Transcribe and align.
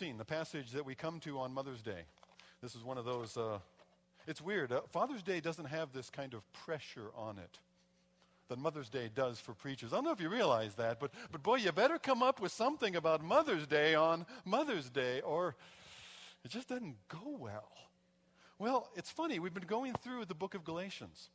the 0.00 0.24
passage 0.24 0.70
that 0.70 0.86
we 0.86 0.94
come 0.94 1.20
to 1.20 1.38
on 1.40 1.52
Mother's 1.52 1.82
Day. 1.82 2.04
This 2.62 2.74
is 2.74 2.82
one 2.82 2.96
of 2.96 3.04
those, 3.04 3.36
uh, 3.36 3.58
it's 4.26 4.40
weird. 4.40 4.72
Uh, 4.72 4.80
Father's 4.88 5.22
Day 5.22 5.40
doesn't 5.40 5.66
have 5.66 5.92
this 5.92 6.08
kind 6.08 6.32
of 6.32 6.40
pressure 6.54 7.10
on 7.14 7.36
it 7.36 7.58
that 8.48 8.58
Mother's 8.58 8.88
Day 8.88 9.10
does 9.14 9.38
for 9.40 9.52
preachers. 9.52 9.92
I 9.92 9.96
don't 9.96 10.06
know 10.06 10.12
if 10.12 10.20
you 10.20 10.30
realize 10.30 10.74
that, 10.76 11.00
but, 11.00 11.10
but 11.30 11.42
boy, 11.42 11.56
you 11.56 11.70
better 11.70 11.98
come 11.98 12.22
up 12.22 12.40
with 12.40 12.50
something 12.50 12.96
about 12.96 13.22
Mother's 13.22 13.66
Day 13.66 13.94
on 13.94 14.24
Mother's 14.46 14.88
Day, 14.88 15.20
or 15.20 15.54
it 16.46 16.50
just 16.50 16.70
doesn't 16.70 16.96
go 17.08 17.36
well. 17.38 17.68
Well, 18.58 18.88
it's 18.96 19.10
funny. 19.10 19.38
We've 19.38 19.52
been 19.52 19.64
going 19.64 19.92
through 20.02 20.24
the 20.24 20.34
book 20.34 20.54
of 20.54 20.64
Galatians. 20.64 21.28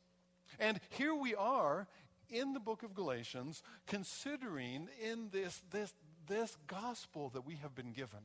And 0.58 0.80
here 0.88 1.14
we 1.14 1.36
are 1.36 1.86
in 2.30 2.52
the 2.52 2.60
book 2.60 2.82
of 2.82 2.96
Galatians, 2.96 3.62
considering 3.86 4.88
in 5.00 5.28
this, 5.30 5.62
this, 5.70 5.94
this 6.26 6.56
gospel 6.66 7.28
that 7.28 7.46
we 7.46 7.54
have 7.62 7.76
been 7.76 7.92
given 7.92 8.18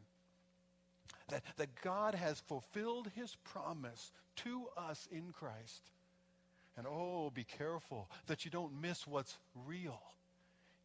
that, 1.30 1.44
that 1.58 1.82
God 1.82 2.16
has 2.16 2.40
fulfilled 2.40 3.10
his 3.16 3.36
promise 3.44 4.12
to 4.38 4.68
us 4.78 5.08
in 5.12 5.32
Christ. 5.32 5.92
And 6.78 6.88
oh, 6.88 7.32
be 7.34 7.44
careful 7.44 8.10
that 8.28 8.46
you 8.46 8.52
don't 8.52 8.82
miss 8.82 9.06
what's 9.06 9.38
real. 9.68 10.02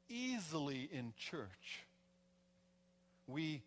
Easily 0.09 0.89
in 0.93 1.13
church, 1.17 1.85
we 3.27 3.63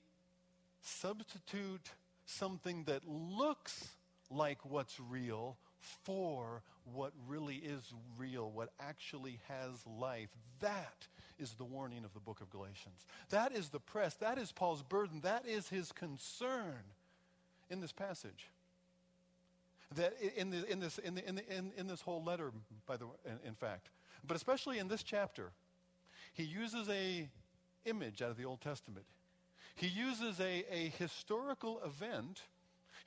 substitute 0.81 1.91
something 2.25 2.83
that 2.85 3.07
looks 3.07 3.89
like 4.29 4.59
what's 4.63 4.99
real 4.99 5.57
for 5.79 6.61
what 6.93 7.13
really 7.27 7.55
is 7.55 7.81
real, 8.17 8.52
what 8.52 8.70
actually 8.79 9.39
has 9.47 9.85
life. 9.85 10.30
That 10.59 11.07
is 11.39 11.53
the 11.53 11.63
warning 11.63 12.03
of 12.03 12.13
the 12.13 12.20
book 12.20 12.41
of 12.41 12.49
Galatians. 12.49 13.05
That 13.30 13.53
is 13.53 13.70
the 13.70 13.80
press. 13.80 14.16
That 14.16 14.38
is 14.38 14.52
Paul's 14.52 14.84
burden. 14.84 15.21
That 15.21 15.47
is 15.47 15.70
his 15.70 15.91
concern 15.91 16.83
in 17.70 17.80
this 17.80 17.91
passage. 17.91 18.47
That 19.95 20.13
in, 20.36 20.52
the, 20.52 20.69
in, 20.69 20.80
this, 20.80 20.97
in, 21.00 21.16
the, 21.16 21.28
in, 21.28 21.36
the, 21.36 21.58
in, 21.58 21.72
in 21.78 21.88
this 21.88 22.02
whole 22.02 22.23
letter, 22.23 22.52
by 22.86 22.97
the 22.97 23.08
way, 23.08 23.16
in, 23.25 23.50
in 23.50 23.56
fact, 23.56 23.89
but 24.28 24.35
especially 24.35 24.80
in 24.80 24.88
this 24.88 25.02
chapter, 25.02 25.52
he 26.33 26.44
uses 26.44 26.89
a 26.89 27.28
image 27.85 28.22
out 28.22 28.30
of 28.30 28.38
the 28.38 28.45
Old 28.45 28.61
Testament. 28.61 29.06
He 29.75 29.88
uses 29.88 30.39
a, 30.39 30.66
a 30.72 30.91
historical 30.97 31.81
event. 31.85 32.41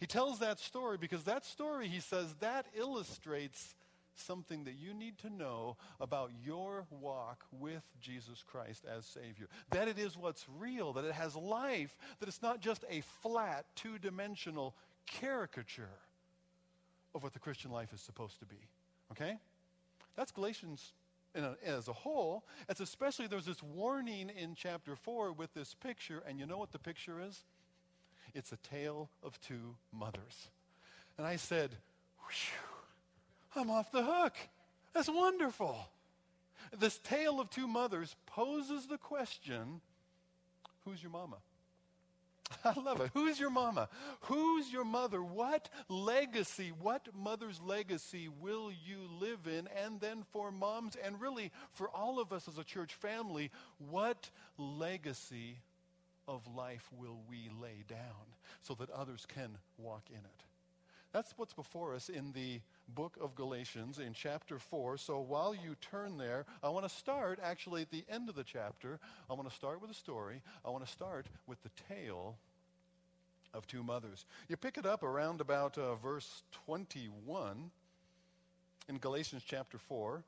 He 0.00 0.06
tells 0.06 0.38
that 0.38 0.58
story 0.58 0.96
because 0.96 1.24
that 1.24 1.44
story, 1.44 1.86
he 1.86 2.00
says, 2.00 2.34
that 2.40 2.66
illustrates 2.74 3.74
something 4.14 4.64
that 4.64 4.74
you 4.74 4.94
need 4.94 5.18
to 5.18 5.30
know 5.30 5.76
about 6.00 6.30
your 6.44 6.84
walk 6.90 7.44
with 7.52 7.82
Jesus 8.00 8.42
Christ 8.46 8.84
as 8.84 9.06
Savior. 9.06 9.48
That 9.70 9.88
it 9.88 9.98
is 9.98 10.16
what's 10.16 10.46
real, 10.58 10.92
that 10.94 11.04
it 11.04 11.14
has 11.14 11.34
life, 11.36 11.96
that 12.20 12.28
it's 12.28 12.42
not 12.42 12.60
just 12.60 12.84
a 12.90 13.02
flat, 13.22 13.64
two 13.74 13.98
dimensional 13.98 14.74
caricature 15.06 15.88
of 17.14 17.22
what 17.22 17.32
the 17.32 17.38
Christian 17.38 17.70
life 17.70 17.92
is 17.92 18.00
supposed 18.00 18.38
to 18.40 18.46
be. 18.46 18.68
Okay? 19.12 19.36
That's 20.16 20.32
Galatians 20.32 20.92
a, 21.34 21.54
as 21.64 21.88
a 21.88 21.92
whole. 21.92 22.44
It's 22.68 22.80
especially, 22.80 23.26
there's 23.26 23.46
this 23.46 23.62
warning 23.62 24.30
in 24.30 24.54
chapter 24.54 24.96
4 24.96 25.32
with 25.32 25.52
this 25.54 25.74
picture, 25.74 26.22
and 26.28 26.38
you 26.38 26.46
know 26.46 26.58
what 26.58 26.72
the 26.72 26.78
picture 26.78 27.20
is? 27.20 27.44
It's 28.34 28.52
a 28.52 28.56
tale 28.56 29.10
of 29.22 29.40
two 29.40 29.76
mothers. 29.92 30.48
And 31.18 31.26
I 31.26 31.36
said, 31.36 31.70
whew, 32.26 32.71
I'm 33.56 33.70
off 33.70 33.90
the 33.92 34.02
hook. 34.02 34.34
That's 34.92 35.08
wonderful. 35.08 35.88
This 36.78 36.98
tale 36.98 37.40
of 37.40 37.50
two 37.50 37.68
mothers 37.68 38.16
poses 38.26 38.86
the 38.86 38.98
question 38.98 39.80
who's 40.84 41.02
your 41.02 41.12
mama? 41.12 41.36
I 42.64 42.78
love 42.78 43.00
it. 43.00 43.10
Who's 43.14 43.38
your 43.38 43.50
mama? 43.50 43.88
Who's 44.22 44.72
your 44.72 44.84
mother? 44.84 45.22
What 45.22 45.68
legacy, 45.88 46.72
what 46.80 47.08
mother's 47.14 47.60
legacy 47.60 48.28
will 48.40 48.70
you 48.70 48.98
live 49.20 49.46
in? 49.46 49.68
And 49.84 50.00
then 50.00 50.24
for 50.32 50.50
moms, 50.50 50.96
and 50.96 51.20
really 51.20 51.50
for 51.72 51.88
all 51.88 52.20
of 52.20 52.32
us 52.32 52.48
as 52.48 52.58
a 52.58 52.64
church 52.64 52.94
family, 52.94 53.50
what 53.90 54.30
legacy 54.58 55.58
of 56.28 56.46
life 56.54 56.88
will 56.96 57.20
we 57.28 57.50
lay 57.60 57.84
down 57.88 57.98
so 58.62 58.74
that 58.74 58.90
others 58.90 59.26
can 59.26 59.56
walk 59.78 60.04
in 60.10 60.16
it? 60.16 60.44
That's 61.12 61.34
what's 61.36 61.52
before 61.52 61.94
us 61.94 62.08
in 62.08 62.32
the 62.32 62.60
book 62.94 63.16
of 63.20 63.34
Galatians 63.34 63.98
in 63.98 64.12
chapter 64.12 64.58
4. 64.58 64.96
So 64.98 65.20
while 65.20 65.54
you 65.54 65.76
turn 65.80 66.18
there, 66.18 66.44
I 66.62 66.68
want 66.68 66.88
to 66.88 66.94
start 66.94 67.38
actually 67.42 67.82
at 67.82 67.90
the 67.90 68.04
end 68.08 68.28
of 68.28 68.34
the 68.34 68.44
chapter. 68.44 68.98
I 69.30 69.34
want 69.34 69.48
to 69.48 69.54
start 69.54 69.80
with 69.80 69.90
a 69.90 69.94
story. 69.94 70.42
I 70.64 70.70
want 70.70 70.84
to 70.84 70.90
start 70.90 71.26
with 71.46 71.62
the 71.62 71.70
tale 71.88 72.36
of 73.54 73.66
two 73.66 73.82
mothers. 73.82 74.24
You 74.48 74.56
pick 74.56 74.78
it 74.78 74.86
up 74.86 75.02
around 75.02 75.40
about 75.40 75.76
uh, 75.78 75.94
verse 75.96 76.42
21 76.66 77.70
in 78.88 78.98
Galatians 78.98 79.42
chapter 79.46 79.78
4. 79.78 80.22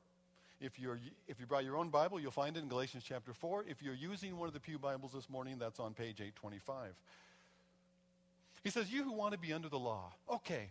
If, 0.61 0.79
you're, 0.79 0.99
if 1.27 1.39
you 1.39 1.45
brought 1.45 1.65
your 1.65 1.75
own 1.75 1.89
Bible, 1.89 2.19
you'll 2.19 2.31
find 2.31 2.55
it 2.55 2.63
in 2.63 2.69
Galatians 2.69 3.03
chapter 3.05 3.33
4. 3.33 3.65
If 3.67 3.81
you're 3.81 3.93
using 3.93 4.37
one 4.37 4.47
of 4.47 4.53
the 4.53 4.59
Pew 4.59 4.79
Bibles 4.79 5.11
this 5.11 5.29
morning, 5.29 5.57
that's 5.59 5.79
on 5.79 5.93
page 5.93 6.21
825. 6.21 6.93
He 8.63 8.69
says, 8.69 8.91
You 8.91 9.03
who 9.03 9.11
want 9.11 9.33
to 9.33 9.39
be 9.39 9.53
under 9.53 9.69
the 9.69 9.77
law. 9.77 10.13
Okay, 10.31 10.69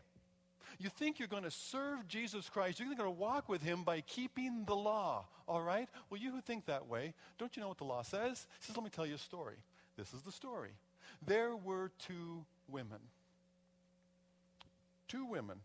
you 0.80 0.88
think 0.88 1.18
you're 1.18 1.28
going 1.28 1.44
to 1.44 1.50
serve 1.50 2.08
Jesus 2.08 2.48
Christ, 2.48 2.78
you're 2.78 2.88
going 2.88 2.98
to 2.98 3.10
walk 3.10 3.48
with 3.48 3.62
him 3.62 3.82
by 3.82 4.00
keeping 4.00 4.64
the 4.66 4.74
law, 4.74 5.26
all 5.46 5.60
right? 5.60 5.88
Well, 6.10 6.20
you 6.20 6.32
who 6.32 6.40
think 6.40 6.66
that 6.66 6.88
way, 6.88 7.14
don't 7.38 7.56
you 7.56 7.62
know 7.62 7.68
what 7.68 7.78
the 7.78 7.84
law 7.84 8.02
says? 8.02 8.46
It 8.60 8.64
says, 8.64 8.76
let 8.76 8.84
me 8.84 8.90
tell 8.90 9.06
you 9.06 9.14
a 9.14 9.18
story. 9.18 9.56
This 9.96 10.12
is 10.12 10.22
the 10.22 10.32
story. 10.32 10.70
There 11.26 11.54
were 11.56 11.90
two 11.98 12.44
women. 12.68 12.98
Two 15.08 15.24
women. 15.24 15.58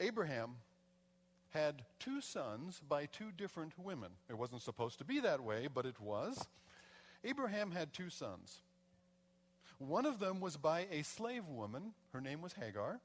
Abraham 0.00 0.56
had 1.50 1.82
two 1.98 2.20
sons 2.20 2.82
by 2.86 3.06
two 3.06 3.32
different 3.36 3.72
women. 3.78 4.10
It 4.28 4.36
wasn't 4.36 4.62
supposed 4.62 4.98
to 4.98 5.04
be 5.04 5.20
that 5.20 5.42
way, 5.42 5.68
but 5.72 5.86
it 5.86 5.98
was. 6.00 6.46
Abraham 7.24 7.70
had 7.70 7.92
two 7.92 8.10
sons. 8.10 8.58
One 9.78 10.06
of 10.06 10.18
them 10.18 10.40
was 10.40 10.56
by 10.56 10.86
a 10.90 11.02
slave 11.02 11.46
woman. 11.48 11.92
Her 12.12 12.20
name 12.20 12.42
was 12.42 12.52
Hagar 12.52 13.00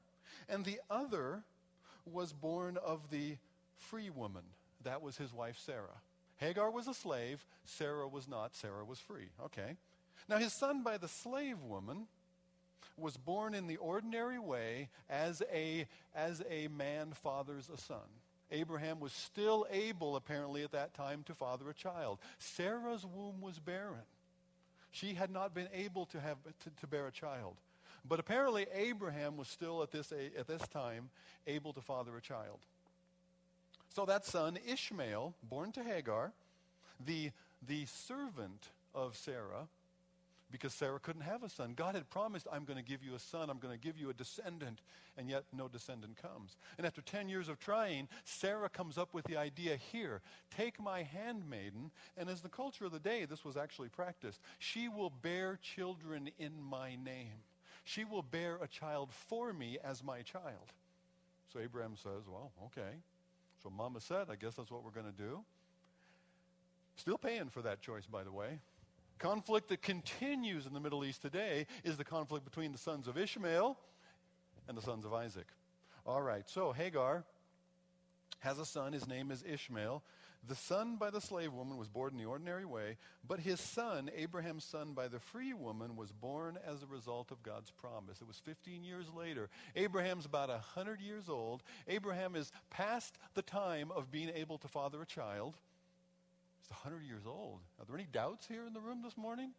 and 0.48 0.64
the 0.64 0.80
other 0.90 1.42
was 2.04 2.32
born 2.32 2.76
of 2.78 3.10
the 3.10 3.36
free 3.76 4.10
woman. 4.10 4.42
That 4.84 5.02
was 5.02 5.16
his 5.16 5.32
wife 5.32 5.58
Sarah. 5.58 6.00
Hagar 6.38 6.70
was 6.70 6.88
a 6.88 6.94
slave, 6.94 7.44
Sarah 7.64 8.08
was 8.08 8.26
not. 8.26 8.56
Sarah 8.56 8.84
was 8.84 8.98
free. 8.98 9.28
Okay. 9.44 9.76
Now 10.28 10.38
his 10.38 10.52
son 10.52 10.82
by 10.82 10.98
the 10.98 11.08
slave 11.08 11.62
woman 11.62 12.06
was 12.96 13.16
born 13.16 13.54
in 13.54 13.66
the 13.66 13.76
ordinary 13.76 14.38
way 14.38 14.88
as 15.08 15.42
a, 15.52 15.86
as 16.14 16.42
a 16.50 16.68
man 16.68 17.12
fathers 17.12 17.70
a 17.72 17.78
son. 17.78 17.98
Abraham 18.50 19.00
was 19.00 19.12
still 19.12 19.66
able, 19.70 20.14
apparently, 20.14 20.62
at 20.62 20.72
that 20.72 20.94
time 20.94 21.22
to 21.24 21.34
father 21.34 21.70
a 21.70 21.74
child. 21.74 22.18
Sarah's 22.38 23.06
womb 23.06 23.40
was 23.40 23.58
barren. 23.58 24.04
She 24.90 25.14
had 25.14 25.30
not 25.30 25.54
been 25.54 25.68
able 25.72 26.04
to, 26.06 26.20
have, 26.20 26.36
to, 26.42 26.70
to 26.80 26.86
bear 26.86 27.06
a 27.06 27.12
child. 27.12 27.56
But 28.08 28.18
apparently, 28.18 28.66
Abraham 28.74 29.36
was 29.36 29.48
still 29.48 29.82
at 29.82 29.92
this, 29.92 30.12
at 30.12 30.46
this 30.46 30.66
time 30.68 31.10
able 31.46 31.72
to 31.72 31.80
father 31.80 32.16
a 32.16 32.20
child. 32.20 32.58
So 33.94 34.04
that 34.06 34.24
son, 34.24 34.58
Ishmael, 34.66 35.34
born 35.48 35.72
to 35.72 35.84
Hagar, 35.84 36.32
the, 37.04 37.30
the 37.66 37.86
servant 37.86 38.68
of 38.94 39.16
Sarah, 39.16 39.68
because 40.50 40.74
Sarah 40.74 40.98
couldn't 41.00 41.22
have 41.22 41.42
a 41.42 41.48
son. 41.48 41.72
God 41.74 41.94
had 41.94 42.08
promised, 42.10 42.46
I'm 42.52 42.64
going 42.64 42.76
to 42.76 42.84
give 42.84 43.02
you 43.02 43.14
a 43.14 43.18
son, 43.18 43.48
I'm 43.50 43.58
going 43.58 43.76
to 43.76 43.82
give 43.82 43.98
you 43.98 44.10
a 44.10 44.14
descendant, 44.14 44.80
and 45.16 45.28
yet 45.28 45.44
no 45.52 45.68
descendant 45.68 46.20
comes. 46.20 46.56
And 46.76 46.86
after 46.86 47.00
10 47.00 47.28
years 47.28 47.48
of 47.48 47.58
trying, 47.58 48.08
Sarah 48.24 48.68
comes 48.68 48.98
up 48.98 49.14
with 49.14 49.24
the 49.24 49.36
idea 49.36 49.76
here 49.76 50.20
take 50.54 50.80
my 50.80 51.02
handmaiden, 51.02 51.90
and 52.16 52.28
as 52.28 52.42
the 52.42 52.48
culture 52.48 52.84
of 52.84 52.92
the 52.92 52.98
day, 52.98 53.24
this 53.24 53.44
was 53.44 53.56
actually 53.56 53.88
practiced, 53.88 54.40
she 54.58 54.88
will 54.88 55.10
bear 55.10 55.58
children 55.62 56.30
in 56.38 56.52
my 56.62 56.96
name. 56.96 57.40
She 57.84 58.04
will 58.04 58.22
bear 58.22 58.58
a 58.62 58.68
child 58.68 59.10
for 59.12 59.52
me 59.52 59.78
as 59.82 60.02
my 60.04 60.22
child. 60.22 60.72
So 61.52 61.60
Abraham 61.60 61.96
says, 61.96 62.28
Well, 62.28 62.52
okay. 62.66 62.96
So 63.62 63.70
Mama 63.70 64.00
said, 64.00 64.26
I 64.30 64.36
guess 64.36 64.54
that's 64.54 64.70
what 64.70 64.84
we're 64.84 64.90
going 64.90 65.06
to 65.06 65.12
do. 65.12 65.40
Still 66.96 67.18
paying 67.18 67.48
for 67.48 67.62
that 67.62 67.80
choice, 67.80 68.06
by 68.06 68.24
the 68.24 68.32
way. 68.32 68.58
Conflict 69.18 69.68
that 69.68 69.82
continues 69.82 70.66
in 70.66 70.74
the 70.74 70.80
Middle 70.80 71.04
East 71.04 71.22
today 71.22 71.66
is 71.84 71.96
the 71.96 72.04
conflict 72.04 72.44
between 72.44 72.72
the 72.72 72.78
sons 72.78 73.06
of 73.06 73.16
Ishmael 73.16 73.78
and 74.68 74.76
the 74.76 74.82
sons 74.82 75.04
of 75.04 75.12
Isaac. 75.14 75.46
All 76.04 76.20
right, 76.20 76.48
so 76.48 76.72
Hagar 76.72 77.24
has 78.40 78.58
a 78.58 78.66
son. 78.66 78.92
His 78.92 79.06
name 79.06 79.30
is 79.30 79.44
Ishmael. 79.46 80.02
The 80.48 80.56
son 80.56 80.96
by 80.96 81.10
the 81.10 81.20
slave 81.20 81.52
woman 81.52 81.76
was 81.76 81.88
born 81.88 82.12
in 82.12 82.18
the 82.18 82.24
ordinary 82.24 82.64
way, 82.64 82.96
but 83.26 83.38
his 83.38 83.60
son, 83.60 84.10
Abraham's 84.16 84.64
son 84.64 84.92
by 84.92 85.06
the 85.06 85.20
free 85.20 85.52
woman, 85.52 85.94
was 85.94 86.10
born 86.10 86.58
as 86.66 86.82
a 86.82 86.86
result 86.86 87.30
of 87.30 87.44
God's 87.44 87.70
promise. 87.70 88.20
It 88.20 88.26
was 88.26 88.40
15 88.44 88.82
years 88.82 89.06
later. 89.16 89.50
Abraham's 89.76 90.26
about 90.26 90.48
100 90.48 91.00
years 91.00 91.28
old. 91.28 91.62
Abraham 91.86 92.34
is 92.34 92.50
past 92.70 93.18
the 93.34 93.42
time 93.42 93.92
of 93.92 94.10
being 94.10 94.30
able 94.34 94.58
to 94.58 94.68
father 94.68 95.00
a 95.02 95.06
child. 95.06 95.54
He's 96.60 96.70
100 96.70 97.04
years 97.04 97.22
old. 97.24 97.60
Are 97.78 97.84
there 97.86 97.96
any 97.96 98.08
doubts 98.12 98.48
here 98.48 98.66
in 98.66 98.72
the 98.72 98.80
room 98.80 99.00
this 99.02 99.16
morning? 99.16 99.52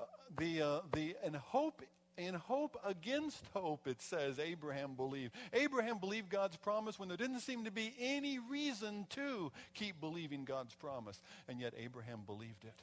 Uh, 0.00 0.04
the, 0.38 0.60
uh, 0.62 0.80
the, 0.92 1.14
and 1.24 1.36
hope 1.36 1.82
in 2.16 2.34
hope 2.34 2.78
against 2.84 3.44
hope, 3.54 3.86
it 3.86 4.00
says 4.00 4.38
Abraham 4.38 4.94
believed. 4.94 5.34
Abraham 5.52 5.98
believed 5.98 6.28
God's 6.28 6.56
promise 6.56 6.98
when 6.98 7.08
there 7.08 7.16
didn't 7.16 7.40
seem 7.40 7.64
to 7.64 7.70
be 7.70 7.94
any 7.98 8.38
reason 8.38 9.06
to 9.10 9.50
keep 9.74 10.00
believing 10.00 10.44
God's 10.44 10.74
promise. 10.74 11.20
And 11.48 11.60
yet 11.60 11.74
Abraham 11.76 12.20
believed 12.26 12.64
it. 12.64 12.82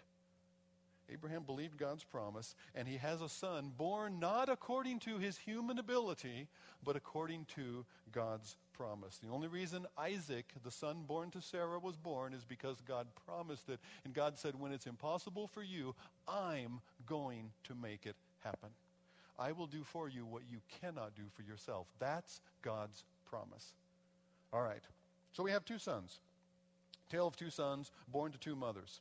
Abraham 1.11 1.43
believed 1.43 1.77
God's 1.77 2.03
promise, 2.03 2.55
and 2.75 2.87
he 2.87 2.97
has 2.97 3.21
a 3.21 3.29
son 3.29 3.71
born 3.75 4.19
not 4.19 4.47
according 4.47 4.99
to 5.01 5.17
his 5.17 5.37
human 5.37 5.79
ability, 5.79 6.47
but 6.83 6.95
according 6.95 7.45
to 7.55 7.85
God's 8.11 8.55
promise. 8.73 9.17
The 9.17 9.29
only 9.29 9.47
reason 9.47 9.85
Isaac, 9.97 10.45
the 10.63 10.71
son 10.71 11.03
born 11.07 11.31
to 11.31 11.41
Sarah, 11.41 11.79
was 11.79 11.97
born 11.97 12.33
is 12.33 12.45
because 12.45 12.77
God 12.87 13.07
promised 13.25 13.69
it. 13.69 13.79
And 14.05 14.13
God 14.13 14.37
said, 14.37 14.59
When 14.59 14.71
it's 14.71 14.87
impossible 14.87 15.47
for 15.47 15.63
you, 15.63 15.95
I'm 16.27 16.79
going 17.07 17.51
to 17.65 17.75
make 17.75 18.05
it 18.05 18.15
happen. 18.43 18.69
I 19.39 19.53
will 19.53 19.68
do 19.68 19.83
for 19.83 20.09
you 20.09 20.25
what 20.25 20.44
you 20.51 20.59
cannot 20.81 21.15
do 21.15 21.24
for 21.36 21.44
yourself. 21.44 21.88
That's 22.00 22.41
God's 22.62 23.03
promise. 23.30 23.74
All 24.51 24.62
right. 24.62 24.83
So 25.31 25.44
we 25.44 25.51
have 25.51 25.63
two 25.63 25.80
sons. 25.80 26.19
Tale 27.09 27.27
of 27.27 27.36
two 27.36 27.50
sons 27.50 27.91
born 28.12 28.31
to 28.31 28.38
two 28.38 28.56
mothers. 28.56 29.00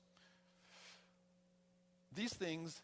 These 2.14 2.32
things 2.34 2.80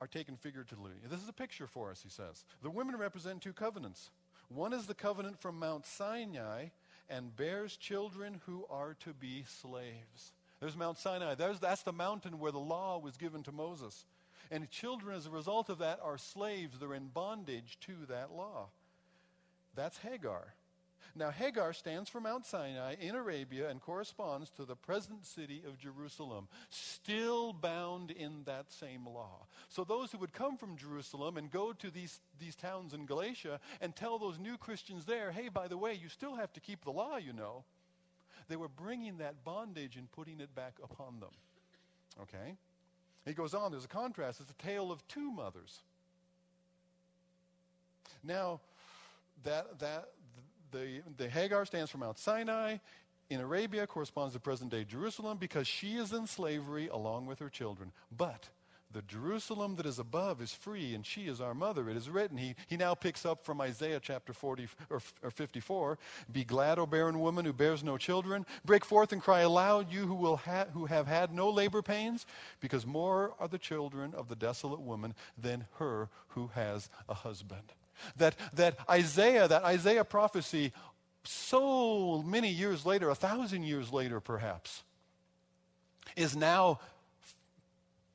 are 0.00 0.06
taken 0.06 0.36
figuratively. 0.36 0.92
This 1.08 1.22
is 1.22 1.28
a 1.28 1.32
picture 1.32 1.66
for 1.66 1.90
us, 1.90 2.02
he 2.02 2.10
says. 2.10 2.44
The 2.62 2.70
women 2.70 2.96
represent 2.96 3.40
two 3.40 3.52
covenants. 3.52 4.10
One 4.48 4.72
is 4.72 4.86
the 4.86 4.94
covenant 4.94 5.40
from 5.40 5.58
Mount 5.58 5.86
Sinai 5.86 6.66
and 7.08 7.34
bears 7.36 7.76
children 7.76 8.40
who 8.46 8.66
are 8.70 8.96
to 9.00 9.12
be 9.12 9.44
slaves. 9.46 10.32
There's 10.60 10.76
Mount 10.76 10.98
Sinai. 10.98 11.34
There's, 11.34 11.60
that's 11.60 11.82
the 11.82 11.92
mountain 11.92 12.38
where 12.38 12.52
the 12.52 12.58
law 12.58 12.98
was 12.98 13.16
given 13.16 13.42
to 13.44 13.52
Moses. 13.52 14.04
And 14.50 14.70
children, 14.70 15.16
as 15.16 15.26
a 15.26 15.30
result 15.30 15.68
of 15.68 15.78
that, 15.78 16.00
are 16.02 16.18
slaves. 16.18 16.78
They're 16.78 16.94
in 16.94 17.08
bondage 17.08 17.78
to 17.82 17.92
that 18.08 18.32
law. 18.32 18.68
That's 19.74 19.98
Hagar. 19.98 20.54
Now, 21.16 21.30
Hagar 21.30 21.72
stands 21.72 22.10
for 22.10 22.20
Mount 22.20 22.44
Sinai 22.44 22.96
in 23.00 23.14
Arabia 23.14 23.68
and 23.70 23.80
corresponds 23.80 24.50
to 24.50 24.64
the 24.64 24.74
present 24.74 25.24
city 25.24 25.62
of 25.66 25.78
Jerusalem, 25.78 26.48
still 26.70 27.52
bound 27.52 28.10
in 28.10 28.42
that 28.46 28.72
same 28.72 29.06
law. 29.06 29.46
So, 29.68 29.84
those 29.84 30.10
who 30.10 30.18
would 30.18 30.32
come 30.32 30.56
from 30.56 30.76
Jerusalem 30.76 31.36
and 31.36 31.50
go 31.50 31.72
to 31.72 31.90
these, 31.90 32.18
these 32.40 32.56
towns 32.56 32.94
in 32.94 33.06
Galatia 33.06 33.60
and 33.80 33.94
tell 33.94 34.18
those 34.18 34.40
new 34.40 34.56
Christians 34.56 35.04
there, 35.04 35.30
hey, 35.30 35.48
by 35.48 35.68
the 35.68 35.78
way, 35.78 35.94
you 35.94 36.08
still 36.08 36.34
have 36.34 36.52
to 36.54 36.60
keep 36.60 36.84
the 36.84 36.90
law, 36.90 37.16
you 37.16 37.32
know, 37.32 37.64
they 38.48 38.56
were 38.56 38.68
bringing 38.68 39.18
that 39.18 39.44
bondage 39.44 39.96
and 39.96 40.10
putting 40.10 40.40
it 40.40 40.54
back 40.54 40.74
upon 40.82 41.20
them. 41.20 41.30
Okay? 42.22 42.56
He 43.24 43.32
goes 43.32 43.54
on, 43.54 43.70
there's 43.70 43.84
a 43.84 43.88
contrast. 43.88 44.40
It's 44.40 44.50
a 44.50 44.66
tale 44.66 44.92
of 44.92 45.06
two 45.08 45.30
mothers. 45.30 45.80
Now, 48.22 48.60
that, 49.44 49.78
that, 49.78 50.08
the, 50.70 51.02
the 51.16 51.28
Hagar 51.28 51.64
stands 51.64 51.90
for 51.90 51.98
Mount 51.98 52.18
Sinai. 52.18 52.78
In 53.30 53.40
Arabia 53.40 53.86
corresponds 53.86 54.34
to 54.34 54.40
present 54.40 54.70
day 54.70 54.84
Jerusalem 54.84 55.38
because 55.38 55.66
she 55.66 55.94
is 55.94 56.12
in 56.12 56.26
slavery 56.26 56.88
along 56.88 57.26
with 57.26 57.38
her 57.38 57.48
children. 57.48 57.92
But 58.14 58.48
the 58.94 59.02
Jerusalem 59.02 59.74
that 59.76 59.86
is 59.86 59.98
above 59.98 60.40
is 60.40 60.52
free, 60.52 60.94
and 60.94 61.04
she 61.04 61.22
is 61.22 61.40
our 61.40 61.52
mother. 61.52 61.90
It 61.90 61.96
is 61.96 62.08
written. 62.08 62.38
He, 62.38 62.54
he 62.68 62.76
now 62.76 62.94
picks 62.94 63.26
up 63.26 63.44
from 63.44 63.60
Isaiah 63.60 63.98
chapter 64.00 64.32
40 64.32 64.68
or, 64.88 65.02
or 65.22 65.30
54. 65.32 65.98
Be 66.32 66.44
glad, 66.44 66.78
O 66.78 66.86
barren 66.86 67.18
woman 67.18 67.44
who 67.44 67.52
bears 67.52 67.82
no 67.82 67.98
children. 67.98 68.46
Break 68.64 68.84
forth 68.84 69.12
and 69.12 69.20
cry 69.20 69.40
aloud, 69.40 69.92
you 69.92 70.06
who, 70.06 70.14
will 70.14 70.36
ha- 70.36 70.66
who 70.72 70.86
have 70.86 71.08
had 71.08 71.34
no 71.34 71.50
labor 71.50 71.82
pains, 71.82 72.24
because 72.60 72.86
more 72.86 73.34
are 73.40 73.48
the 73.48 73.58
children 73.58 74.14
of 74.14 74.28
the 74.28 74.36
desolate 74.36 74.80
woman 74.80 75.12
than 75.36 75.66
her 75.78 76.08
who 76.28 76.50
has 76.54 76.88
a 77.08 77.14
husband. 77.14 77.72
That, 78.16 78.36
that 78.54 78.78
Isaiah, 78.88 79.48
that 79.48 79.64
Isaiah 79.64 80.04
prophecy, 80.04 80.72
so 81.24 82.22
many 82.22 82.48
years 82.48 82.86
later, 82.86 83.10
a 83.10 83.14
thousand 83.16 83.64
years 83.64 83.92
later 83.92 84.20
perhaps, 84.20 84.84
is 86.16 86.36
now 86.36 86.78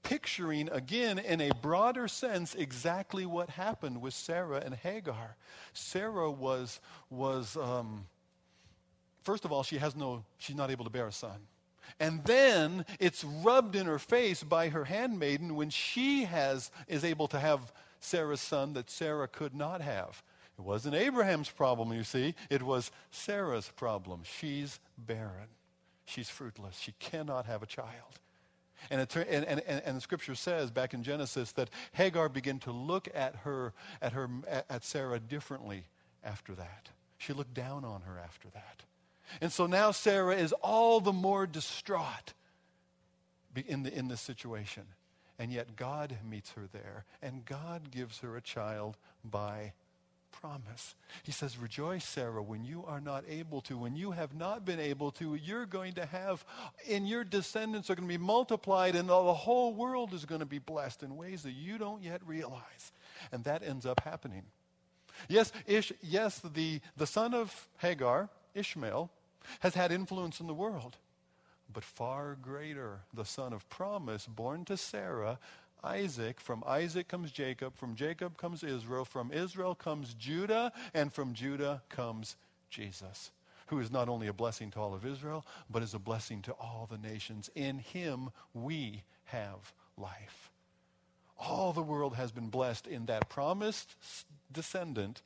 picturing 0.04 0.70
again 0.70 1.20
in 1.20 1.42
a 1.42 1.52
broader 1.62 2.08
sense 2.08 2.56
exactly 2.56 3.26
what 3.26 3.50
happened 3.50 4.02
with 4.02 4.14
Sarah 4.14 4.62
and 4.64 4.74
Hagar. 4.74 5.36
Sarah 5.74 6.32
was, 6.32 6.80
was 7.10 7.58
um, 7.58 8.06
first 9.24 9.46
of 9.46 9.52
all, 9.52 9.64
she 9.64 9.78
has 9.78 9.96
no, 9.96 10.24
she's 10.38 10.56
not 10.56 10.72
able 10.72 10.86
to 10.86 10.92
bear 10.92 11.08
a 11.08 11.12
son. 11.12 11.40
And 12.00 12.24
then 12.26 12.86
it's 13.00 13.24
rubbed 13.24 13.76
in 13.76 13.88
her 13.88 14.00
face 14.00 14.44
by 14.44 14.70
her 14.70 14.86
handmaiden 14.86 15.56
when 15.56 15.70
she 15.70 16.24
has, 16.26 16.72
is 16.88 17.04
able 17.04 17.28
to 17.30 17.40
have 17.40 17.74
Sarah's 18.00 18.42
son 18.42 18.74
that 18.74 18.90
Sarah 18.90 19.28
could 19.28 19.56
not 19.56 19.82
have. 19.82 20.22
It 20.58 20.62
wasn't 20.64 20.96
Abraham's 20.96 21.50
problem, 21.50 21.94
you 21.94 22.04
see. 22.04 22.36
It 22.50 22.62
was 22.62 22.92
Sarah's 23.12 23.72
problem. 23.76 24.22
She's 24.24 24.80
barren. 24.98 25.48
She's 26.06 26.30
fruitless. 26.30 26.78
She 26.78 26.94
cannot 27.00 27.46
have 27.46 27.64
a 27.64 27.68
child. 27.68 28.20
And, 28.90 29.02
it, 29.02 29.16
and, 29.16 29.46
and, 29.46 29.62
and, 29.86 29.98
the 29.98 30.02
scripture 30.02 30.36
says 30.36 30.72
back 30.72 30.94
in 30.94 31.04
Genesis 31.04 31.52
that 31.54 31.70
Hagar 31.94 32.30
began 32.30 32.60
to 32.60 32.72
look 32.72 33.08
at 33.14 33.36
her, 33.38 33.74
at 34.02 34.14
her, 34.14 34.30
at 34.70 34.84
Sarah 34.84 35.20
differently 35.20 35.86
after 36.24 36.56
that. 36.56 36.90
She 37.18 37.34
looked 37.34 37.54
down 37.54 37.84
on 37.84 38.02
her 38.02 38.18
after 38.18 38.48
that. 38.50 38.84
And 39.42 39.52
so 39.52 39.68
now 39.68 39.92
Sarah 39.92 40.36
is 40.36 40.54
all 40.62 41.00
the 41.02 41.14
more 41.14 41.46
distraught 41.46 42.34
in, 43.68 43.84
the, 43.84 43.94
in 43.94 44.08
this 44.08 44.22
situation. 44.22 44.84
And 45.38 45.52
yet 45.52 45.76
God 45.76 46.18
meets 46.28 46.52
her 46.52 46.68
there, 46.74 47.06
and 47.22 47.46
God 47.46 47.92
gives 47.92 48.20
her 48.20 48.36
a 48.36 48.42
child 48.42 48.98
by 49.24 49.74
promise. 50.40 50.96
He 51.24 51.32
says, 51.32 51.58
Rejoice, 51.58 52.06
Sarah, 52.06 52.42
when 52.42 52.64
you 52.64 52.84
are 52.88 53.02
not 53.02 53.24
able 53.28 53.62
to, 53.62 53.78
when 53.78 53.96
you 53.96 54.12
have 54.12 54.34
not 54.34 54.66
been 54.66 54.80
able 54.80 55.12
to, 55.12 55.36
you're 55.36 55.66
going 55.66 55.94
to 55.94 56.06
have, 56.06 56.46
and 56.90 57.08
your 57.08 57.24
descendants 57.24 57.90
are 57.90 57.96
going 57.96 58.08
to 58.08 58.14
be 58.14 58.24
multiplied, 58.24 58.96
and 58.96 59.10
the 59.10 59.34
whole 59.34 59.74
world 59.74 60.14
is 60.14 60.26
going 60.26 60.40
to 60.40 60.46
be 60.46 60.60
blessed 60.60 61.04
in 61.04 61.18
ways 61.18 61.44
that 61.44 61.52
you 61.52 61.78
don't 61.78 62.04
yet 62.04 62.22
realize. 62.26 62.92
And 63.32 63.44
that 63.44 63.64
ends 63.64 63.86
up 63.86 64.02
happening. 64.02 64.44
Yes, 65.28 65.52
Ish, 65.68 65.92
yes, 66.02 66.40
the, 66.40 66.80
the 66.96 67.08
son 67.08 67.34
of 67.34 67.68
Hagar, 67.78 68.30
Ishmael, 68.56 69.12
has 69.60 69.76
had 69.76 69.92
influence 69.92 70.40
in 70.40 70.48
the 70.48 70.54
world. 70.54 70.98
But 71.72 71.84
far 71.84 72.36
greater, 72.42 73.02
the 73.14 73.26
son 73.26 73.54
of 73.54 73.70
promise, 73.70 74.26
born 74.26 74.66
to 74.66 74.78
Sarah, 74.78 75.38
Isaac. 75.84 76.40
From 76.40 76.64
Isaac 76.66 77.08
comes 77.08 77.32
Jacob. 77.32 77.76
From 77.76 77.96
Jacob 77.96 78.38
comes 78.38 78.64
Israel. 78.64 79.06
From 79.06 79.32
Israel 79.32 79.76
comes 79.76 80.14
Judah. 80.14 80.72
And 80.94 81.12
from 81.14 81.34
Judah 81.34 81.82
comes 81.90 82.36
Jesus, 82.70 83.32
who 83.68 83.80
is 83.80 83.92
not 83.92 84.10
only 84.10 84.28
a 84.28 84.34
blessing 84.34 84.72
to 84.72 84.80
all 84.80 84.94
of 84.94 85.06
Israel, 85.06 85.46
but 85.70 85.84
is 85.84 85.94
a 85.94 86.00
blessing 86.00 86.42
to 86.44 86.52
all 86.54 86.88
the 86.90 86.98
nations. 86.98 87.50
In 87.56 87.80
him 87.80 88.30
we 88.54 89.04
have 89.26 89.74
life. 89.98 90.52
All 91.38 91.72
the 91.72 91.82
world 91.82 92.16
has 92.16 92.32
been 92.32 92.50
blessed 92.50 92.86
in 92.86 93.06
that 93.06 93.30
promised 93.30 93.96
descendant 94.52 95.22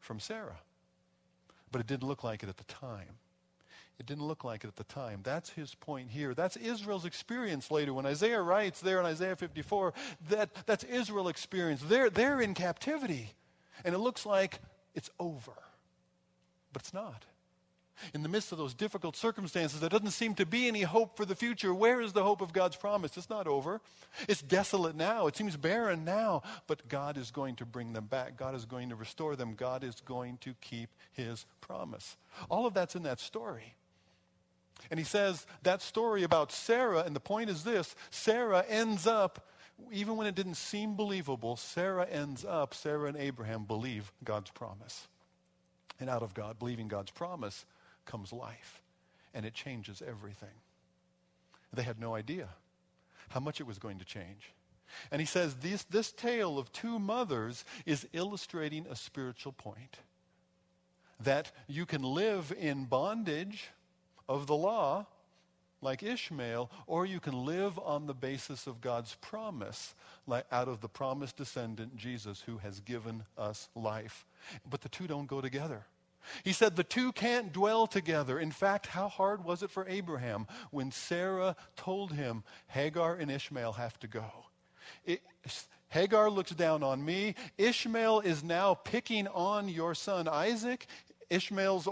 from 0.00 0.18
Sarah. 0.20 0.60
But 1.70 1.80
it 1.80 1.86
didn't 1.86 2.08
look 2.08 2.24
like 2.24 2.42
it 2.42 2.48
at 2.48 2.56
the 2.56 2.64
time. 2.64 3.18
It 3.98 4.06
didn't 4.06 4.26
look 4.26 4.44
like 4.44 4.64
it 4.64 4.68
at 4.68 4.76
the 4.76 4.84
time. 4.84 5.20
That's 5.22 5.50
his 5.50 5.74
point 5.74 6.10
here. 6.10 6.34
That's 6.34 6.56
Israel's 6.56 7.06
experience 7.06 7.70
later. 7.70 7.94
When 7.94 8.04
Isaiah 8.04 8.42
writes 8.42 8.80
there 8.80 9.00
in 9.00 9.06
Isaiah 9.06 9.36
54, 9.36 9.94
that, 10.28 10.50
that's 10.66 10.84
Israel's 10.84 11.30
experience. 11.30 11.82
They're, 11.82 12.10
they're 12.10 12.40
in 12.40 12.52
captivity. 12.54 13.32
And 13.84 13.94
it 13.94 13.98
looks 13.98 14.26
like 14.26 14.60
it's 14.94 15.10
over. 15.18 15.52
But 16.72 16.82
it's 16.82 16.92
not. 16.92 17.24
In 18.12 18.22
the 18.22 18.28
midst 18.28 18.52
of 18.52 18.58
those 18.58 18.74
difficult 18.74 19.16
circumstances, 19.16 19.80
there 19.80 19.88
doesn't 19.88 20.10
seem 20.10 20.34
to 20.34 20.44
be 20.44 20.68
any 20.68 20.82
hope 20.82 21.16
for 21.16 21.24
the 21.24 21.34
future. 21.34 21.72
Where 21.72 22.02
is 22.02 22.12
the 22.12 22.22
hope 22.22 22.42
of 22.42 22.52
God's 22.52 22.76
promise? 22.76 23.16
It's 23.16 23.30
not 23.30 23.46
over. 23.46 23.80
It's 24.28 24.42
desolate 24.42 24.94
now. 24.94 25.26
It 25.26 25.36
seems 25.36 25.56
barren 25.56 26.04
now. 26.04 26.42
But 26.66 26.86
God 26.88 27.16
is 27.16 27.30
going 27.30 27.56
to 27.56 27.64
bring 27.64 27.94
them 27.94 28.04
back. 28.04 28.36
God 28.36 28.54
is 28.54 28.66
going 28.66 28.90
to 28.90 28.96
restore 28.96 29.36
them. 29.36 29.54
God 29.54 29.82
is 29.82 30.02
going 30.04 30.36
to 30.42 30.54
keep 30.60 30.90
his 31.12 31.46
promise. 31.62 32.18
All 32.50 32.66
of 32.66 32.74
that's 32.74 32.94
in 32.94 33.04
that 33.04 33.20
story. 33.20 33.74
And 34.90 34.98
he 34.98 35.04
says 35.04 35.46
that 35.62 35.82
story 35.82 36.22
about 36.22 36.52
Sarah, 36.52 37.02
and 37.04 37.16
the 37.16 37.20
point 37.20 37.50
is 37.50 37.64
this 37.64 37.94
Sarah 38.10 38.64
ends 38.68 39.06
up, 39.06 39.48
even 39.92 40.16
when 40.16 40.26
it 40.26 40.34
didn't 40.34 40.54
seem 40.54 40.96
believable, 40.96 41.56
Sarah 41.56 42.06
ends 42.06 42.44
up, 42.44 42.72
Sarah 42.74 43.08
and 43.08 43.16
Abraham 43.16 43.64
believe 43.64 44.12
God's 44.24 44.50
promise. 44.50 45.08
And 45.98 46.10
out 46.10 46.22
of 46.22 46.34
God, 46.34 46.58
believing 46.58 46.88
God's 46.88 47.10
promise, 47.10 47.64
comes 48.04 48.32
life. 48.32 48.82
And 49.34 49.44
it 49.44 49.54
changes 49.54 50.02
everything. 50.06 50.48
They 51.72 51.82
had 51.82 52.00
no 52.00 52.14
idea 52.14 52.48
how 53.28 53.40
much 53.40 53.60
it 53.60 53.66
was 53.66 53.78
going 53.78 53.98
to 53.98 54.04
change. 54.04 54.52
And 55.10 55.20
he 55.20 55.26
says 55.26 55.54
this, 55.56 55.84
this 55.84 56.12
tale 56.12 56.58
of 56.58 56.72
two 56.72 56.98
mothers 56.98 57.64
is 57.84 58.06
illustrating 58.12 58.86
a 58.88 58.96
spiritual 58.96 59.52
point. 59.52 59.98
That 61.20 61.50
you 61.66 61.86
can 61.86 62.02
live 62.02 62.52
in 62.58 62.84
bondage 62.84 63.68
of 64.28 64.46
the 64.46 64.56
law, 64.56 65.06
like 65.82 66.02
Ishmael, 66.02 66.70
or 66.86 67.06
you 67.06 67.20
can 67.20 67.44
live 67.44 67.78
on 67.78 68.06
the 68.06 68.14
basis 68.14 68.66
of 68.66 68.80
God's 68.80 69.14
promise, 69.20 69.94
like 70.26 70.46
out 70.50 70.68
of 70.68 70.80
the 70.80 70.88
promised 70.88 71.36
descendant, 71.36 71.96
Jesus, 71.96 72.40
who 72.40 72.58
has 72.58 72.80
given 72.80 73.24
us 73.36 73.68
life. 73.74 74.26
But 74.68 74.80
the 74.80 74.88
two 74.88 75.06
don't 75.06 75.26
go 75.26 75.40
together. 75.40 75.84
He 76.42 76.52
said 76.52 76.74
the 76.74 76.84
two 76.84 77.12
can't 77.12 77.52
dwell 77.52 77.86
together. 77.86 78.38
In 78.38 78.50
fact, 78.50 78.86
how 78.86 79.08
hard 79.08 79.44
was 79.44 79.62
it 79.62 79.70
for 79.70 79.86
Abraham 79.88 80.46
when 80.70 80.90
Sarah 80.90 81.54
told 81.76 82.12
him 82.12 82.42
Hagar 82.68 83.14
and 83.14 83.30
Ishmael 83.30 83.72
have 83.72 83.98
to 84.00 84.08
go? 84.08 84.24
It, 85.04 85.22
Hagar 85.88 86.30
looks 86.30 86.50
down 86.50 86.82
on 86.82 87.04
me. 87.04 87.34
Ishmael 87.58 88.20
is 88.20 88.42
now 88.42 88.74
picking 88.74 89.28
on 89.28 89.68
your 89.68 89.94
son 89.94 90.26
Isaac. 90.26 90.86
Ishmael's 91.28 91.88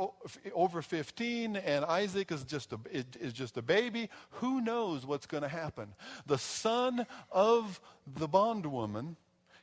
over 0.55 0.83
15 0.83 1.57
and 1.57 1.85
Isaac 1.85 2.31
is 2.31 2.45
just 2.45 2.73
a, 2.73 2.79
is 2.93 3.33
just 3.33 3.57
a 3.57 3.63
baby. 3.63 4.09
Who 4.31 4.61
knows 4.61 5.05
what's 5.05 5.27
going 5.27 5.43
to 5.43 5.49
happen? 5.49 5.95
The 6.27 6.39
son 6.39 7.07
of 7.33 7.81
the 8.07 8.29
bondwoman 8.29 9.17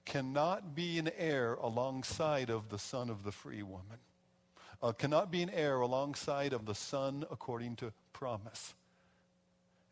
cannot 0.05 0.75
be 0.75 0.99
an 0.99 1.09
heir 1.17 1.53
alongside 1.55 2.49
of 2.49 2.69
the 2.69 2.79
son 2.79 3.09
of 3.09 3.23
the 3.23 3.31
free 3.31 3.63
woman. 3.63 3.99
Uh, 4.81 4.91
cannot 4.91 5.31
be 5.31 5.43
an 5.43 5.49
heir 5.51 5.79
alongside 5.81 6.53
of 6.53 6.65
the 6.65 6.75
son 6.75 7.23
according 7.31 7.75
to 7.77 7.93
promise. 8.13 8.73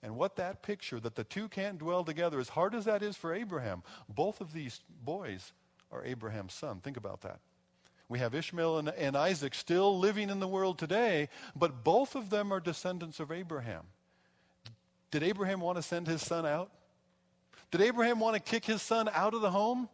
And 0.01 0.15
what 0.15 0.35
that 0.37 0.61
picture, 0.61 0.99
that 0.99 1.15
the 1.15 1.25
two 1.25 1.47
can't 1.47 1.77
dwell 1.77 2.03
together, 2.03 2.39
as 2.39 2.49
hard 2.49 2.73
as 2.73 2.85
that 2.85 3.03
is 3.03 3.15
for 3.15 3.33
Abraham, 3.33 3.83
both 4.07 4.41
of 4.41 4.53
these 4.53 4.81
boys 5.03 5.53
are 5.91 6.03
Abraham's 6.03 6.53
son. 6.53 6.79
Think 6.79 6.97
about 6.97 7.21
that. 7.21 7.39
We 8.09 8.19
have 8.19 8.33
Ishmael 8.33 8.79
and, 8.79 8.89
and 8.89 9.15
Isaac 9.15 9.53
still 9.53 9.97
living 9.97 10.31
in 10.31 10.39
the 10.39 10.47
world 10.47 10.79
today, 10.79 11.29
but 11.55 11.83
both 11.83 12.15
of 12.15 12.31
them 12.31 12.51
are 12.51 12.59
descendants 12.59 13.19
of 13.19 13.31
Abraham. 13.31 13.83
Did 15.11 15.23
Abraham 15.23 15.61
want 15.61 15.77
to 15.77 15.83
send 15.83 16.07
his 16.07 16.25
son 16.25 16.45
out? 16.45 16.71
Did 17.71 17.81
Abraham 17.81 18.19
want 18.19 18.35
to 18.35 18.41
kick 18.41 18.65
his 18.65 18.81
son 18.81 19.09
out 19.13 19.35
of 19.35 19.41
the 19.41 19.51
home? 19.51 19.87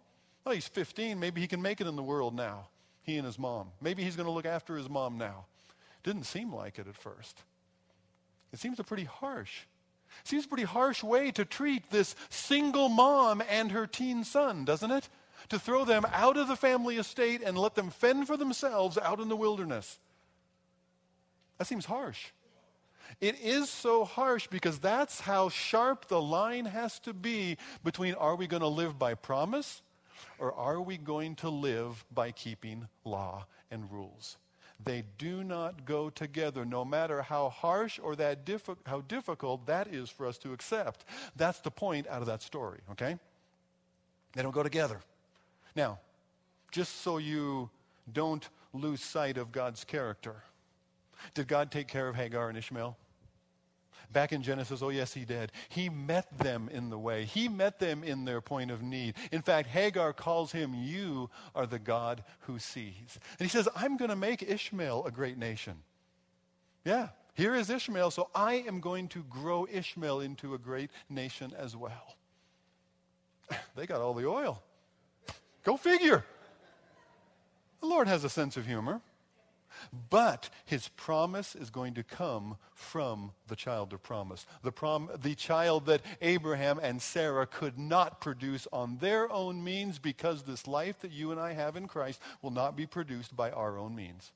Well, 0.46 0.56
he's 0.56 0.68
15. 0.68 1.20
Maybe 1.20 1.42
he 1.42 1.48
can 1.48 1.62
make 1.62 1.82
it 1.82 1.88
in 1.88 1.98
the 1.98 2.04
world 2.04 2.34
now, 2.34 2.70
he 3.04 3.18
and 3.18 3.26
his 3.26 3.38
mom. 3.38 3.68
Maybe 3.82 4.04
he's 4.04 4.16
going 4.16 4.28
to 4.28 4.32
look 4.32 4.46
after 4.46 4.78
his 4.78 4.90
mom 4.90 5.18
now. 5.18 5.46
Didn't 6.04 6.24
seem 6.24 6.54
like 6.54 6.80
it 6.80 6.88
at 6.88 6.96
first. 6.96 7.42
It 8.54 8.60
seems 8.60 8.80
a 8.80 8.84
pretty 8.84 9.04
harsh. 9.04 9.62
Seems 10.24 10.46
a 10.46 10.48
pretty 10.48 10.64
harsh 10.64 11.04
way 11.04 11.32
to 11.32 11.44
treat 11.44 11.90
this 11.90 12.16
single 12.30 12.88
mom 12.88 13.44
and 13.50 13.72
her 13.72 13.88
teen 13.88 14.24
son, 14.24 14.64
doesn't 14.64 14.92
it? 14.92 15.10
To 15.50 15.60
throw 15.60 15.86
them 15.86 16.06
out 16.14 16.38
of 16.38 16.48
the 16.48 16.56
family 16.56 16.98
estate 16.98 17.42
and 17.44 17.58
let 17.58 17.76
them 17.76 17.90
fend 17.90 18.28
for 18.28 18.38
themselves 18.38 18.98
out 18.98 19.20
in 19.20 19.30
the 19.30 19.36
wilderness. 19.36 20.00
That 21.58 21.68
seems 21.68 21.86
harsh. 21.86 22.28
It 23.22 23.40
is 23.42 23.70
so 23.70 24.04
harsh 24.04 24.48
because 24.48 24.80
that's 24.80 25.22
how 25.22 25.50
sharp 25.50 26.08
the 26.08 26.22
line 26.22 26.66
has 26.66 27.00
to 27.02 27.14
be 27.14 27.58
between 27.84 28.16
are 28.16 28.36
we 28.36 28.48
going 28.48 28.62
to 28.62 28.68
live 28.68 29.00
by 29.00 29.14
promise 29.14 29.82
or 30.40 30.54
are 30.54 30.82
we 30.82 30.98
going 30.98 31.36
to 31.36 31.50
live 31.50 32.04
by 32.14 32.32
keeping 32.32 32.88
law 33.04 33.46
and 33.72 33.92
rules? 33.92 34.38
They 34.84 35.04
do 35.18 35.44
not 35.44 35.86
go 35.86 36.10
together, 36.10 36.66
no 36.66 36.84
matter 36.84 37.22
how 37.22 37.50
harsh 37.50 37.98
or 38.02 38.16
that 38.18 38.46
diffi- 38.46 38.78
how 38.86 39.02
difficult 39.02 39.68
that 39.68 39.88
is 39.88 40.10
for 40.10 40.26
us 40.28 40.38
to 40.40 40.52
accept. 40.52 41.06
That's 41.38 41.60
the 41.60 41.72
point 41.72 42.08
out 42.08 42.22
of 42.22 42.28
that 42.28 42.42
story, 42.42 42.80
okay? 42.92 43.18
They 44.34 44.44
don't 44.44 44.52
go 44.52 44.64
together. 44.64 45.00
Now, 45.76 46.00
just 46.72 47.02
so 47.02 47.18
you 47.18 47.70
don't 48.12 48.48
lose 48.74 49.02
sight 49.02 49.38
of 49.38 49.52
God's 49.52 49.84
character, 49.84 50.44
did 51.34 51.48
God 51.48 51.72
take 51.72 51.88
care 51.88 52.08
of 52.08 52.16
Hagar 52.16 52.50
and 52.50 52.58
Ishmael? 52.58 52.98
Back 54.12 54.32
in 54.32 54.44
Genesis, 54.44 54.82
oh 54.82 54.90
yes, 54.90 55.14
he 55.14 55.26
did. 55.26 55.52
He 55.70 55.90
met 55.90 56.38
them 56.38 56.70
in 56.72 56.90
the 56.90 56.98
way. 56.98 57.26
He 57.26 57.50
met 57.50 57.80
them 57.80 58.04
in 58.04 58.24
their 58.24 58.40
point 58.40 58.72
of 58.72 58.82
need. 58.82 59.16
In 59.32 59.42
fact, 59.42 59.68
Hagar 59.68 60.14
calls 60.14 60.52
him, 60.52 60.74
You 60.74 61.30
are 61.56 61.66
the 61.66 61.80
God 61.80 62.24
who 62.42 62.60
sees. 62.60 63.20
And 63.40 63.46
he 63.46 63.50
says, 63.50 63.68
I'm 63.76 63.98
going 63.98 64.10
to 64.10 64.16
make 64.16 64.44
Ishmael 64.44 65.06
a 65.06 65.12
great 65.12 65.38
nation. 65.38 65.76
Yeah, 66.86 67.10
here 67.34 67.56
is 67.56 67.70
Ishmael, 67.70 68.12
so 68.12 68.30
I 68.34 68.56
am 68.68 68.80
going 68.80 69.08
to 69.10 69.24
grow 69.24 69.68
Ishmael 69.70 70.22
into 70.22 70.54
a 70.54 70.58
great 70.58 70.92
nation 71.10 71.54
as 71.58 71.76
well. 71.76 72.16
They 73.76 73.86
got 73.86 74.02
all 74.02 74.14
the 74.14 74.28
oil. 74.28 74.64
Go 75.66 75.76
figure. 75.76 76.24
The 77.82 77.88
Lord 77.88 78.08
has 78.08 78.24
a 78.24 78.30
sense 78.30 78.56
of 78.56 78.66
humor. 78.66 79.02
But 80.10 80.50
his 80.66 80.88
promise 80.90 81.54
is 81.54 81.70
going 81.70 81.96
to 81.96 82.04
come 82.04 82.56
from 82.74 83.32
the 83.48 83.58
child 83.58 83.92
of 83.92 84.02
promise. 84.02 84.46
The, 84.64 84.72
prom- 84.72 85.10
the 85.22 85.36
child 85.36 85.88
that 85.88 86.02
Abraham 86.22 86.80
and 86.82 87.02
Sarah 87.02 87.46
could 87.46 87.78
not 87.78 88.22
produce 88.22 88.68
on 88.72 88.98
their 89.00 89.30
own 89.32 89.64
means 89.64 90.00
because 90.00 90.44
this 90.44 90.66
life 90.66 91.02
that 91.02 91.12
you 91.12 91.32
and 91.32 91.42
I 91.42 91.54
have 91.54 91.76
in 91.76 91.88
Christ 91.88 92.22
will 92.42 92.52
not 92.52 92.78
be 92.78 92.86
produced 92.86 93.36
by 93.36 93.52
our 93.52 93.78
own 93.78 93.96
means. 93.96 94.32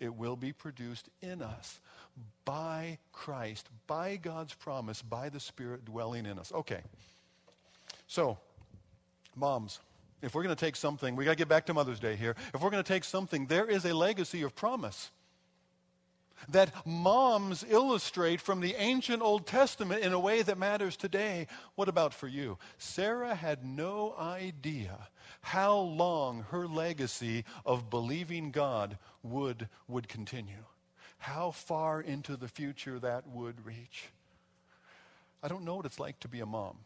It 0.00 0.14
will 0.14 0.36
be 0.36 0.52
produced 0.52 1.08
in 1.20 1.42
us 1.42 1.78
by 2.44 2.98
Christ, 3.12 3.68
by 3.86 4.16
God's 4.16 4.54
promise, 4.54 5.02
by 5.02 5.28
the 5.28 5.40
Spirit 5.40 5.84
dwelling 5.84 6.26
in 6.26 6.38
us. 6.38 6.50
Okay. 6.52 6.80
So, 8.06 8.38
moms 9.36 9.80
if 10.22 10.34
we're 10.34 10.42
going 10.42 10.54
to 10.54 10.64
take 10.64 10.76
something, 10.76 11.16
we 11.16 11.24
got 11.24 11.32
to 11.32 11.36
get 11.36 11.48
back 11.48 11.66
to 11.66 11.74
Mother's 11.74 12.00
Day 12.00 12.16
here. 12.16 12.36
If 12.54 12.62
we're 12.62 12.70
going 12.70 12.82
to 12.82 12.88
take 12.88 13.04
something, 13.04 13.46
there 13.46 13.66
is 13.66 13.84
a 13.84 13.94
legacy 13.94 14.42
of 14.42 14.54
promise 14.54 15.10
that 16.48 16.72
moms 16.86 17.64
illustrate 17.68 18.40
from 18.40 18.60
the 18.60 18.74
ancient 18.76 19.22
Old 19.22 19.46
Testament 19.46 20.02
in 20.02 20.12
a 20.12 20.18
way 20.18 20.42
that 20.42 20.58
matters 20.58 20.96
today. 20.96 21.46
What 21.74 21.88
about 21.88 22.14
for 22.14 22.28
you? 22.28 22.58
Sarah 22.78 23.34
had 23.34 23.64
no 23.64 24.14
idea 24.18 25.08
how 25.40 25.76
long 25.76 26.46
her 26.50 26.66
legacy 26.66 27.44
of 27.66 27.90
believing 27.90 28.50
God 28.50 28.98
would, 29.22 29.68
would 29.88 30.08
continue, 30.08 30.64
how 31.18 31.50
far 31.50 32.00
into 32.00 32.36
the 32.36 32.48
future 32.48 32.98
that 32.98 33.26
would 33.28 33.64
reach. 33.66 34.08
I 35.42 35.48
don't 35.48 35.64
know 35.64 35.76
what 35.76 35.86
it's 35.86 36.00
like 36.00 36.18
to 36.20 36.28
be 36.28 36.40
a 36.40 36.46
mom. 36.46 36.76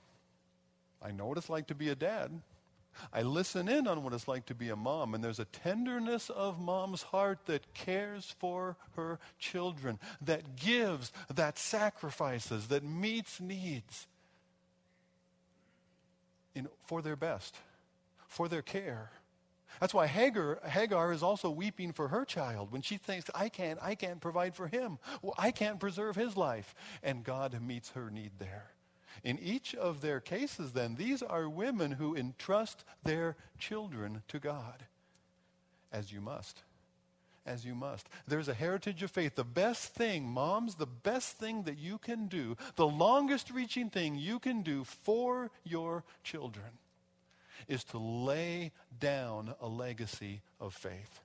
I 1.02 1.12
know 1.12 1.26
what 1.26 1.38
it's 1.38 1.50
like 1.50 1.66
to 1.66 1.75
be 1.75 1.90
a 1.90 1.95
dad. 1.95 2.40
I 3.12 3.23
listen 3.23 3.69
in 3.69 3.87
on 3.87 4.03
what 4.03 4.12
it's 4.12 4.29
like 4.29 4.47
to 4.47 4.55
be 4.55 4.71
a 4.71 4.76
mom, 4.76 5.15
and 5.15 5.23
there's 5.23 5.38
a 5.38 5.45
tenderness 5.47 6.31
of 6.31 6.61
mom's 6.61 7.03
heart 7.03 7.47
that 7.47 7.75
cares 7.75 8.35
for 8.38 8.76
her 8.97 9.19
children, 9.38 9.99
that 10.23 10.57
gives, 10.57 11.12
that 11.35 11.59
sacrifices, 11.59 12.69
that 12.69 12.85
meets 12.85 13.41
needs 13.41 14.07
in, 16.55 16.69
for 16.87 17.03
their 17.03 17.17
best, 17.17 17.57
for 18.29 18.49
their 18.49 18.62
care. 18.62 19.11
That's 19.81 19.93
why 19.93 20.07
Hagar, 20.07 20.59
Hagar 20.67 21.12
is 21.12 21.23
also 21.23 21.50
weeping 21.50 21.93
for 21.93 22.09
her 22.09 22.25
child 22.25 22.73
when 22.73 22.83
she 22.83 22.97
thinks, 22.97 23.31
I 23.35 23.49
can't, 23.49 23.79
I 23.83 23.95
can't 23.95 24.21
provide 24.21 24.55
for 24.55 24.69
him. 24.69 24.99
Well, 25.23 25.35
I 25.37 25.50
can't 25.50 25.79
preserve 25.79 26.17
his 26.17 26.37
life. 26.37 26.75
And 27.03 27.25
God 27.25 27.61
meets 27.61 27.91
her 27.91 28.11
need 28.11 28.33
there. 28.38 28.71
In 29.25 29.39
each 29.39 29.75
of 29.75 30.01
their 30.01 30.21
cases, 30.21 30.73
then, 30.73 30.97
these 30.97 31.23
are 31.23 31.49
women 31.49 31.93
who 31.93 32.17
entrust 32.17 32.85
their 33.05 33.37
children 33.59 34.23
to 34.29 34.39
God, 34.39 34.85
as 35.93 36.13
you 36.13 36.21
must. 36.21 36.63
As 37.45 37.65
you 37.65 37.75
must. 37.75 38.09
There's 38.27 38.49
a 38.49 38.55
heritage 38.55 39.03
of 39.03 39.11
faith. 39.11 39.37
The 39.37 39.45
best 39.45 39.95
thing, 39.95 40.25
moms, 40.25 40.75
the 40.75 40.87
best 40.87 41.37
thing 41.37 41.63
that 41.63 41.79
you 41.79 41.99
can 41.99 42.27
do, 42.27 42.57
the 42.75 42.87
longest 42.87 43.51
reaching 43.51 43.89
thing 43.89 44.17
you 44.17 44.39
can 44.39 44.63
do 44.63 44.83
for 44.83 45.51
your 45.65 46.03
children, 46.25 46.67
is 47.69 47.85
to 47.85 47.99
lay 47.99 48.73
down 48.99 49.55
a 49.61 49.69
legacy 49.69 50.43
of 50.61 50.75
faith 50.75 51.21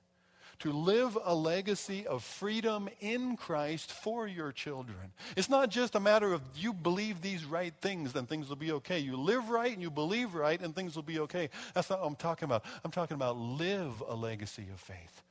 to 0.62 0.70
live 0.72 1.18
a 1.24 1.34
legacy 1.34 2.06
of 2.06 2.22
freedom 2.22 2.88
in 3.00 3.36
Christ 3.36 3.90
for 3.90 4.28
your 4.28 4.52
children. 4.52 5.12
It's 5.36 5.48
not 5.48 5.70
just 5.70 5.96
a 5.96 6.00
matter 6.00 6.32
of 6.32 6.40
you 6.54 6.72
believe 6.72 7.20
these 7.20 7.44
right 7.44 7.74
things, 7.80 8.12
then 8.12 8.26
things 8.26 8.48
will 8.48 8.54
be 8.54 8.70
okay. 8.70 9.00
You 9.00 9.16
live 9.16 9.48
right 9.48 9.72
and 9.72 9.82
you 9.82 9.90
believe 9.90 10.36
right, 10.36 10.60
and 10.60 10.72
things 10.72 10.94
will 10.94 11.02
be 11.02 11.18
okay. 11.18 11.50
That's 11.74 11.90
not 11.90 12.00
what 12.00 12.06
I'm 12.06 12.14
talking 12.14 12.44
about. 12.44 12.64
I'm 12.84 12.92
talking 12.92 13.16
about 13.16 13.36
live 13.36 14.04
a 14.08 14.14
legacy 14.14 14.66
of 14.72 14.78
faith. 14.78 15.22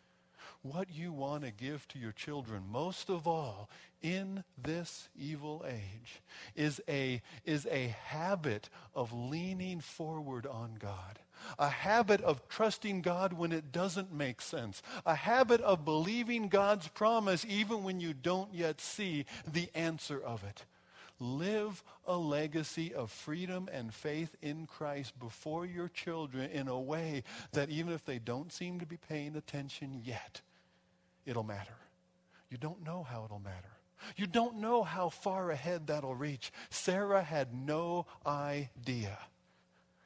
What 0.64 0.94
you 0.94 1.14
want 1.14 1.46
to 1.46 1.52
give 1.52 1.88
to 1.90 2.00
your 2.00 2.12
children, 2.12 2.64
most 2.70 3.10
of 3.10 3.26
all, 3.26 3.70
in 4.02 4.44
this 4.62 5.08
evil 5.18 5.66
age, 5.66 6.22
is 6.58 6.82
a, 6.90 7.22
is 7.46 7.66
a 7.72 7.96
habit 8.04 8.70
of 8.94 9.14
leaning 9.14 9.80
forward 9.80 10.46
on 10.46 10.76
God 10.78 11.20
a 11.58 11.70
habit 11.70 12.22
of 12.22 12.48
trusting 12.48 13.02
God 13.02 13.34
when 13.34 13.52
it 13.52 13.72
doesn't 13.72 14.14
make 14.14 14.42
sense, 14.42 14.82
a 15.06 15.16
habit 15.16 15.62
of 15.62 15.86
believing 15.86 16.48
God's 16.48 16.88
promise 16.90 17.46
even 17.48 17.84
when 17.84 18.00
you 18.00 18.14
don't 18.14 18.54
yet 18.54 18.82
see 18.82 19.26
the 19.52 19.70
answer 19.76 20.22
of 20.22 20.44
it. 20.44 20.66
Live 21.20 21.84
a 22.08 22.18
legacy 22.18 22.94
of 22.96 23.12
freedom 23.12 23.70
and 23.72 23.94
faith 23.94 24.36
in 24.42 24.66
Christ 24.66 25.20
before 25.20 25.68
your 25.68 25.88
children 25.88 26.50
in 26.50 26.68
a 26.68 26.80
way 26.80 27.24
that 27.52 27.70
even 27.70 27.94
if 27.94 28.04
they 28.04 28.18
don't 28.18 28.52
seem 28.52 28.80
to 28.80 28.88
be 28.88 28.98
paying 28.98 29.36
attention 29.36 30.02
yet, 30.04 30.42
it'll 31.26 31.44
matter. 31.44 31.78
You 32.50 32.58
don't 32.58 32.84
know 32.84 33.04
how 33.04 33.26
it'll 33.26 33.40
matter. 33.40 33.70
You 34.16 34.26
don't 34.26 34.58
know 34.58 34.82
how 34.82 35.10
far 35.10 35.52
ahead 35.52 35.88
that'll 35.88 36.16
reach. 36.16 36.52
Sarah 36.72 37.22
had 37.22 37.54
no 37.54 38.08
idea 38.26 39.18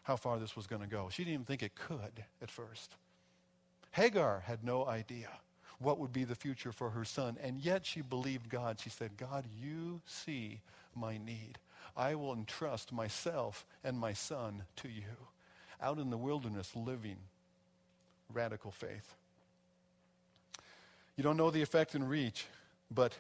how 0.06 0.16
far 0.16 0.38
this 0.38 0.56
was 0.56 0.68
going 0.68 0.84
to 0.84 0.88
go. 0.88 1.10
She 1.10 1.24
didn't 1.24 1.34
even 1.34 1.46
think 1.46 1.64
it 1.64 1.74
could 1.74 2.24
at 2.42 2.52
first. 2.52 2.94
Hagar 3.92 4.44
had 4.46 4.64
no 4.64 4.86
idea 4.86 5.30
what 5.80 5.98
would 5.98 6.14
be 6.14 6.24
the 6.24 6.36
future 6.36 6.72
for 6.72 6.92
her 6.92 7.04
son, 7.04 7.38
and 7.42 7.60
yet 7.60 7.88
she 7.88 8.02
believed 8.02 8.48
God. 8.48 8.80
She 8.80 8.92
said, 8.92 9.18
God, 9.18 9.46
you 9.60 10.02
see 10.06 10.62
my 10.96 11.18
need. 11.18 11.58
I 11.98 12.14
will 12.14 12.34
entrust 12.34 12.94
myself 12.94 13.66
and 13.84 13.98
my 13.98 14.14
son 14.14 14.64
to 14.78 14.88
you. 14.88 15.04
Out 15.82 15.98
in 15.98 16.12
the 16.12 16.18
wilderness, 16.18 16.76
living 16.76 17.18
radical 18.32 18.70
faith. 18.70 19.16
You 21.18 21.24
don't 21.24 21.38
know 21.38 21.50
the 21.50 21.64
effect 21.64 21.96
and 21.96 22.08
reach, 22.08 22.46
but 22.92 23.18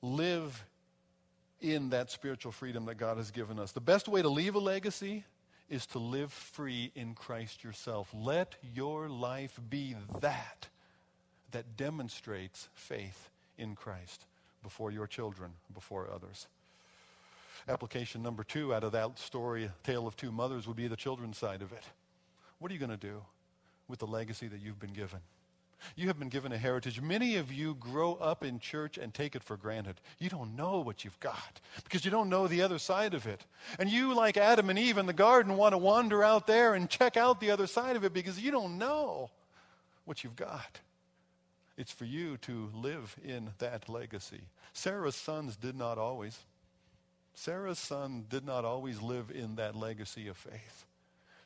live 0.00 0.64
in 1.60 1.90
that 1.90 2.10
spiritual 2.10 2.52
freedom 2.52 2.86
that 2.86 2.94
God 2.96 3.18
has 3.18 3.30
given 3.30 3.58
us. 3.58 3.72
The 3.72 3.80
best 3.80 4.08
way 4.08 4.22
to 4.22 4.28
leave 4.28 4.54
a 4.54 4.58
legacy 4.58 5.24
is 5.68 5.86
to 5.86 5.98
live 5.98 6.32
free 6.32 6.92
in 6.94 7.14
Christ 7.14 7.64
yourself. 7.64 8.08
Let 8.14 8.54
your 8.74 9.08
life 9.08 9.58
be 9.70 9.96
that 10.20 10.68
that 11.52 11.76
demonstrates 11.76 12.68
faith 12.74 13.30
in 13.56 13.74
Christ 13.74 14.24
before 14.62 14.90
your 14.90 15.06
children, 15.06 15.52
before 15.72 16.08
others. 16.12 16.48
Application 17.68 18.22
number 18.22 18.44
two 18.44 18.74
out 18.74 18.84
of 18.84 18.92
that 18.92 19.18
story, 19.18 19.70
Tale 19.84 20.06
of 20.06 20.16
Two 20.16 20.32
Mothers, 20.32 20.66
would 20.66 20.76
be 20.76 20.88
the 20.88 20.96
children's 20.96 21.38
side 21.38 21.62
of 21.62 21.72
it. 21.72 21.84
What 22.58 22.70
are 22.70 22.74
you 22.74 22.80
going 22.80 22.90
to 22.90 22.96
do 22.96 23.22
with 23.88 24.00
the 24.00 24.06
legacy 24.06 24.48
that 24.48 24.60
you've 24.60 24.80
been 24.80 24.92
given? 24.92 25.20
You 25.96 26.08
have 26.08 26.18
been 26.18 26.28
given 26.28 26.52
a 26.52 26.58
heritage. 26.58 27.00
Many 27.00 27.36
of 27.36 27.52
you 27.52 27.74
grow 27.74 28.14
up 28.14 28.44
in 28.44 28.58
church 28.58 28.98
and 28.98 29.12
take 29.12 29.34
it 29.36 29.42
for 29.42 29.56
granted. 29.56 30.00
You 30.18 30.28
don't 30.28 30.56
know 30.56 30.80
what 30.80 31.04
you've 31.04 31.18
got 31.20 31.60
because 31.84 32.04
you 32.04 32.10
don't 32.10 32.28
know 32.28 32.46
the 32.46 32.62
other 32.62 32.78
side 32.78 33.14
of 33.14 33.26
it. 33.26 33.44
And 33.78 33.90
you, 33.90 34.14
like 34.14 34.36
Adam 34.36 34.70
and 34.70 34.78
Eve 34.78 34.98
in 34.98 35.06
the 35.06 35.12
garden, 35.12 35.56
want 35.56 35.72
to 35.72 35.78
wander 35.78 36.22
out 36.22 36.46
there 36.46 36.74
and 36.74 36.88
check 36.88 37.16
out 37.16 37.40
the 37.40 37.50
other 37.50 37.66
side 37.66 37.96
of 37.96 38.04
it 38.04 38.12
because 38.12 38.40
you 38.40 38.50
don't 38.50 38.78
know 38.78 39.30
what 40.04 40.24
you've 40.24 40.36
got. 40.36 40.80
It's 41.76 41.92
for 41.92 42.04
you 42.04 42.36
to 42.38 42.70
live 42.74 43.16
in 43.24 43.50
that 43.58 43.88
legacy. 43.88 44.42
Sarah's 44.72 45.16
sons 45.16 45.56
did 45.56 45.76
not 45.76 45.98
always. 45.98 46.38
Sarah's 47.34 47.78
son 47.78 48.26
did 48.28 48.44
not 48.44 48.64
always 48.64 49.00
live 49.00 49.30
in 49.30 49.56
that 49.56 49.74
legacy 49.74 50.28
of 50.28 50.36
faith. 50.36 50.86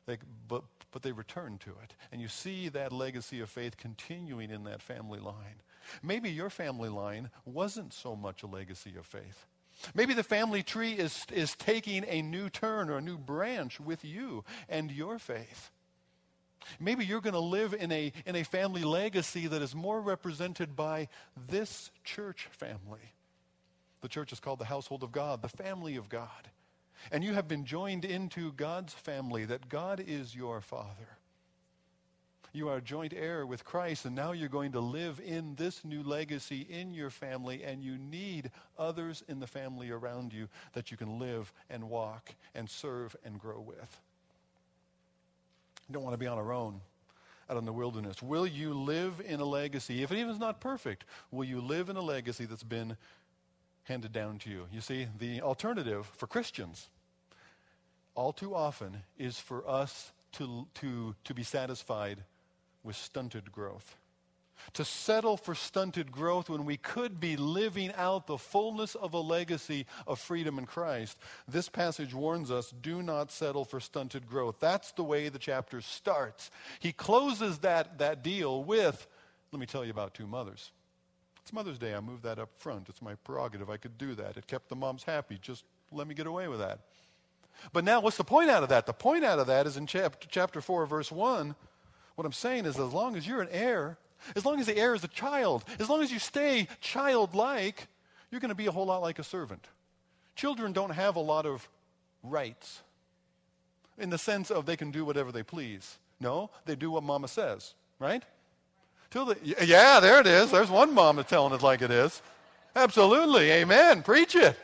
They, 0.08 0.16
but, 0.48 0.64
but 0.90 1.02
they 1.02 1.12
return 1.12 1.58
to 1.58 1.70
it. 1.70 1.94
And 2.10 2.20
you 2.20 2.28
see 2.28 2.70
that 2.70 2.92
legacy 2.92 3.40
of 3.40 3.50
faith 3.50 3.76
continuing 3.76 4.50
in 4.50 4.64
that 4.64 4.80
family 4.80 5.20
line. 5.20 5.60
Maybe 6.02 6.30
your 6.30 6.48
family 6.48 6.88
line 6.88 7.28
wasn't 7.44 7.92
so 7.92 8.16
much 8.16 8.42
a 8.42 8.46
legacy 8.46 8.94
of 8.98 9.04
faith. 9.04 9.44
Maybe 9.94 10.14
the 10.14 10.22
family 10.22 10.62
tree 10.62 10.92
is, 10.92 11.26
is 11.30 11.54
taking 11.54 12.06
a 12.08 12.22
new 12.22 12.48
turn 12.48 12.88
or 12.88 12.96
a 12.96 13.02
new 13.02 13.18
branch 13.18 13.78
with 13.78 14.02
you 14.02 14.44
and 14.66 14.90
your 14.90 15.18
faith. 15.18 15.70
Maybe 16.80 17.04
you're 17.04 17.20
going 17.20 17.34
to 17.34 17.38
live 17.40 17.74
in 17.74 17.92
a, 17.92 18.10
in 18.24 18.34
a 18.34 18.44
family 18.44 18.84
legacy 18.84 19.46
that 19.46 19.60
is 19.60 19.74
more 19.74 20.00
represented 20.00 20.74
by 20.74 21.08
this 21.48 21.90
church 22.02 22.48
family. 22.50 23.12
The 24.00 24.08
church 24.08 24.32
is 24.32 24.40
called 24.40 24.58
the 24.58 24.64
household 24.64 25.02
of 25.02 25.12
God, 25.12 25.42
the 25.42 25.48
family 25.50 25.96
of 25.96 26.08
God. 26.08 26.48
And 27.11 27.25
you 27.25 27.35
have 27.35 27.49
been 27.49 27.64
joined 27.64 28.05
into 28.05 28.52
God's 28.52 28.95
family, 28.95 29.45
that 29.47 29.69
God 29.69 30.02
is 30.07 30.35
your 30.35 30.61
Father. 30.61 31.09
You 32.52 32.69
are 32.69 32.78
a 32.78 32.83
joint 32.83 33.12
heir 33.14 33.47
with 33.47 33.64
Christ, 33.64 34.05
and 34.05 34.17
now 34.17 34.33
you're 34.33 34.49
going 34.49 34.73
to 34.73 34.81
live 34.81 35.21
in 35.25 35.55
this 35.57 35.85
new 35.85 36.02
legacy 36.02 36.67
in 36.69 36.95
your 36.95 37.11
family, 37.11 37.62
and 37.62 37.85
you 37.85 37.99
need 37.99 38.50
others 38.78 39.23
in 39.28 39.38
the 39.38 39.47
family 39.47 39.90
around 39.90 40.33
you 40.33 40.49
that 40.73 40.90
you 40.90 40.97
can 40.97 41.19
live 41.19 41.52
and 41.69 41.88
walk 41.88 42.35
and 42.55 42.69
serve 42.69 43.14
and 43.25 43.38
grow 43.38 43.61
with. 43.61 44.00
You 45.88 45.95
don't 45.95 46.02
want 46.02 46.14
to 46.14 46.19
be 46.19 46.26
on 46.26 46.38
our 46.38 46.52
own 46.52 46.81
out 47.50 47.57
in 47.57 47.64
the 47.64 47.73
wilderness. 47.73 48.23
Will 48.23 48.47
you 48.47 48.75
live 48.75 49.23
in 49.25 49.41
a 49.41 49.45
legacy, 49.45 50.02
if 50.02 50.13
it 50.13 50.19
even 50.19 50.30
is 50.30 50.39
not 50.39 50.61
perfect, 50.61 51.04
will 51.30 51.45
you 51.45 51.61
live 51.61 51.89
in 51.89 51.97
a 51.97 52.02
legacy 52.02 52.45
that's 52.45 52.63
been 52.63 52.97
handed 53.88 54.12
down 54.12 54.38
to 54.40 54.50
you? 54.50 54.66
You 54.72 54.80
see, 54.80 55.08
the 55.18 55.42
alternative 55.42 56.06
for 56.16 56.26
Christians 56.26 56.88
all 58.14 58.32
too 58.32 58.54
often 58.54 59.02
is 59.18 59.38
for 59.38 59.68
us 59.68 60.12
to, 60.32 60.66
to, 60.74 61.14
to 61.24 61.34
be 61.34 61.42
satisfied 61.42 62.22
with 62.82 62.96
stunted 62.96 63.50
growth 63.50 63.96
to 64.74 64.84
settle 64.84 65.36
for 65.36 65.54
stunted 65.54 66.12
growth 66.12 66.48
when 66.48 66.64
we 66.64 66.76
could 66.76 67.20
be 67.20 67.36
living 67.36 67.92
out 67.96 68.26
the 68.26 68.38
fullness 68.38 68.94
of 68.94 69.14
a 69.14 69.20
legacy 69.20 69.86
of 70.06 70.18
freedom 70.18 70.58
in 70.58 70.66
Christ. 70.66 71.18
This 71.46 71.68
passage 71.68 72.14
warns 72.14 72.50
us 72.50 72.72
do 72.82 73.02
not 73.02 73.30
settle 73.30 73.64
for 73.64 73.80
stunted 73.80 74.28
growth. 74.28 74.56
That's 74.60 74.92
the 74.92 75.04
way 75.04 75.28
the 75.28 75.38
chapter 75.38 75.80
starts. 75.80 76.50
He 76.80 76.92
closes 76.92 77.58
that, 77.58 77.98
that 77.98 78.22
deal 78.22 78.62
with, 78.62 79.06
let 79.52 79.60
me 79.60 79.66
tell 79.66 79.84
you 79.84 79.90
about 79.90 80.14
two 80.14 80.26
mothers. 80.26 80.70
It's 81.49 81.52
Mother's 81.54 81.78
Day. 81.78 81.95
I 81.95 82.00
moved 82.00 82.25
that 82.25 82.39
up 82.39 82.50
front. 82.58 82.91
It's 82.91 83.00
my 83.00 83.15
prerogative. 83.25 83.71
I 83.71 83.78
could 83.78 83.97
do 83.97 84.15
that. 84.17 84.37
It 84.37 84.47
kept 84.47 84.69
the 84.69 84.76
moms 84.76 85.02
happy. 85.02 85.39
Just 85.41 85.65
let 85.91 86.06
me 86.06 86.15
get 86.15 86.26
away 86.26 86.47
with 86.47 86.58
that. 86.58 86.80
But 87.73 87.84
now, 87.84 88.00
what's 88.00 88.19
the 88.19 88.23
point 88.23 88.50
out 88.50 88.63
of 88.63 88.69
that? 88.69 88.84
The 88.84 88.93
point 88.93 89.25
out 89.25 89.39
of 89.39 89.47
that 89.47 89.67
is 89.67 89.78
in 89.78 89.87
chapter, 89.87 90.28
chapter 90.30 90.61
4, 90.61 90.84
verse 90.84 91.11
1. 91.11 91.54
What 92.17 92.26
I'm 92.26 92.34
saying 92.34 92.67
is, 92.67 92.78
as 92.78 92.93
long 92.93 93.17
as 93.17 93.26
you're 93.26 93.41
an 93.41 93.49
heir, 93.50 93.97
as 94.37 94.45
long 94.45 94.61
as 94.61 94.67
the 94.67 94.76
heir 94.76 94.95
is 94.95 95.04
a 95.04 95.08
child, 95.08 95.65
as 95.80 95.89
long 95.89 96.02
as 96.02 96.13
you 96.13 96.19
stay 96.19 96.69
childlike, 96.82 97.89
you're 98.30 98.43
going 98.43 98.50
to 98.50 98.54
be 98.54 98.67
a 98.67 98.71
whole 98.71 98.84
lot 98.84 99.00
like 99.00 99.19
a 99.19 99.25
servant. 99.25 99.67
Children 100.37 100.75
don't 100.75 100.91
have 100.91 101.17
a 101.17 101.21
lot 101.21 101.47
of 101.47 101.67
rights 102.23 102.82
in 103.97 104.11
the 104.11 104.19
sense 104.19 104.50
of 104.50 104.67
they 104.67 104.76
can 104.76 104.91
do 104.91 105.02
whatever 105.02 105.32
they 105.32 105.45
please. 105.45 105.97
No, 106.21 106.50
they 106.67 106.76
do 106.76 106.91
what 106.91 107.04
mama 107.04 107.26
says, 107.26 107.73
right? 107.99 108.23
Till 109.10 109.26
the, 109.26 109.36
yeah, 109.64 110.00
there 110.00 110.21
it 110.21 110.26
is. 110.26 110.50
There's 110.50 110.71
one 110.71 110.92
mama 110.92 111.25
telling 111.25 111.54
it 111.54 111.62
like 111.62 111.82
it 111.82 111.90
is. 111.90 112.23
Absolutely. 112.76 113.50
Amen. 113.50 114.02
Preach 114.02 114.34
it. 114.36 114.58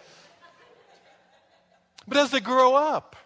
But 2.06 2.18
as 2.18 2.30
they 2.30 2.40
grow 2.40 2.74
up, 2.74 3.16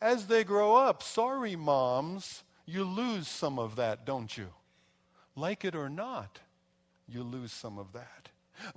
as 0.00 0.26
they 0.26 0.44
grow 0.44 0.76
up, 0.76 1.02
sorry, 1.02 1.56
moms, 1.56 2.42
you 2.66 2.84
lose 2.84 3.28
some 3.28 3.58
of 3.58 3.76
that, 3.76 4.04
don't 4.04 4.36
you? 4.36 4.48
like 5.36 5.64
it 5.64 5.76
or 5.76 5.88
not, 5.88 6.40
you 7.06 7.22
lose 7.22 7.52
some 7.52 7.78
of 7.78 7.92
that. 7.92 8.30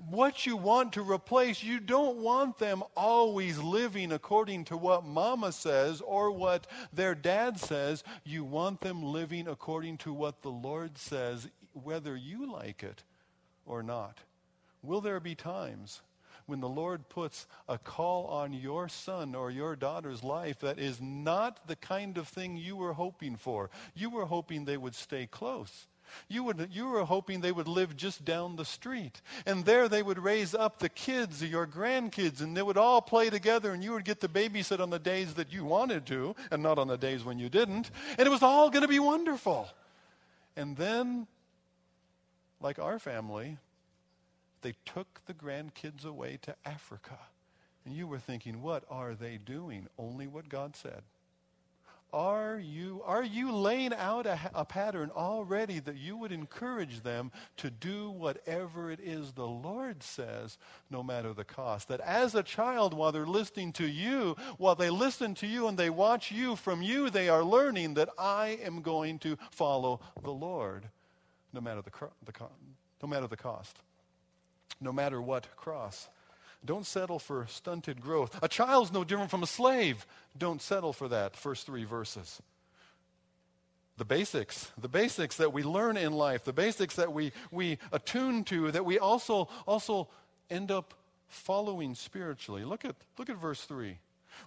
What 0.10 0.46
you 0.46 0.58
want 0.58 0.92
to 0.94 1.02
replace, 1.02 1.64
you 1.64 1.80
don't 1.80 2.18
want 2.18 2.60
them 2.60 2.84
always 2.98 3.58
living 3.60 4.12
according 4.12 4.66
to 4.66 4.78
what 4.78 5.06
mama 5.06 5.54
says 5.54 6.02
or 6.02 6.32
what 6.32 6.68
their 6.92 7.16
dad 7.16 7.58
says. 7.58 8.04
You 8.26 8.44
want 8.44 8.82
them 8.82 9.02
living 9.02 9.48
according 9.48 9.98
to 10.00 10.12
what 10.12 10.42
the 10.42 10.52
Lord 10.52 10.98
says, 10.98 11.48
whether 11.74 12.16
you 12.16 12.52
like 12.52 12.84
it 12.84 13.04
or 13.66 13.84
not. 13.84 14.18
Will 14.82 15.02
there 15.02 15.20
be 15.20 15.36
times 15.36 16.02
when 16.46 16.62
the 16.62 16.70
Lord 16.70 17.08
puts 17.10 17.46
a 17.68 17.78
call 17.78 18.26
on 18.26 18.54
your 18.54 18.90
son 18.90 19.36
or 19.36 19.52
your 19.52 19.76
daughter's 19.76 20.24
life 20.24 20.60
that 20.60 20.80
is 20.80 21.00
not 21.02 21.68
the 21.68 21.76
kind 21.76 22.18
of 22.18 22.28
thing 22.28 22.58
you 22.58 22.76
were 22.76 22.94
hoping 22.94 23.36
for? 23.36 23.70
You 23.94 24.10
were 24.10 24.26
hoping 24.26 24.66
they 24.66 24.78
would 24.78 24.96
stay 24.96 25.28
close. 25.28 25.88
You, 26.28 26.44
would, 26.44 26.70
you 26.72 26.88
were 26.88 27.06
hoping 27.06 27.42
they 27.42 27.52
would 27.52 27.68
live 27.68 27.96
just 27.96 28.26
down 28.26 28.56
the 28.56 28.66
street. 28.66 29.22
And 29.46 29.64
there 29.64 29.88
they 29.88 30.02
would 30.02 30.18
raise 30.18 30.56
up 30.56 30.80
the 30.80 30.90
kids, 30.90 31.44
your 31.44 31.68
grandkids, 31.68 32.42
and 32.42 32.58
they 32.58 32.64
would 32.64 32.78
all 32.78 33.02
play 33.02 33.30
together, 33.30 33.72
and 33.72 33.84
you 33.84 33.92
would 33.94 34.06
get 34.06 34.20
to 34.22 34.28
babysit 34.28 34.80
on 34.80 34.90
the 34.90 34.98
days 34.98 35.36
that 35.36 35.54
you 35.54 35.66
wanted 35.66 36.08
to, 36.08 36.36
and 36.50 36.64
not 36.64 36.80
on 36.80 36.88
the 36.88 36.98
days 36.98 37.24
when 37.24 37.38
you 37.38 37.50
didn't. 37.50 37.92
And 38.18 38.28
it 38.28 38.32
was 38.32 38.42
all 38.42 38.70
going 38.70 38.82
to 38.82 38.88
be 38.88 39.00
wonderful. 39.00 39.70
And 40.56 40.76
then, 40.76 41.28
like 42.62 42.80
our 42.80 43.00
family, 43.00 43.58
they 44.62 44.74
took 44.86 45.22
the 45.26 45.34
grandkids 45.34 46.06
away 46.06 46.38
to 46.42 46.56
Africa. 46.66 47.18
And 47.86 47.96
you 47.96 48.08
were 48.08 48.20
thinking, 48.20 48.62
what 48.62 48.84
are 48.90 49.16
they 49.16 49.38
doing? 49.38 49.88
Only 49.98 50.28
what 50.28 50.50
God 50.50 50.76
said. 50.76 51.02
Are 52.12 52.60
you, 52.60 53.04
are 53.06 53.24
you 53.24 53.52
laying 53.52 53.94
out 53.94 54.26
a, 54.26 54.40
a, 54.56 54.66
pattern 54.66 55.12
already 55.16 55.78
that 55.80 55.98
you 55.98 56.18
would 56.18 56.32
encourage 56.32 57.04
them 57.04 57.32
to 57.58 57.70
do 57.70 58.10
whatever 58.10 58.90
it 58.90 59.00
is 59.00 59.34
the 59.34 59.46
Lord 59.46 60.02
says, 60.02 60.58
no 60.90 61.04
matter 61.04 61.34
the 61.34 61.44
cost? 61.44 61.88
That 61.88 62.00
as 62.00 62.34
a 62.34 62.42
child, 62.42 62.96
while 62.96 63.12
they're 63.12 63.28
listening 63.28 63.74
to 63.74 63.88
you, 63.88 64.36
while 64.58 64.74
they 64.74 64.90
listen 64.90 65.36
to 65.36 65.48
you 65.48 65.68
and 65.68 65.78
they 65.78 65.92
watch 65.92 66.32
you 66.32 66.56
from 66.56 66.82
you, 66.82 67.12
they 67.12 67.30
are 67.30 67.44
learning 67.44 67.94
that 67.94 68.10
I 68.18 68.60
am 68.64 68.82
going 68.82 69.20
to 69.20 69.38
follow 69.52 70.00
the 70.24 70.32
Lord, 70.32 70.90
no 71.54 71.62
matter 71.62 71.82
the, 71.82 71.92
the, 72.26 72.34
no 73.02 73.08
matter 73.08 73.28
the 73.28 73.38
cost, 73.38 73.80
no 74.82 74.92
matter 74.92 75.22
what 75.22 75.56
cross. 75.56 76.10
Don't 76.66 76.86
settle 76.86 77.20
for 77.20 77.48
stunted 77.48 78.02
growth. 78.02 78.38
A 78.44 78.48
child's 78.50 78.92
no 78.92 79.04
different 79.04 79.32
from 79.32 79.44
a 79.44 79.48
slave. 79.48 80.06
Don't 80.38 80.62
settle 80.62 80.92
for 80.92 81.08
that. 81.08 81.38
First 81.38 81.66
three 81.66 81.86
verses. 81.86 82.42
The 83.96 84.06
basics, 84.06 84.72
the 84.80 84.90
basics 84.90 85.38
that 85.38 85.54
we 85.54 85.64
learn 85.64 85.98
in 85.98 86.14
life, 86.14 86.44
the 86.44 86.54
basics 86.54 86.96
that 86.96 87.14
we, 87.14 87.32
we 87.52 87.78
attune 87.92 88.44
to, 88.46 88.72
that 88.72 88.86
we 88.86 89.00
also, 89.00 89.50
also 89.66 90.10
end 90.50 90.72
up 90.72 90.94
following 91.28 91.96
spiritually. 91.96 92.64
Look 92.64 92.86
at, 92.86 92.96
look 93.18 93.30
at 93.30 93.38
verse 93.38 93.62
3. 93.64 93.98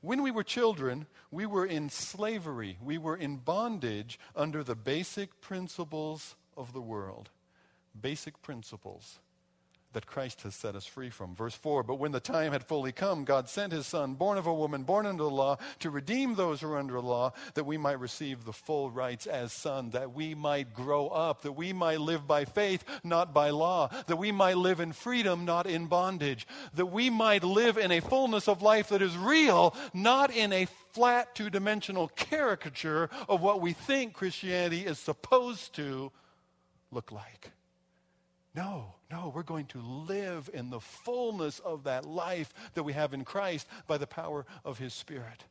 When 0.00 0.22
we 0.22 0.30
were 0.30 0.42
children, 0.42 1.06
we 1.30 1.46
were 1.46 1.66
in 1.66 1.90
slavery. 1.90 2.78
We 2.82 2.98
were 2.98 3.16
in 3.16 3.36
bondage 3.36 4.18
under 4.34 4.64
the 4.64 4.74
basic 4.74 5.40
principles 5.40 6.34
of 6.56 6.72
the 6.72 6.80
world. 6.80 7.30
Basic 8.00 8.40
principles 8.42 9.18
that 9.92 10.06
Christ 10.06 10.42
has 10.42 10.54
set 10.54 10.74
us 10.74 10.86
free 10.86 11.10
from. 11.10 11.34
Verse 11.34 11.54
4 11.54 11.82
But 11.82 11.98
when 11.98 12.12
the 12.12 12.20
time 12.20 12.52
had 12.52 12.64
fully 12.64 12.92
come, 12.92 13.24
God 13.24 13.48
sent 13.48 13.72
his 13.72 13.86
Son, 13.86 14.14
born 14.14 14.38
of 14.38 14.46
a 14.46 14.54
woman, 14.54 14.82
born 14.82 15.06
under 15.06 15.22
the 15.22 15.30
law, 15.30 15.56
to 15.80 15.90
redeem 15.90 16.34
those 16.34 16.60
who 16.60 16.70
are 16.72 16.78
under 16.78 16.94
the 16.94 17.02
law, 17.02 17.32
that 17.54 17.64
we 17.64 17.76
might 17.76 18.00
receive 18.00 18.44
the 18.44 18.52
full 18.52 18.90
rights 18.90 19.26
as 19.26 19.52
sons, 19.52 19.92
that 19.92 20.12
we 20.12 20.34
might 20.34 20.74
grow 20.74 21.08
up, 21.08 21.42
that 21.42 21.52
we 21.52 21.72
might 21.72 22.00
live 22.00 22.26
by 22.26 22.44
faith, 22.44 22.84
not 23.04 23.34
by 23.34 23.50
law, 23.50 23.88
that 24.06 24.16
we 24.16 24.32
might 24.32 24.56
live 24.56 24.80
in 24.80 24.92
freedom, 24.92 25.44
not 25.44 25.66
in 25.66 25.86
bondage, 25.86 26.46
that 26.74 26.86
we 26.86 27.10
might 27.10 27.44
live 27.44 27.76
in 27.76 27.90
a 27.90 28.00
fullness 28.00 28.48
of 28.48 28.62
life 28.62 28.88
that 28.88 29.02
is 29.02 29.16
real, 29.16 29.74
not 29.92 30.34
in 30.34 30.52
a 30.52 30.66
flat 30.92 31.34
two 31.34 31.50
dimensional 31.50 32.08
caricature 32.08 33.08
of 33.28 33.40
what 33.40 33.60
we 33.60 33.72
think 33.72 34.12
Christianity 34.12 34.84
is 34.84 34.98
supposed 34.98 35.74
to 35.74 36.12
look 36.92 37.10
like. 37.10 37.50
No, 38.54 38.94
no, 39.10 39.32
we're 39.34 39.42
going 39.42 39.66
to 39.66 39.80
live 39.80 40.50
in 40.52 40.68
the 40.68 40.80
fullness 40.80 41.58
of 41.60 41.84
that 41.84 42.04
life 42.04 42.52
that 42.74 42.82
we 42.82 42.92
have 42.92 43.14
in 43.14 43.24
Christ 43.24 43.66
by 43.86 43.96
the 43.96 44.06
power 44.06 44.44
of 44.64 44.78
His 44.78 44.92
Spirit, 44.92 45.44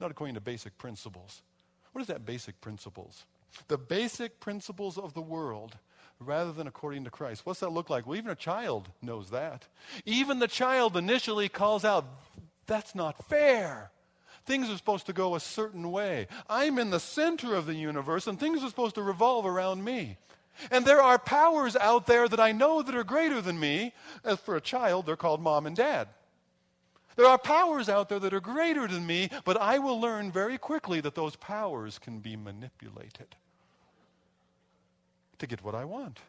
not 0.00 0.10
according 0.10 0.34
to 0.34 0.40
basic 0.40 0.78
principles. 0.78 1.42
What 1.92 2.00
is 2.00 2.08
that 2.08 2.24
basic 2.24 2.60
principles? 2.60 3.26
The 3.68 3.78
basic 3.78 4.40
principles 4.40 4.96
of 4.96 5.14
the 5.14 5.20
world 5.20 5.76
rather 6.20 6.52
than 6.52 6.66
according 6.66 7.04
to 7.04 7.10
Christ. 7.10 7.44
What's 7.44 7.60
that 7.60 7.70
look 7.70 7.90
like? 7.90 8.06
Well, 8.06 8.16
even 8.16 8.30
a 8.30 8.36
child 8.36 8.88
knows 9.02 9.30
that. 9.30 9.66
Even 10.04 10.38
the 10.38 10.48
child 10.48 10.96
initially 10.96 11.48
calls 11.48 11.84
out, 11.84 12.06
That's 12.66 12.94
not 12.94 13.28
fair. 13.28 13.90
Things 14.46 14.70
are 14.70 14.76
supposed 14.76 15.06
to 15.06 15.12
go 15.12 15.34
a 15.34 15.40
certain 15.40 15.90
way. 15.90 16.26
I'm 16.48 16.78
in 16.78 16.90
the 16.90 17.00
center 17.00 17.54
of 17.54 17.66
the 17.66 17.74
universe, 17.74 18.26
and 18.26 18.40
things 18.40 18.62
are 18.62 18.68
supposed 18.68 18.94
to 18.94 19.02
revolve 19.02 19.44
around 19.44 19.84
me. 19.84 20.16
And 20.70 20.84
there 20.84 21.02
are 21.02 21.18
powers 21.18 21.76
out 21.76 22.06
there 22.06 22.28
that 22.28 22.40
I 22.40 22.52
know 22.52 22.82
that 22.82 22.94
are 22.94 23.04
greater 23.04 23.40
than 23.40 23.58
me. 23.58 23.94
As 24.24 24.38
for 24.38 24.56
a 24.56 24.60
child, 24.60 25.06
they're 25.06 25.16
called 25.16 25.40
mom 25.40 25.66
and 25.66 25.76
dad. 25.76 26.08
There 27.16 27.26
are 27.26 27.38
powers 27.38 27.88
out 27.88 28.08
there 28.08 28.20
that 28.20 28.32
are 28.32 28.40
greater 28.40 28.86
than 28.86 29.04
me, 29.04 29.28
but 29.44 29.60
I 29.60 29.78
will 29.78 30.00
learn 30.00 30.30
very 30.30 30.56
quickly 30.56 31.00
that 31.00 31.16
those 31.16 31.34
powers 31.34 31.98
can 31.98 32.20
be 32.20 32.36
manipulated 32.36 33.34
to 35.38 35.46
get 35.46 35.64
what 35.64 35.74
I 35.74 35.84
want. 35.84 36.20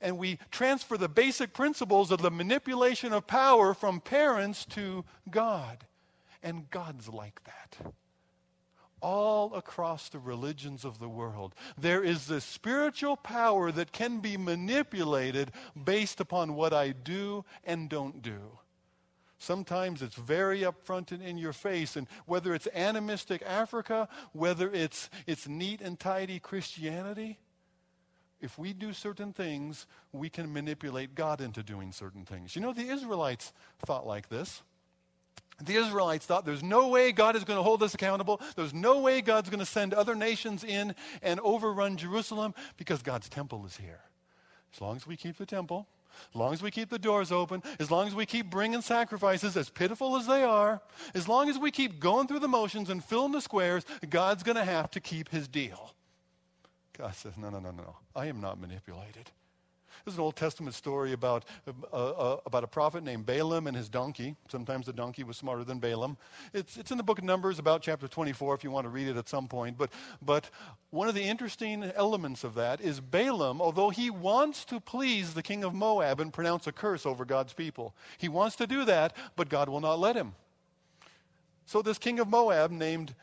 And 0.00 0.18
we 0.18 0.38
transfer 0.50 0.98
the 0.98 1.08
basic 1.08 1.54
principles 1.54 2.10
of 2.10 2.20
the 2.20 2.30
manipulation 2.30 3.12
of 3.12 3.26
power 3.26 3.72
from 3.72 4.00
parents 4.00 4.66
to 4.66 5.04
God. 5.30 5.86
And 6.42 6.68
God's 6.70 7.08
like 7.08 7.40
that 7.44 7.94
all 9.02 9.52
across 9.54 10.08
the 10.08 10.18
religions 10.18 10.84
of 10.84 10.98
the 10.98 11.08
world. 11.08 11.54
There 11.76 12.02
is 12.02 12.26
this 12.26 12.44
spiritual 12.44 13.16
power 13.16 13.70
that 13.72 13.92
can 13.92 14.20
be 14.20 14.36
manipulated 14.36 15.52
based 15.84 16.20
upon 16.20 16.54
what 16.54 16.72
I 16.72 16.92
do 16.92 17.44
and 17.64 17.90
don't 17.90 18.22
do. 18.22 18.58
Sometimes 19.38 20.02
it's 20.02 20.14
very 20.14 20.60
upfront 20.60 21.10
and 21.10 21.20
in 21.20 21.36
your 21.36 21.52
face. 21.52 21.96
And 21.96 22.06
whether 22.26 22.54
it's 22.54 22.68
animistic 22.72 23.42
Africa, 23.42 24.08
whether 24.32 24.70
it's, 24.70 25.10
it's 25.26 25.48
neat 25.48 25.80
and 25.80 25.98
tidy 25.98 26.38
Christianity, 26.38 27.40
if 28.40 28.56
we 28.56 28.72
do 28.72 28.92
certain 28.92 29.32
things, 29.32 29.86
we 30.12 30.28
can 30.28 30.52
manipulate 30.52 31.16
God 31.16 31.40
into 31.40 31.62
doing 31.62 31.90
certain 31.90 32.24
things. 32.24 32.54
You 32.54 32.62
know, 32.62 32.72
the 32.72 32.88
Israelites 32.88 33.52
thought 33.84 34.06
like 34.06 34.28
this. 34.28 34.62
The 35.64 35.76
Israelites 35.76 36.26
thought 36.26 36.44
there's 36.44 36.62
no 36.62 36.88
way 36.88 37.12
God 37.12 37.36
is 37.36 37.44
going 37.44 37.58
to 37.58 37.62
hold 37.62 37.82
us 37.82 37.94
accountable. 37.94 38.40
There's 38.56 38.74
no 38.74 39.00
way 39.00 39.20
God's 39.20 39.50
going 39.50 39.60
to 39.60 39.66
send 39.66 39.94
other 39.94 40.14
nations 40.14 40.64
in 40.64 40.94
and 41.22 41.40
overrun 41.40 41.96
Jerusalem 41.96 42.54
because 42.76 43.02
God's 43.02 43.28
temple 43.28 43.64
is 43.66 43.76
here. 43.76 44.00
As 44.74 44.80
long 44.80 44.96
as 44.96 45.06
we 45.06 45.16
keep 45.16 45.36
the 45.36 45.46
temple, 45.46 45.86
as 46.30 46.36
long 46.36 46.52
as 46.52 46.62
we 46.62 46.70
keep 46.70 46.88
the 46.88 46.98
doors 46.98 47.32
open, 47.32 47.62
as 47.78 47.90
long 47.90 48.06
as 48.06 48.14
we 48.14 48.26
keep 48.26 48.50
bringing 48.50 48.80
sacrifices, 48.80 49.56
as 49.56 49.68
pitiful 49.68 50.16
as 50.16 50.26
they 50.26 50.42
are, 50.42 50.80
as 51.14 51.28
long 51.28 51.48
as 51.48 51.58
we 51.58 51.70
keep 51.70 52.00
going 52.00 52.26
through 52.26 52.40
the 52.40 52.48
motions 52.48 52.90
and 52.90 53.04
filling 53.04 53.32
the 53.32 53.40
squares, 53.40 53.84
God's 54.08 54.42
going 54.42 54.56
to 54.56 54.64
have 54.64 54.90
to 54.92 55.00
keep 55.00 55.28
his 55.28 55.48
deal. 55.48 55.94
God 56.96 57.14
says, 57.14 57.36
no, 57.36 57.50
no, 57.50 57.58
no, 57.58 57.70
no. 57.70 57.96
I 58.14 58.26
am 58.26 58.40
not 58.40 58.60
manipulated. 58.60 59.30
There's 60.04 60.16
an 60.16 60.22
Old 60.22 60.36
Testament 60.36 60.74
story 60.74 61.12
about, 61.12 61.44
uh, 61.66 61.96
uh, 61.96 62.36
about 62.46 62.64
a 62.64 62.66
prophet 62.66 63.02
named 63.02 63.26
Balaam 63.26 63.66
and 63.66 63.76
his 63.76 63.88
donkey. 63.88 64.36
Sometimes 64.48 64.86
the 64.86 64.92
donkey 64.92 65.24
was 65.24 65.36
smarter 65.36 65.64
than 65.64 65.78
Balaam. 65.78 66.16
It's, 66.52 66.76
it's 66.76 66.90
in 66.90 66.96
the 66.96 67.02
book 67.02 67.18
of 67.18 67.24
Numbers, 67.24 67.58
about 67.58 67.82
chapter 67.82 68.08
24, 68.08 68.54
if 68.54 68.64
you 68.64 68.70
want 68.70 68.84
to 68.84 68.90
read 68.90 69.08
it 69.08 69.16
at 69.16 69.28
some 69.28 69.48
point. 69.48 69.78
But, 69.78 69.90
but 70.20 70.50
one 70.90 71.08
of 71.08 71.14
the 71.14 71.22
interesting 71.22 71.84
elements 71.96 72.44
of 72.44 72.54
that 72.54 72.80
is 72.80 73.00
Balaam, 73.00 73.60
although 73.60 73.90
he 73.90 74.10
wants 74.10 74.64
to 74.66 74.80
please 74.80 75.34
the 75.34 75.42
king 75.42 75.64
of 75.64 75.74
Moab 75.74 76.20
and 76.20 76.32
pronounce 76.32 76.66
a 76.66 76.72
curse 76.72 77.06
over 77.06 77.24
God's 77.24 77.52
people, 77.52 77.94
he 78.18 78.28
wants 78.28 78.56
to 78.56 78.66
do 78.66 78.84
that, 78.84 79.16
but 79.36 79.48
God 79.48 79.68
will 79.68 79.80
not 79.80 79.98
let 79.98 80.16
him. 80.16 80.34
So 81.66 81.80
this 81.80 81.98
king 81.98 82.18
of 82.18 82.28
Moab 82.28 82.70
named 82.70 83.14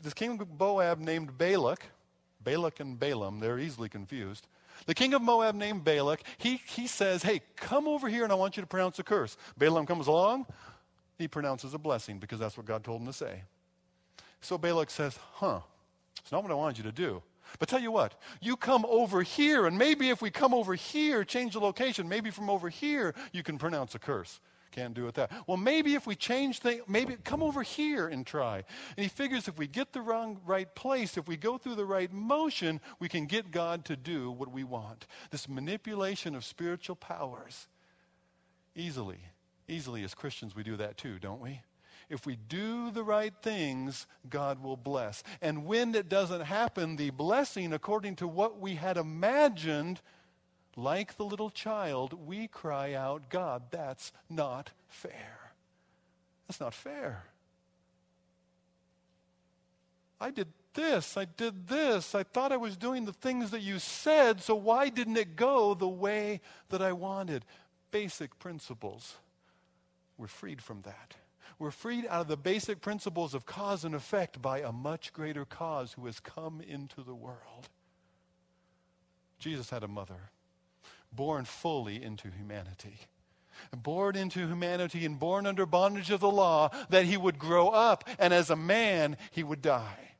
this 0.00 0.14
king 0.14 0.40
of 0.40 0.48
Moab 0.58 0.98
named 0.98 1.36
Balak, 1.36 1.84
Balak 2.42 2.80
and 2.80 2.98
Balaam, 2.98 3.40
they're 3.40 3.58
easily 3.58 3.88
confused. 3.88 4.46
The 4.86 4.94
king 4.94 5.14
of 5.14 5.22
Moab 5.22 5.54
named 5.54 5.84
Balak, 5.84 6.22
he, 6.38 6.60
he 6.66 6.86
says, 6.86 7.22
Hey, 7.22 7.40
come 7.56 7.88
over 7.88 8.08
here 8.08 8.24
and 8.24 8.32
I 8.32 8.36
want 8.36 8.56
you 8.56 8.62
to 8.62 8.66
pronounce 8.66 8.98
a 8.98 9.02
curse. 9.02 9.36
Balaam 9.56 9.86
comes 9.86 10.06
along, 10.06 10.46
he 11.18 11.28
pronounces 11.28 11.74
a 11.74 11.78
blessing 11.78 12.18
because 12.18 12.38
that's 12.38 12.56
what 12.56 12.66
God 12.66 12.84
told 12.84 13.00
him 13.00 13.06
to 13.06 13.12
say. 13.12 13.42
So 14.40 14.58
Balak 14.58 14.90
says, 14.90 15.18
Huh, 15.32 15.60
it's 16.20 16.32
not 16.32 16.42
what 16.42 16.52
I 16.52 16.54
wanted 16.54 16.78
you 16.78 16.84
to 16.84 16.92
do. 16.92 17.22
But 17.58 17.68
tell 17.68 17.80
you 17.80 17.90
what, 17.90 18.14
you 18.42 18.56
come 18.56 18.84
over 18.86 19.22
here, 19.22 19.66
and 19.66 19.78
maybe 19.78 20.10
if 20.10 20.20
we 20.20 20.30
come 20.30 20.52
over 20.52 20.74
here, 20.74 21.24
change 21.24 21.54
the 21.54 21.60
location, 21.60 22.08
maybe 22.08 22.30
from 22.30 22.50
over 22.50 22.68
here 22.68 23.14
you 23.32 23.42
can 23.42 23.58
pronounce 23.58 23.94
a 23.94 23.98
curse. 23.98 24.40
Can't 24.70 24.94
do 24.94 25.06
it 25.08 25.14
that. 25.14 25.32
Well, 25.46 25.56
maybe 25.56 25.94
if 25.94 26.06
we 26.06 26.14
change 26.14 26.58
things, 26.60 26.82
maybe 26.86 27.16
come 27.24 27.42
over 27.42 27.62
here 27.62 28.08
and 28.08 28.26
try. 28.26 28.56
And 28.96 29.02
he 29.02 29.08
figures 29.08 29.48
if 29.48 29.58
we 29.58 29.66
get 29.66 29.92
the 29.92 30.02
wrong 30.02 30.40
right 30.46 30.72
place, 30.74 31.16
if 31.16 31.26
we 31.26 31.36
go 31.36 31.58
through 31.58 31.76
the 31.76 31.86
right 31.86 32.12
motion, 32.12 32.80
we 32.98 33.08
can 33.08 33.26
get 33.26 33.50
God 33.50 33.84
to 33.86 33.96
do 33.96 34.30
what 34.30 34.52
we 34.52 34.64
want. 34.64 35.06
This 35.30 35.48
manipulation 35.48 36.34
of 36.34 36.44
spiritual 36.44 36.96
powers. 36.96 37.66
Easily, 38.76 39.18
easily 39.66 40.04
as 40.04 40.14
Christians, 40.14 40.54
we 40.54 40.62
do 40.62 40.76
that 40.76 40.96
too, 40.98 41.18
don't 41.18 41.40
we? 41.40 41.62
If 42.10 42.24
we 42.24 42.36
do 42.36 42.90
the 42.90 43.02
right 43.02 43.34
things, 43.42 44.06
God 44.30 44.62
will 44.62 44.76
bless. 44.76 45.22
And 45.42 45.66
when 45.66 45.94
it 45.94 46.08
doesn't 46.08 46.42
happen, 46.42 46.96
the 46.96 47.10
blessing, 47.10 47.72
according 47.72 48.16
to 48.16 48.28
what 48.28 48.58
we 48.60 48.76
had 48.76 48.96
imagined, 48.96 50.00
like 50.78 51.16
the 51.16 51.24
little 51.24 51.50
child, 51.50 52.26
we 52.26 52.46
cry 52.46 52.94
out, 52.94 53.28
God, 53.28 53.62
that's 53.70 54.12
not 54.30 54.70
fair. 54.88 55.52
That's 56.46 56.60
not 56.60 56.72
fair. 56.72 57.24
I 60.20 60.30
did 60.30 60.46
this, 60.74 61.16
I 61.16 61.24
did 61.24 61.66
this, 61.66 62.14
I 62.14 62.22
thought 62.22 62.52
I 62.52 62.56
was 62.56 62.76
doing 62.76 63.04
the 63.04 63.12
things 63.12 63.50
that 63.50 63.60
you 63.60 63.80
said, 63.80 64.40
so 64.40 64.54
why 64.54 64.88
didn't 64.88 65.16
it 65.16 65.34
go 65.34 65.74
the 65.74 65.88
way 65.88 66.40
that 66.68 66.80
I 66.80 66.92
wanted? 66.92 67.44
Basic 67.90 68.38
principles. 68.38 69.16
We're 70.16 70.28
freed 70.28 70.62
from 70.62 70.82
that. 70.82 71.14
We're 71.58 71.72
freed 71.72 72.06
out 72.06 72.22
of 72.22 72.28
the 72.28 72.36
basic 72.36 72.80
principles 72.80 73.34
of 73.34 73.46
cause 73.46 73.84
and 73.84 73.96
effect 73.96 74.40
by 74.40 74.60
a 74.60 74.70
much 74.70 75.12
greater 75.12 75.44
cause 75.44 75.94
who 75.94 76.06
has 76.06 76.20
come 76.20 76.60
into 76.60 77.02
the 77.02 77.14
world. 77.14 77.68
Jesus 79.40 79.70
had 79.70 79.82
a 79.82 79.88
mother 79.88 80.30
born 81.12 81.44
fully 81.44 82.02
into 82.02 82.28
humanity. 82.30 82.98
Born 83.76 84.16
into 84.16 84.46
humanity 84.46 85.04
and 85.04 85.18
born 85.18 85.46
under 85.46 85.66
bondage 85.66 86.10
of 86.10 86.20
the 86.20 86.30
law, 86.30 86.70
that 86.90 87.04
he 87.04 87.16
would 87.16 87.38
grow 87.38 87.68
up 87.68 88.08
and 88.18 88.32
as 88.32 88.50
a 88.50 88.56
man 88.56 89.16
he 89.30 89.42
would 89.42 89.62
die. 89.62 90.12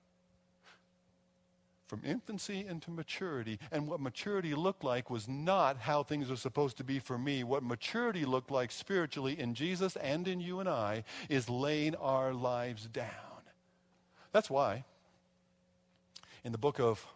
From 1.87 2.03
infancy 2.05 2.66
into 2.66 2.90
maturity. 2.90 3.59
And 3.72 3.88
what 3.88 4.01
maturity 4.01 4.55
looked 4.55 4.85
like 4.85 5.09
was 5.09 5.27
not 5.27 5.79
how 5.79 6.03
things 6.03 6.29
were 6.29 6.37
supposed 6.37 6.77
to 6.79 6.85
be 6.85 6.98
for 6.98 7.16
me. 7.16 7.44
What 7.44 7.62
maturity 7.62 8.27
looked 8.27 8.51
like 8.51 8.70
spiritually 8.70 9.38
in 9.38 9.55
Jesus 9.55 9.96
and 9.96 10.29
in 10.29 10.40
you 10.40 10.61
and 10.61 10.68
I 10.68 11.05
is 11.31 11.48
laying 11.48 11.94
our 11.94 12.35
lives 12.35 12.87
down. 12.88 13.07
That's 14.33 14.51
why 14.51 14.85
in 16.44 16.53
the 16.53 16.59
book 16.59 16.79
of 16.79 17.07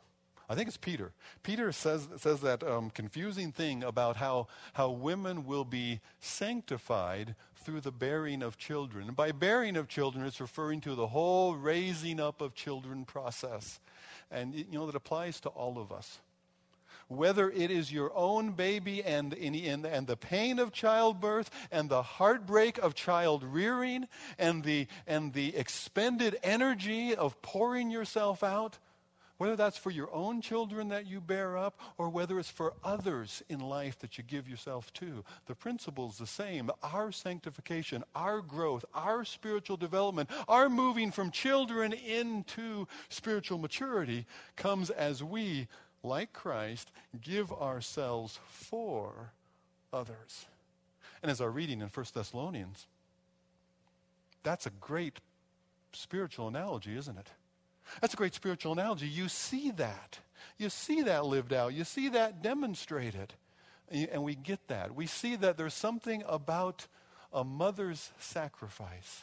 I 0.53 0.55
think 0.55 0.69
it's 0.69 0.77
Peter. 0.77 1.13
Peter 1.43 1.73
says, 1.73 2.09
says 2.19 2.41
that 2.43 2.63
um, 2.63 2.91
confusing 2.91 3.53
thing 3.53 3.83
about 3.83 4.17
how, 4.17 4.49
how 4.75 4.91
women 4.91 5.47
will 5.47 5.65
be 5.65 6.01
sanctified 6.21 7.35
through 7.65 7.81
the 7.81 7.91
bearing 7.91 8.43
of 8.43 8.59
children. 8.59 9.07
And 9.09 9.17
by 9.17 9.33
bearing 9.33 9.79
of 9.79 9.89
children, 9.89 10.27
it's 10.27 10.43
referring 10.43 10.83
to 10.83 10.95
the 10.95 11.07
whole 11.07 11.55
raising 11.55 12.21
up 12.21 12.43
of 12.43 12.55
children 12.55 13.07
process. 13.07 13.81
And, 14.31 14.55
you 14.55 14.67
know, 14.73 14.85
that 14.85 14.95
applies 14.95 15.41
to 15.41 15.49
all 15.49 15.79
of 15.79 15.91
us. 15.91 16.19
whether 17.17 17.51
it 17.51 17.71
is 17.71 17.93
your 17.93 18.13
own 18.15 18.53
baby 18.53 19.03
and, 19.03 19.35
and, 19.35 19.87
and 19.87 20.07
the 20.07 20.17
pain 20.17 20.59
of 20.59 20.73
childbirth 20.73 21.51
and 21.71 21.89
the 21.89 22.03
heartbreak 22.03 22.79
of 22.79 22.95
child 22.95 23.45
rearing 23.45 24.07
and 24.39 24.65
the, 24.65 24.87
and 25.07 25.33
the 25.33 25.55
expended 25.57 26.39
energy 26.43 27.15
of 27.15 27.41
pouring 27.43 27.91
yourself 27.91 28.43
out, 28.43 28.79
whether 29.43 29.57
that's 29.57 29.77
for 29.77 29.91
your 29.91 30.09
own 30.15 30.41
children 30.41 30.91
that 30.91 31.05
you 31.05 31.21
bear 31.21 31.59
up 31.59 31.77
or 31.99 32.09
whether 32.09 32.39
it's 32.39 32.49
for 32.49 32.75
others 32.85 33.43
in 33.49 33.59
life 33.59 33.99
that 33.99 34.17
you 34.17 34.23
give 34.23 34.49
yourself 34.49 34.93
to, 34.93 35.25
the 35.47 35.55
principle 35.57 36.09
is 36.09 36.17
the 36.17 36.29
same. 36.29 36.71
Our 36.81 37.11
sanctification, 37.11 38.05
our 38.15 38.41
growth, 38.41 38.85
our 38.95 39.25
spiritual 39.25 39.77
development, 39.77 40.31
our 40.47 40.69
moving 40.69 41.11
from 41.11 41.33
children 41.33 41.93
into 41.93 42.87
spiritual 43.09 43.59
maturity 43.59 44.27
comes 44.55 44.91
as 44.91 45.25
we 45.25 45.67
like 46.05 46.33
Christ, 46.33 46.93
give 47.21 47.51
ourselves 47.51 48.39
for 48.47 49.33
others. 49.93 50.47
And 51.21 51.33
as 51.33 51.41
our 51.41 51.51
reading 51.51 51.81
in 51.81 51.89
1 51.89 52.07
Thessalonians, 52.15 52.87
that's 54.45 54.67
a 54.67 54.71
great 54.81 55.19
spiritual 55.93 56.47
analogy, 56.47 56.97
isn't 56.97 57.19
it? 57.19 57.27
That's 58.01 58.15
a 58.15 58.17
great 58.17 58.35
spiritual 58.35 58.73
analogy. 58.73 59.07
You 59.09 59.29
see 59.29 59.71
that. 59.73 60.19
You 60.59 60.71
see 60.71 61.03
that 61.03 61.25
lived 61.25 61.53
out. 61.53 61.75
You 61.75 61.85
see 61.85 62.09
that 62.11 62.43
demonstrated. 62.43 63.35
And 63.91 64.23
we 64.23 64.35
get 64.35 64.69
that. 64.69 64.95
We 64.95 65.07
see 65.07 65.37
that 65.37 65.57
there's 65.57 65.75
something 65.75 66.23
about 66.27 66.87
a 67.33 67.45
mother's 67.45 68.13
sacrifice 68.19 69.23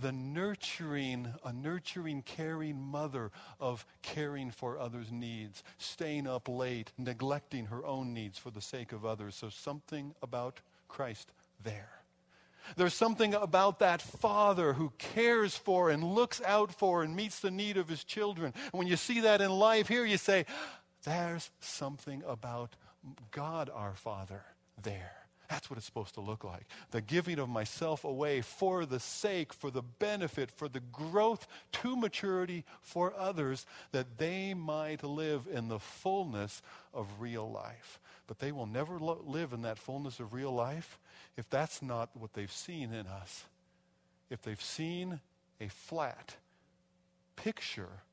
the 0.00 0.12
nurturing, 0.12 1.32
a 1.44 1.52
nurturing, 1.52 2.22
caring 2.22 2.80
mother 2.80 3.30
of 3.58 3.84
caring 4.02 4.50
for 4.50 4.78
others' 4.78 5.10
needs, 5.10 5.64
staying 5.78 6.26
up 6.26 6.48
late, 6.48 6.92
neglecting 6.96 7.66
her 7.66 7.84
own 7.84 8.14
needs 8.14 8.38
for 8.38 8.50
the 8.50 8.60
sake 8.60 8.92
of 8.92 9.04
others. 9.04 9.34
So 9.34 9.48
something 9.48 10.14
about 10.22 10.60
Christ 10.88 11.32
there. 11.64 11.99
There's 12.76 12.94
something 12.94 13.34
about 13.34 13.78
that 13.80 14.02
father 14.02 14.72
who 14.72 14.92
cares 14.98 15.56
for 15.56 15.90
and 15.90 16.02
looks 16.02 16.40
out 16.44 16.72
for 16.72 17.02
and 17.02 17.16
meets 17.16 17.40
the 17.40 17.50
need 17.50 17.76
of 17.76 17.88
his 17.88 18.04
children. 18.04 18.52
And 18.72 18.78
when 18.78 18.86
you 18.86 18.96
see 18.96 19.20
that 19.20 19.40
in 19.40 19.50
life 19.50 19.88
here, 19.88 20.04
you 20.04 20.16
say, 20.16 20.46
there's 21.04 21.50
something 21.60 22.22
about 22.26 22.76
God 23.30 23.70
our 23.72 23.94
Father 23.94 24.42
there. 24.82 25.19
That's 25.50 25.68
what 25.68 25.78
it's 25.78 25.86
supposed 25.86 26.14
to 26.14 26.20
look 26.20 26.44
like. 26.44 26.64
The 26.92 27.00
giving 27.00 27.40
of 27.40 27.48
myself 27.48 28.04
away 28.04 28.40
for 28.40 28.86
the 28.86 29.00
sake, 29.00 29.52
for 29.52 29.72
the 29.72 29.82
benefit, 29.82 30.48
for 30.48 30.68
the 30.68 30.78
growth 30.78 31.48
to 31.72 31.96
maturity 31.96 32.64
for 32.80 33.12
others, 33.18 33.66
that 33.90 34.16
they 34.16 34.54
might 34.54 35.02
live 35.02 35.48
in 35.52 35.66
the 35.66 35.80
fullness 35.80 36.62
of 36.94 37.08
real 37.18 37.50
life. 37.50 37.98
But 38.28 38.38
they 38.38 38.52
will 38.52 38.66
never 38.66 39.00
lo- 39.00 39.24
live 39.26 39.52
in 39.52 39.62
that 39.62 39.76
fullness 39.76 40.20
of 40.20 40.32
real 40.32 40.52
life 40.52 41.00
if 41.36 41.50
that's 41.50 41.82
not 41.82 42.10
what 42.14 42.32
they've 42.34 42.52
seen 42.52 42.92
in 42.94 43.08
us. 43.08 43.44
If 44.30 44.42
they've 44.42 44.62
seen 44.62 45.18
a 45.60 45.66
flat 45.66 46.36
picture 47.34 48.04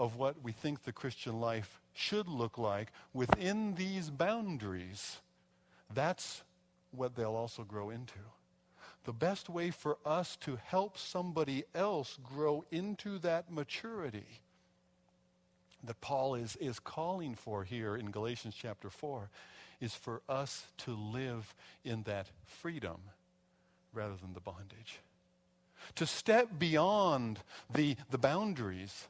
of 0.00 0.16
what 0.16 0.42
we 0.42 0.52
think 0.52 0.84
the 0.84 0.92
Christian 0.92 1.38
life 1.38 1.82
should 1.92 2.28
look 2.28 2.56
like 2.56 2.92
within 3.12 3.74
these 3.74 4.08
boundaries, 4.08 5.18
that's 5.94 6.42
what 6.90 7.14
they'll 7.14 7.34
also 7.34 7.62
grow 7.62 7.90
into. 7.90 8.18
The 9.04 9.12
best 9.12 9.48
way 9.48 9.70
for 9.70 9.98
us 10.04 10.36
to 10.38 10.58
help 10.64 10.98
somebody 10.98 11.64
else 11.74 12.18
grow 12.22 12.64
into 12.70 13.18
that 13.18 13.52
maturity 13.52 14.40
that 15.84 16.00
Paul 16.00 16.34
is, 16.34 16.56
is 16.56 16.80
calling 16.80 17.34
for 17.34 17.64
here 17.64 17.96
in 17.96 18.10
Galatians 18.10 18.54
chapter 18.58 18.90
4 18.90 19.30
is 19.80 19.94
for 19.94 20.22
us 20.28 20.66
to 20.78 20.92
live 20.92 21.54
in 21.84 22.02
that 22.04 22.26
freedom 22.44 22.98
rather 23.92 24.14
than 24.20 24.32
the 24.32 24.40
bondage. 24.40 25.00
To 25.96 26.06
step 26.06 26.48
beyond 26.58 27.38
the, 27.72 27.96
the 28.10 28.18
boundaries 28.18 29.06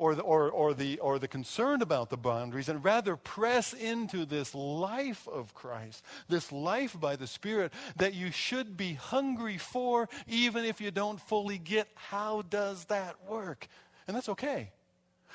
or 0.00 0.14
the, 0.14 0.22
or, 0.22 0.50
or, 0.50 0.72
the, 0.72 0.98
or 1.00 1.18
the 1.18 1.28
concern 1.28 1.82
about 1.82 2.08
the 2.08 2.16
boundaries 2.16 2.70
and 2.70 2.82
rather 2.82 3.16
press 3.16 3.74
into 3.74 4.24
this 4.24 4.54
life 4.54 5.28
of 5.28 5.52
Christ, 5.52 6.02
this 6.26 6.50
life 6.50 6.98
by 6.98 7.16
the 7.16 7.26
Spirit 7.26 7.70
that 7.96 8.14
you 8.14 8.30
should 8.30 8.78
be 8.78 8.94
hungry 8.94 9.58
for, 9.58 10.08
even 10.26 10.64
if 10.64 10.80
you 10.80 10.90
don't 10.90 11.20
fully 11.20 11.58
get 11.58 11.86
how 11.94 12.40
does 12.48 12.86
that 12.86 13.16
work. 13.28 13.68
And 14.08 14.16
that's 14.16 14.30
okay. 14.30 14.72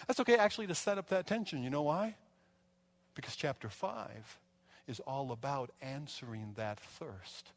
That's 0.07 0.19
okay 0.21 0.35
actually 0.35 0.65
to 0.67 0.75
set 0.75 0.97
up 0.97 1.09
that 1.09 1.27
tension. 1.27 1.61
You 1.63 1.69
know 1.69 1.83
why? 1.83 2.15
Because 3.13 3.35
chapter 3.35 3.69
5 3.69 4.39
is 4.87 4.99
all 5.01 5.31
about 5.31 5.69
answering 5.79 6.53
that 6.57 6.79
thirst. 6.79 7.51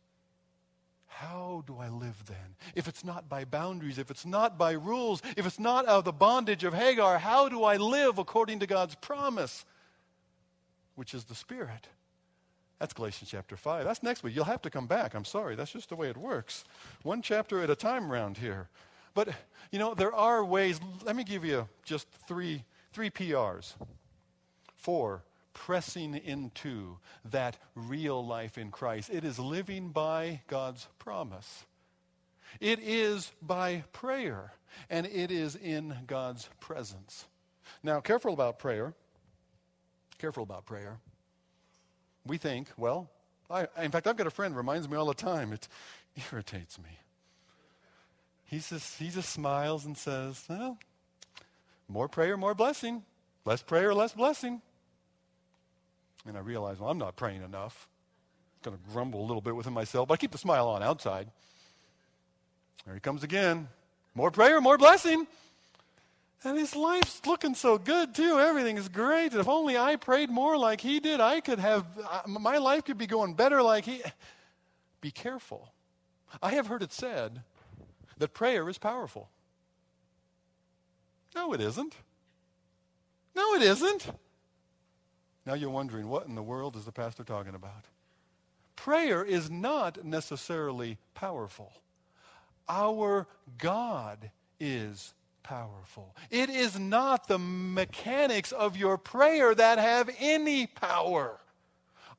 How 1.09 1.65
do 1.67 1.79
I 1.79 1.89
live 1.89 2.23
then? 2.27 2.37
If 2.75 2.87
it's 2.87 3.05
not 3.05 3.29
by 3.29 3.45
boundaries, 3.45 3.99
if 3.99 4.11
it's 4.11 4.25
not 4.25 4.57
by 4.57 4.73
rules, 4.73 5.21
if 5.37 5.47
it's 5.47 5.59
not 5.59 5.89
out 5.89 5.99
of 5.99 6.05
the 6.05 6.13
bondage 6.13 6.65
of 6.65 6.75
Hagar, 6.75 7.19
how 7.19 7.49
do 7.49 7.65
I 7.65 7.77
live 7.77 8.19
according 8.19 8.61
to 8.61 8.67
God's 8.67 8.95
promise, 8.95 9.65
which 10.95 11.15
is 11.15 11.25
the 11.25 11.35
Spirit? 11.35 11.89
That's 12.79 12.93
Galatians 12.93 13.31
chapter 13.31 13.57
5. 13.57 13.85
That's 13.85 14.03
next 14.03 14.23
week. 14.23 14.37
You'll 14.37 14.45
have 14.45 14.63
to 14.63 14.71
come 14.71 14.87
back. 14.87 15.15
I'm 15.15 15.25
sorry. 15.25 15.57
That's 15.57 15.73
just 15.73 15.89
the 15.89 15.97
way 15.97 16.09
it 16.09 16.17
works. 16.17 16.65
One 17.03 17.23
chapter 17.23 17.61
at 17.63 17.71
a 17.71 17.75
time 17.75 18.13
around 18.13 18.37
here. 18.37 18.69
But, 19.15 19.31
you 19.73 19.81
know, 19.81 19.95
there 19.95 20.15
are 20.15 20.45
ways. 20.45 20.79
Let 21.03 21.17
me 21.17 21.25
give 21.25 21.45
you 21.45 21.67
just 21.85 22.07
three, 22.29 22.63
three 22.93 23.11
PRs. 23.11 23.75
Four 24.77 25.23
pressing 25.59 26.15
into 26.15 26.97
that 27.25 27.59
real 27.75 28.25
life 28.25 28.57
in 28.57 28.71
Christ. 28.71 29.11
It 29.13 29.25
is 29.25 29.41
living 29.41 29.89
by 29.89 30.41
God's 30.47 30.87
promise. 31.01 31.65
It 32.61 32.79
is 32.79 33.33
by 33.43 33.83
prayer, 33.93 34.53
and 34.89 35.05
it 35.05 35.33
is 35.33 35.57
in 35.57 35.97
God's 36.07 36.49
presence. 36.61 37.27
Now, 37.83 38.01
careful 38.01 38.33
about 38.33 38.61
prayer. 38.61 38.95
Careful 40.19 40.45
about 40.45 40.65
prayer. 40.65 40.99
We 42.25 42.39
think, 42.39 42.69
well, 42.77 43.11
I, 43.51 43.67
in 43.83 43.91
fact, 43.91 44.07
I've 44.07 44.17
got 44.17 44.29
a 44.29 44.31
friend 44.31 44.57
reminds 44.57 44.89
me 44.89 44.97
all 44.97 45.07
the 45.07 45.15
time. 45.15 45.53
It 45.53 45.67
irritates 46.31 46.79
me. 46.79 47.01
He 48.45 48.61
just, 48.61 48.97
he 48.99 49.11
just 49.11 49.31
smiles 49.31 49.85
and 49.85 49.99
says, 49.99 50.45
well, 50.49 50.79
more 51.89 52.09
prayer, 52.09 52.37
more 52.37 52.55
blessing. 52.55 53.03
Less 53.45 53.63
prayer, 53.63 53.93
less 53.93 54.13
blessing. 54.13 54.63
And 56.27 56.37
I 56.37 56.41
realize, 56.41 56.79
well, 56.79 56.91
I'm 56.91 56.99
not 56.99 57.17
praying 57.17 57.43
enough. 57.43 57.89
I'm 58.65 58.73
going 58.73 58.83
to 58.83 58.93
grumble 58.93 59.21
a 59.21 59.27
little 59.27 59.41
bit 59.41 59.55
within 59.55 59.73
myself, 59.73 60.09
but 60.09 60.15
I 60.15 60.17
keep 60.17 60.33
the 60.33 60.39
smile 60.39 60.69
on 60.69 60.83
outside. 60.83 61.29
There 62.85 62.95
he 62.95 63.01
comes 63.01 63.23
again. 63.23 63.69
More 64.15 64.31
prayer, 64.31 64.61
more 64.61 64.79
blessing. 64.79 65.27
And 66.45 66.57
his 66.57 66.77
life's 66.77 67.21
looking 67.27 67.55
so 67.55 67.79
good, 67.79 68.15
too. 68.15 68.39
Everything 68.39 68.77
is 68.77 68.89
great. 68.89 69.35
If 69.35 69.49
only 69.49 69.77
I 69.77 69.97
prayed 69.97 70.31
more 70.31 70.57
like 70.57 70.81
he 70.81 71.01
did, 71.01 71.21
I 71.21 71.41
could 71.41 71.59
have, 71.59 71.85
uh, 72.09 72.23
my 72.27 72.59
life 72.59 72.85
could 72.85 72.99
be 72.99 73.07
going 73.07 73.35
better 73.35 73.63
like 73.63 73.85
he. 73.85 74.03
Be 75.01 75.11
careful. 75.11 75.73
I 76.43 76.53
have 76.53 76.67
heard 76.67 76.83
it 76.83 76.93
said 76.93 77.43
that 78.19 78.35
prayer 78.35 78.69
is 78.69 78.79
powerful. 78.79 79.29
No, 81.35 81.53
it 81.53 81.61
isn't. 81.61 81.95
No, 83.35 83.55
it 83.55 83.63
isn't. 83.63 84.09
Now 85.49 85.55
you're 85.55 85.71
wondering, 85.71 86.11
what 86.11 86.27
in 86.27 86.35
the 86.35 86.43
world 86.43 86.77
is 86.77 86.85
the 86.85 86.93
pastor 86.93 87.25
talking 87.25 87.55
about? 87.55 87.87
Prayer 88.77 89.25
is 89.25 89.51
not 89.51 90.05
necessarily 90.05 90.99
powerful. 91.15 91.73
Our 92.69 93.27
God 93.57 94.31
is 94.61 95.15
powerful. 95.43 96.15
It 96.31 96.51
is 96.51 96.79
not 96.79 97.29
the 97.29 97.39
mechanics 97.39 98.53
of 98.53 98.77
your 98.77 98.99
prayer 98.99 99.55
that 99.55 99.79
have 99.79 100.11
any 100.21 100.67
power. 100.67 101.41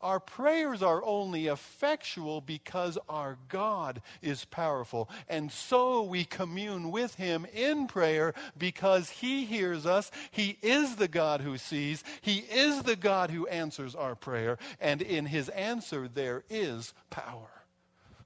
Our 0.02 0.20
prayers 0.20 0.82
are 0.82 1.04
only 1.04 1.48
effectual 1.48 2.40
because 2.40 2.98
our 3.10 3.38
God 3.50 4.02
is 4.22 4.46
powerful. 4.46 5.10
And 5.28 5.52
so 5.52 6.04
we 6.04 6.24
commune 6.24 6.92
with 6.92 7.16
Him 7.16 7.46
in 7.54 7.88
prayer 7.88 8.34
because 8.58 9.10
He 9.10 9.46
hears 9.46 9.86
us. 9.86 10.10
He 10.32 10.58
is 10.62 10.96
the 10.96 11.10
God 11.10 11.42
who 11.42 11.58
sees. 11.58 12.04
He 12.22 12.38
is 12.38 12.84
the 12.84 12.96
God 12.96 13.30
who 13.30 13.48
answers 13.48 13.94
our 13.94 14.16
prayer. 14.16 14.58
And 14.80 15.02
in 15.02 15.26
His 15.26 15.50
answer, 15.50 16.08
there 16.08 16.44
is 16.50 16.94
power. 17.10 17.59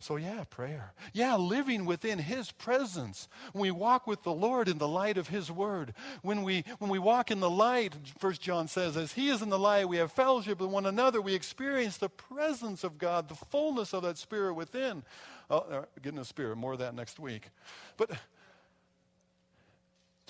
So, 0.04 0.18
yeah, 0.18 0.44
prayer. 0.50 0.92
Yeah, 1.14 1.38
living 1.38 1.86
within 1.86 2.20
His 2.20 2.52
presence. 2.52 3.30
When 3.54 3.62
we 3.62 3.72
walk 3.72 4.06
with 4.06 4.24
the 4.24 4.34
Lord 4.34 4.68
in 4.68 4.78
the 4.78 4.88
light 4.88 5.18
of 5.18 5.30
His 5.30 5.50
Word. 5.50 5.94
When 6.22 6.44
we, 6.44 6.66
when 6.80 6.92
we 6.92 7.00
walk 7.00 7.32
in 7.32 7.40
the 7.40 7.50
light, 7.50 7.96
First 8.20 8.42
John 8.42 8.68
says, 8.68 8.98
as 8.98 9.14
He 9.14 9.30
is 9.30 9.42
in 9.42 9.50
the 9.50 9.58
light, 9.58 9.88
we 9.88 9.98
have 9.98 10.12
fellowship 10.12 10.60
with 10.60 10.70
one 10.70 10.86
another. 10.86 11.22
We 11.22 11.34
experience 11.34 11.96
the 11.96 12.10
presence 12.10 12.84
of 12.84 12.98
God, 12.98 13.30
the 13.30 13.36
fullness 13.36 13.94
of 13.94 14.04
that 14.04 14.18
Spirit 14.18 14.56
within. 14.56 15.04
Oh, 15.50 15.86
getting 16.02 16.22
Spirit, 16.26 16.58
more 16.58 16.74
of 16.74 16.80
that 16.80 16.94
next 16.96 17.18
week. 17.18 17.50
But 17.96 18.10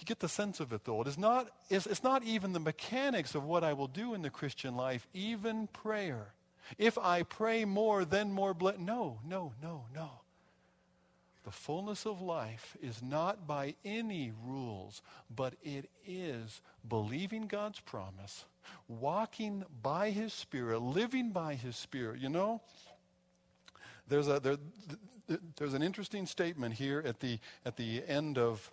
you 0.03 0.05
get 0.05 0.19
the 0.19 0.29
sense 0.29 0.59
of 0.59 0.71
it, 0.71 0.83
though? 0.83 1.01
It 1.01 1.07
is 1.07 1.17
not, 1.17 1.47
it's, 1.69 1.87
it's 1.87 2.03
not 2.03 2.23
even 2.23 2.53
the 2.53 2.59
mechanics 2.59 3.33
of 3.33 3.45
what 3.45 3.63
I 3.63 3.73
will 3.73 3.87
do 3.87 4.13
in 4.13 4.21
the 4.21 4.29
Christian 4.29 4.75
life, 4.75 5.07
even 5.15 5.65
prayer. 5.67 6.27
If 6.77 6.97
I 6.97 7.23
pray 7.23 7.65
more, 7.65 8.05
then 8.05 8.31
more 8.31 8.53
blessed. 8.53 8.79
No, 8.79 9.19
no, 9.25 9.53
no, 9.61 9.85
no. 9.93 10.09
The 11.43 11.51
fullness 11.51 12.05
of 12.05 12.21
life 12.21 12.77
is 12.81 13.01
not 13.01 13.45
by 13.45 13.75
any 13.83 14.31
rules, 14.45 15.01
but 15.35 15.55
it 15.61 15.89
is 16.07 16.61
believing 16.87 17.47
God's 17.47 17.81
promise, 17.81 18.45
walking 18.87 19.65
by 19.81 20.11
His 20.11 20.31
Spirit, 20.31 20.79
living 20.81 21.31
by 21.31 21.55
His 21.55 21.75
Spirit. 21.75 22.21
You 22.21 22.29
know, 22.29 22.61
there's, 24.07 24.29
a, 24.29 24.39
there, 24.39 24.57
there's 25.57 25.73
an 25.73 25.83
interesting 25.83 26.25
statement 26.25 26.75
here 26.75 27.03
at 27.05 27.19
the, 27.19 27.39
at 27.65 27.75
the 27.75 28.03
end 28.07 28.37
of, 28.37 28.71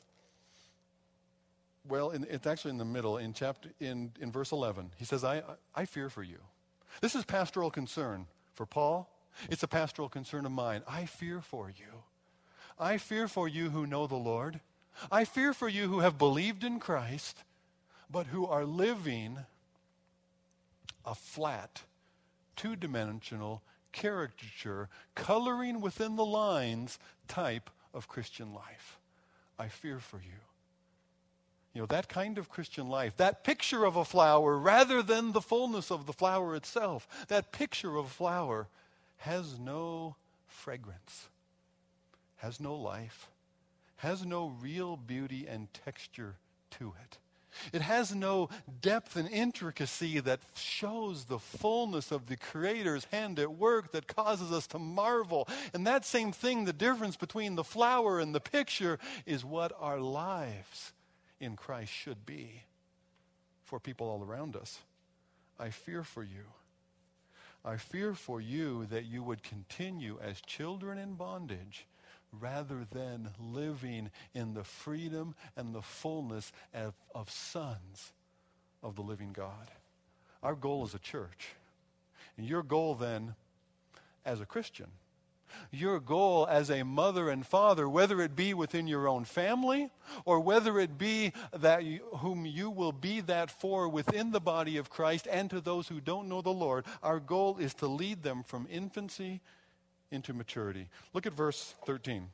well, 1.89 2.11
in, 2.11 2.25
it's 2.31 2.47
actually 2.47 2.71
in 2.71 2.79
the 2.79 2.85
middle, 2.85 3.19
in, 3.19 3.33
chapter, 3.33 3.71
in, 3.81 4.13
in 4.21 4.31
verse 4.31 4.53
11. 4.53 4.93
He 4.97 5.05
says, 5.05 5.25
I, 5.25 5.43
I 5.75 5.87
fear 5.87 6.09
for 6.09 6.23
you. 6.23 6.39
This 7.01 7.15
is 7.15 7.25
pastoral 7.25 7.71
concern 7.71 8.27
for 8.55 8.67
Paul. 8.67 9.09
It's 9.49 9.63
a 9.63 9.69
pastoral 9.69 10.09
concern 10.09 10.45
of 10.47 10.53
mine. 10.53 10.83
I 10.89 11.07
fear 11.07 11.41
for 11.41 11.71
you. 11.71 12.05
I 12.79 12.99
fear 12.99 13.29
for 13.29 13.47
you 13.47 13.71
who 13.71 13.87
know 13.87 14.07
the 14.07 14.17
Lord. 14.17 14.61
I 15.11 15.25
fear 15.25 15.53
for 15.53 15.69
you 15.69 15.89
who 15.89 16.01
have 16.01 16.19
believed 16.19 16.65
in 16.65 16.81
Christ, 16.81 17.45
but 18.11 18.27
who 18.27 18.47
are 18.47 18.65
living 18.65 19.39
a 21.05 21.15
flat, 21.15 21.83
two 22.57 22.77
dimensional 22.77 23.63
caricature, 23.93 24.89
coloring 25.15 25.81
within 25.81 26.17
the 26.17 26.25
lines 26.25 26.99
type 27.29 27.71
of 27.95 28.09
Christian 28.09 28.53
life. 28.53 28.99
I 29.59 29.69
fear 29.69 29.99
for 29.99 30.19
you. 30.19 30.50
You 31.75 31.83
know, 31.83 31.87
that 31.87 32.09
kind 32.09 32.37
of 32.39 32.49
Christian 32.49 32.89
life, 32.89 33.17
that 33.19 33.45
picture 33.45 33.85
of 33.85 33.97
a 33.97 34.05
flower 34.05 34.59
rather 34.59 35.03
than 35.03 35.33
the 35.33 35.41
fullness 35.41 35.91
of 35.91 36.07
the 36.07 36.13
flower 36.13 36.57
itself, 36.57 37.07
that 37.29 37.53
picture 37.53 37.97
of 37.97 38.07
a 38.07 38.09
flower 38.09 38.67
has 39.19 39.59
no 39.59 40.17
fragrance 40.49 41.29
has 42.41 42.59
no 42.59 42.75
life, 42.75 43.29
has 43.97 44.25
no 44.25 44.49
real 44.61 44.97
beauty 44.97 45.47
and 45.47 45.69
texture 45.85 46.37
to 46.71 46.95
it. 47.05 47.19
It 47.73 47.83
has 47.83 48.15
no 48.15 48.49
depth 48.81 49.17
and 49.17 49.29
intricacy 49.29 50.21
that 50.21 50.41
shows 50.55 51.25
the 51.25 51.39
fullness 51.39 52.11
of 52.11 52.27
the 52.27 52.37
Creator's 52.37 53.05
hand 53.07 53.39
at 53.39 53.53
work 53.53 53.93
that 53.93 54.07
causes 54.07 54.53
us 54.53 54.67
to 54.69 54.79
marvel. 54.79 55.49
And 55.75 55.87
that 55.87 56.07
same 56.07 56.33
thing, 56.33 56.65
the 56.65 56.73
difference 56.73 57.17
between 57.17 57.57
the 57.57 57.65
flower 57.65 58.21
and 58.21 58.35
the 58.35 58.41
picture, 58.41 58.99
is 59.27 59.45
what 59.45 59.73
our 59.79 60.01
lives 60.01 60.93
in 61.41 61.57
Christ 61.57 61.93
should 61.93 62.27
be 62.27 62.63
for 63.65 63.81
people 63.81 64.09
all 64.09 64.23
around 64.23 64.57
us. 64.57 64.79
I 65.59 65.71
fear 65.71 66.03
for 66.03 66.23
you. 66.23 66.45
I 67.65 67.77
fear 67.77 68.15
for 68.15 68.41
you 68.41 68.87
that 68.87 69.05
you 69.05 69.23
would 69.23 69.43
continue 69.43 70.19
as 70.23 70.41
children 70.41 70.99
in 70.99 71.15
bondage 71.15 71.87
rather 72.39 72.87
than 72.91 73.31
living 73.39 74.11
in 74.35 74.55
the 74.55 74.65
freedom 74.65 75.35
and 75.57 75.75
the 75.75 75.83
fullness 75.83 76.53
of, 76.73 76.95
of 77.15 77.31
sons 77.31 78.13
of 78.83 78.95
the 78.95 79.03
living 79.03 79.33
God. 79.33 79.71
Our 80.43 80.55
goal 80.55 80.85
as 80.85 80.95
a 80.95 80.99
church, 80.99 81.51
and 82.37 82.47
your 82.47 82.63
goal 82.63 82.95
then 82.95 83.35
as 84.25 84.41
a 84.41 84.47
Christian, 84.47 84.87
your 85.71 86.01
goal 86.01 86.47
as 86.51 86.71
a 86.71 86.83
mother 86.83 87.29
and 87.29 87.47
father, 87.47 87.89
whether 87.89 88.21
it 88.21 88.35
be 88.35 88.55
within 88.55 88.87
your 88.87 89.09
own 89.09 89.25
family 89.25 89.91
or 90.25 90.41
whether 90.41 90.79
it 90.79 90.99
be 90.99 91.33
that 91.57 91.85
you, 91.85 92.01
whom 92.19 92.47
you 92.47 92.71
will 92.71 92.93
be 92.93 93.21
that 93.23 93.51
for 93.51 93.89
within 93.89 94.31
the 94.31 94.41
body 94.41 94.77
of 94.77 94.91
Christ 94.91 95.27
and 95.31 95.51
to 95.51 95.61
those 95.61 95.89
who 95.89 96.01
don't 96.01 96.29
know 96.29 96.43
the 96.43 96.51
Lord, 96.51 96.87
our 97.03 97.21
goal 97.21 97.59
is 97.59 97.75
to 97.75 97.87
lead 97.87 98.23
them 98.23 98.43
from 98.43 98.67
infancy 98.71 99.41
into 100.11 100.33
maturity. 100.33 100.89
Look 101.13 101.27
at 101.27 101.33
verse 101.33 101.75
13. 101.87 102.29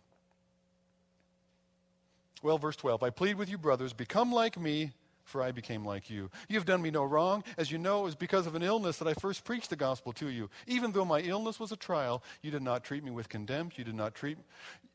Well, 2.43 2.59
verse 2.59 2.77
12 2.77 3.03
I 3.03 3.11
plead 3.11 3.37
with 3.37 3.49
you, 3.49 3.59
brothers, 3.59 3.93
become 3.93 4.33
like 4.33 4.59
me, 4.59 4.93
for 5.27 5.43
I 5.43 5.53
became 5.53 5.85
like 5.85 6.09
you. 6.09 6.31
You 6.49 6.57
have 6.57 6.65
done 6.65 6.81
me 6.81 6.91
no 6.91 7.05
wrong. 7.05 7.45
As 7.59 7.71
you 7.71 7.77
know, 7.77 8.01
it 8.01 8.05
was 8.05 8.15
because 8.15 8.47
of 8.47 8.55
an 8.55 8.63
illness 8.63 8.97
that 8.97 9.07
I 9.07 9.13
first 9.13 9.45
preached 9.45 9.69
the 9.69 9.77
gospel 9.77 10.15
to 10.15 10.31
you. 10.31 10.49
Even 10.67 10.93
though 10.93 11.05
my 11.05 11.21
illness 11.21 11.61
was 11.61 11.71
a 11.71 11.77
trial, 11.77 12.23
you 12.41 12.51
did 12.51 12.63
not 12.63 12.83
treat 12.83 13.05
me 13.05 13.11
with 13.11 13.29
contempt. 13.29 13.77
You 13.77 13.85
did 13.85 13.95
not 13.95 14.15
treat 14.15 14.39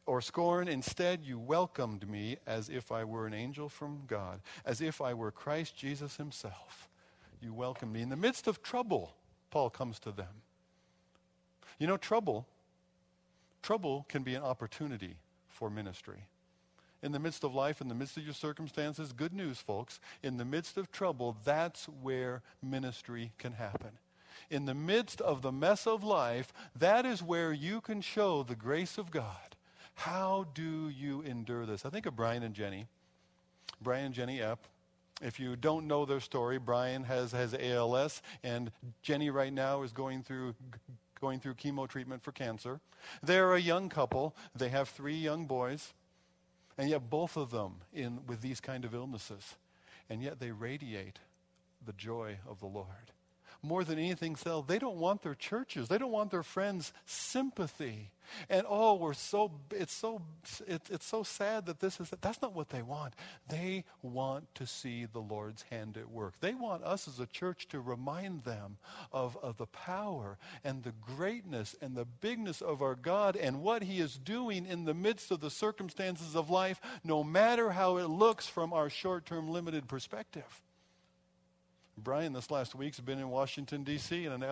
or 0.08 0.22
scorn. 0.22 0.68
Instead, 0.68 1.24
you 1.24 1.38
welcomed 1.38 2.10
me 2.10 2.38
as 2.48 2.70
if 2.70 2.92
I 2.92 3.04
were 3.04 3.28
an 3.28 3.36
angel 3.36 3.70
from 3.70 4.02
God, 4.08 4.42
as 4.66 4.82
if 4.82 5.02
I 5.02 5.14
were 5.14 5.32
Christ 5.32 5.78
Jesus 5.78 6.18
himself. 6.18 6.90
You 7.40 7.54
welcomed 7.54 7.94
me. 7.94 8.02
In 8.02 8.10
the 8.10 8.16
midst 8.16 8.48
of 8.48 8.64
trouble, 8.64 9.14
Paul 9.52 9.70
comes 9.70 10.00
to 10.00 10.12
them. 10.12 10.42
You 11.78 11.86
know, 11.86 11.98
trouble 11.98 12.48
Trouble 13.62 14.06
can 14.10 14.24
be 14.24 14.36
an 14.36 14.44
opportunity 14.44 15.18
for 15.48 15.70
ministry. 15.70 16.26
In 17.04 17.12
the 17.12 17.20
midst 17.20 17.44
of 17.44 17.56
life, 17.56 17.82
in 17.82 17.88
the 17.88 17.96
midst 17.96 18.18
of 18.18 18.24
your 18.24 18.34
circumstances, 18.34 19.12
good 19.12 19.34
news, 19.34 19.58
folks. 19.58 20.00
In 20.22 20.38
the 20.38 20.46
midst 20.46 20.78
of 20.78 20.92
trouble, 20.92 21.36
that's 21.44 21.86
where 21.86 22.44
ministry 22.62 23.32
can 23.38 23.54
happen. 23.54 23.92
In 24.50 24.66
the 24.66 24.76
midst 24.76 25.20
of 25.22 25.42
the 25.42 25.52
mess 25.52 25.88
of 25.88 26.04
life, 26.04 26.54
that 26.78 27.06
is 27.06 27.24
where 27.24 27.54
you 27.54 27.82
can 27.82 28.02
show 28.02 28.44
the 28.44 28.56
grace 28.56 28.98
of 28.98 29.10
God. 29.10 29.56
How 29.96 30.48
do 30.54 30.90
you 30.90 31.22
endure 31.22 31.66
this? 31.66 31.86
I 31.86 31.90
think 31.90 32.06
of 32.06 32.16
Brian 32.16 32.44
and 32.44 32.54
Jenny. 32.54 32.88
Brian 33.82 34.06
and 34.06 34.16
Jenny 34.16 34.40
Epp. 34.40 34.58
If 35.22 35.40
you 35.40 35.56
don't 35.56 35.88
know 35.88 36.06
their 36.06 36.20
story, 36.20 36.58
Brian 36.58 37.04
has, 37.04 37.32
has 37.32 37.56
ALS, 37.60 38.22
and 38.44 38.72
Jenny 39.04 39.30
right 39.30 39.54
now 39.54 39.84
is 39.84 39.92
going 39.92 40.24
through 40.24 40.56
going 41.20 41.40
through 41.40 41.54
chemo 41.54 41.88
treatment 41.88 42.24
for 42.24 42.32
cancer. 42.32 42.80
They're 43.22 43.54
a 43.54 43.62
young 43.62 43.90
couple. 43.90 44.36
They 44.56 44.70
have 44.70 44.90
three 44.90 45.16
young 45.16 45.46
boys. 45.46 45.94
And 46.82 46.90
yet 46.90 47.12
both 47.12 47.38
of 47.38 47.52
them 47.52 47.76
in 47.94 48.26
with 48.26 48.42
these 48.42 48.60
kind 48.60 48.86
of 48.86 48.96
illnesses. 48.96 49.56
And 50.10 50.24
yet 50.24 50.40
they 50.40 50.50
radiate 50.50 51.20
the 51.86 51.94
joy 51.94 52.38
of 52.50 52.60
the 52.60 52.66
Lord 52.66 53.12
more 53.64 53.84
than 53.84 54.00
anything 54.00 54.36
else, 54.46 54.66
they 54.68 54.80
don't 54.80 54.98
want 54.98 55.22
their 55.22 55.36
churches, 55.36 55.88
they 55.88 55.98
don't 55.98 56.12
want 56.12 56.32
their 56.32 56.44
friends' 56.44 56.94
sympathy. 57.06 58.12
And 58.50 58.66
oh, 58.70 58.96
we're 58.96 59.14
so 59.14 59.52
it's 59.72 59.94
so 59.94 60.22
it, 60.66 60.82
it's 60.90 61.06
so 61.06 61.24
sad 61.24 61.66
that 61.66 61.80
this 61.80 62.00
is 62.00 62.12
that's 62.22 62.42
not 62.42 62.56
what 62.56 62.70
they 62.70 62.82
want. 62.82 63.14
They 63.50 63.84
want 64.02 64.54
to 64.56 64.66
see 64.66 65.06
the 65.06 65.20
Lord's 65.20 65.64
hand 65.64 65.98
at 65.98 66.10
work. 66.10 66.36
They 66.40 66.54
want 66.54 66.84
us 66.84 67.08
as 67.08 67.20
a 67.20 67.26
church 67.26 67.68
to 67.70 67.80
remind 67.80 68.44
them 68.44 68.78
of, 69.12 69.38
of 69.42 69.58
the 69.58 69.68
power 69.68 70.38
and 70.64 70.84
the 70.84 70.94
greatness 71.16 71.76
and 71.82 71.96
the 71.96 72.06
bigness 72.06 72.62
of 72.62 72.82
our 72.82 72.96
God 72.96 73.36
and 73.36 73.62
what 73.62 73.84
He 73.84 74.00
is 74.00 74.18
doing 74.18 74.66
in 74.66 74.86
the 74.86 74.94
midst 74.94 75.32
of 75.32 75.42
the 75.42 75.52
circumstances 75.52 76.36
of 76.36 76.50
life, 76.50 76.80
no 77.04 77.24
matter 77.24 77.72
how 77.72 77.98
it 77.98 78.08
looks 78.08 78.48
from 78.48 78.72
our 78.74 78.90
short-term 78.90 79.50
limited 79.50 79.88
perspective. 79.88 80.62
Brian, 81.98 82.34
this 82.34 82.50
last 82.50 82.74
week, 82.74 82.96
has 82.96 83.06
been 83.06 83.20
in 83.20 83.30
Washington, 83.30 83.84
D.C., 83.84 84.26
in 84.26 84.32
an 84.32 84.44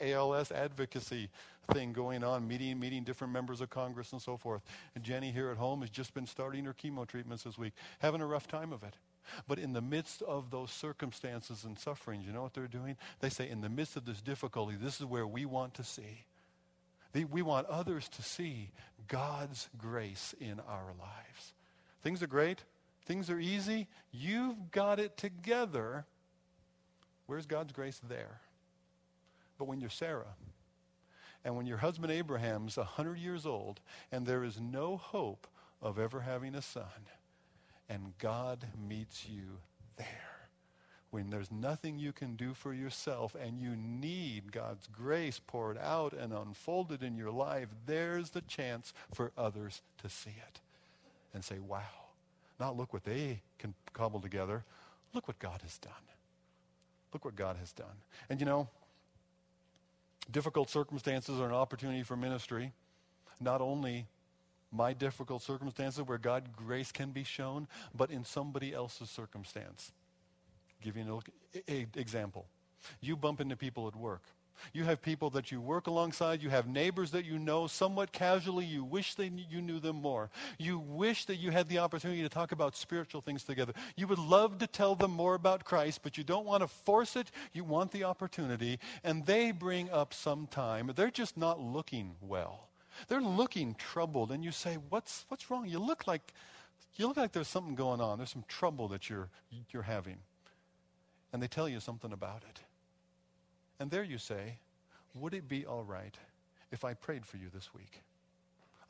ALS 0.00 0.50
advocacy 0.50 1.28
thing 1.72 1.92
going 1.92 2.24
on, 2.24 2.48
meeting, 2.48 2.80
meeting 2.80 3.04
different 3.04 3.32
members 3.32 3.60
of 3.60 3.70
Congress 3.70 4.12
and 4.12 4.22
so 4.22 4.36
forth. 4.36 4.62
And 4.94 5.04
Jenny 5.04 5.30
here 5.30 5.50
at 5.50 5.58
home 5.58 5.82
has 5.82 5.90
just 5.90 6.14
been 6.14 6.26
starting 6.26 6.64
her 6.64 6.74
chemo 6.74 7.06
treatments 7.06 7.44
this 7.44 7.58
week, 7.58 7.74
having 7.98 8.20
a 8.20 8.26
rough 8.26 8.48
time 8.48 8.72
of 8.72 8.82
it. 8.82 8.94
But 9.46 9.58
in 9.58 9.74
the 9.74 9.82
midst 9.82 10.22
of 10.22 10.50
those 10.50 10.70
circumstances 10.70 11.64
and 11.64 11.78
sufferings, 11.78 12.26
you 12.26 12.32
know 12.32 12.42
what 12.42 12.54
they're 12.54 12.66
doing? 12.66 12.96
They 13.20 13.28
say, 13.28 13.50
in 13.50 13.60
the 13.60 13.68
midst 13.68 13.96
of 13.96 14.06
this 14.06 14.22
difficulty, 14.22 14.76
this 14.80 14.98
is 14.98 15.04
where 15.04 15.26
we 15.26 15.44
want 15.44 15.74
to 15.74 15.84
see. 15.84 16.24
We 17.30 17.42
want 17.42 17.66
others 17.66 18.08
to 18.10 18.22
see 18.22 18.70
God's 19.06 19.68
grace 19.76 20.34
in 20.40 20.60
our 20.66 20.94
lives. 20.98 21.52
Things 22.02 22.22
are 22.22 22.26
great. 22.26 22.64
Things 23.04 23.28
are 23.28 23.38
easy. 23.38 23.88
You've 24.10 24.70
got 24.70 24.98
it 24.98 25.16
together 25.16 26.06
Where's 27.28 27.46
God's 27.46 27.72
grace 27.72 28.00
there? 28.08 28.40
But 29.58 29.66
when 29.66 29.80
you're 29.80 29.90
Sarah, 29.90 30.34
and 31.44 31.56
when 31.56 31.66
your 31.66 31.76
husband 31.76 32.10
Abraham's 32.10 32.78
100 32.78 33.18
years 33.18 33.44
old, 33.44 33.80
and 34.10 34.26
there 34.26 34.44
is 34.44 34.58
no 34.58 34.96
hope 34.96 35.46
of 35.82 35.98
ever 35.98 36.20
having 36.20 36.54
a 36.54 36.62
son, 36.62 36.82
and 37.88 38.14
God 38.18 38.66
meets 38.88 39.28
you 39.28 39.58
there, 39.98 40.06
when 41.10 41.28
there's 41.28 41.52
nothing 41.52 41.98
you 41.98 42.12
can 42.12 42.34
do 42.34 42.54
for 42.54 42.72
yourself 42.72 43.34
and 43.34 43.60
you 43.60 43.76
need 43.76 44.50
God's 44.50 44.86
grace 44.86 45.38
poured 45.46 45.76
out 45.78 46.14
and 46.14 46.32
unfolded 46.32 47.02
in 47.02 47.16
your 47.16 47.30
life, 47.30 47.68
there's 47.84 48.30
the 48.30 48.42
chance 48.42 48.94
for 49.12 49.32
others 49.36 49.82
to 50.02 50.08
see 50.08 50.30
it 50.48 50.60
and 51.34 51.44
say, 51.44 51.58
wow. 51.58 51.82
Not 52.58 52.76
look 52.76 52.92
what 52.92 53.04
they 53.04 53.42
can 53.58 53.74
cobble 53.92 54.20
together. 54.20 54.64
Look 55.12 55.28
what 55.28 55.38
God 55.38 55.60
has 55.62 55.78
done. 55.78 55.92
Look 57.12 57.24
what 57.24 57.36
God 57.36 57.56
has 57.56 57.72
done. 57.72 57.96
And 58.28 58.40
you 58.40 58.46
know, 58.46 58.68
difficult 60.30 60.70
circumstances 60.70 61.40
are 61.40 61.46
an 61.46 61.54
opportunity 61.54 62.02
for 62.02 62.16
ministry, 62.16 62.72
not 63.40 63.60
only 63.60 64.06
my 64.70 64.92
difficult 64.92 65.42
circumstances 65.42 66.02
where 66.02 66.18
God 66.18 66.54
grace 66.54 66.92
can 66.92 67.10
be 67.10 67.24
shown, 67.24 67.66
but 67.94 68.10
in 68.10 68.24
somebody 68.24 68.74
else's 68.74 69.10
circumstance. 69.10 69.92
Give 70.82 70.96
you 70.96 71.22
an 71.66 71.86
example. 71.96 72.46
You 73.00 73.16
bump 73.16 73.40
into 73.40 73.56
people 73.56 73.88
at 73.88 73.96
work. 73.96 74.22
You 74.72 74.84
have 74.84 75.02
people 75.02 75.30
that 75.30 75.50
you 75.50 75.60
work 75.60 75.86
alongside. 75.86 76.42
You 76.42 76.50
have 76.50 76.66
neighbors 76.66 77.10
that 77.12 77.24
you 77.24 77.38
know 77.38 77.66
somewhat 77.66 78.12
casually. 78.12 78.64
You 78.64 78.84
wish 78.84 79.14
they, 79.14 79.30
you 79.50 79.60
knew 79.60 79.80
them 79.80 79.96
more. 79.96 80.30
You 80.58 80.78
wish 80.78 81.24
that 81.26 81.36
you 81.36 81.50
had 81.50 81.68
the 81.68 81.78
opportunity 81.78 82.22
to 82.22 82.28
talk 82.28 82.52
about 82.52 82.76
spiritual 82.76 83.20
things 83.20 83.44
together. 83.44 83.72
You 83.96 84.06
would 84.06 84.18
love 84.18 84.58
to 84.58 84.66
tell 84.66 84.94
them 84.94 85.10
more 85.10 85.34
about 85.34 85.64
Christ, 85.64 86.00
but 86.02 86.18
you 86.18 86.24
don't 86.24 86.46
want 86.46 86.62
to 86.62 86.68
force 86.68 87.16
it. 87.16 87.30
You 87.52 87.64
want 87.64 87.92
the 87.92 88.04
opportunity. 88.04 88.78
And 89.04 89.26
they 89.26 89.50
bring 89.50 89.90
up 89.90 90.14
some 90.14 90.46
time. 90.46 90.92
They're 90.94 91.10
just 91.10 91.36
not 91.36 91.60
looking 91.60 92.16
well. 92.20 92.68
They're 93.06 93.20
looking 93.20 93.74
troubled, 93.74 94.32
and 94.32 94.44
you 94.44 94.50
say, 94.50 94.76
What's, 94.88 95.24
what's 95.28 95.50
wrong? 95.50 95.68
You 95.68 95.78
look 95.78 96.08
like 96.08 96.32
you 96.98 97.06
look 97.06 97.16
like 97.16 97.32
there's 97.32 97.48
something 97.48 97.76
going 97.76 98.00
on. 98.00 98.18
There's 98.18 98.30
some 98.30 98.44
trouble 98.48 98.88
that 98.88 99.08
you're, 99.08 99.28
you're 99.70 99.82
having. 99.82 100.16
And 101.32 101.42
they 101.42 101.46
tell 101.46 101.68
you 101.68 101.78
something 101.80 102.12
about 102.12 102.42
it. 102.48 102.60
And 103.80 103.90
there 103.90 104.02
you 104.02 104.18
say, 104.18 104.58
Would 105.14 105.34
it 105.34 105.48
be 105.48 105.66
all 105.66 105.84
right 105.84 106.16
if 106.70 106.84
I 106.84 106.94
prayed 106.94 107.24
for 107.24 107.36
you 107.36 107.48
this 107.52 107.72
week? 107.74 108.02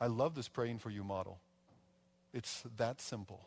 I 0.01 0.07
love 0.07 0.35
this 0.35 0.47
praying 0.47 0.79
for 0.79 0.89
you 0.89 1.03
model. 1.03 1.39
It's 2.33 2.63
that 2.77 3.01
simple. 3.01 3.41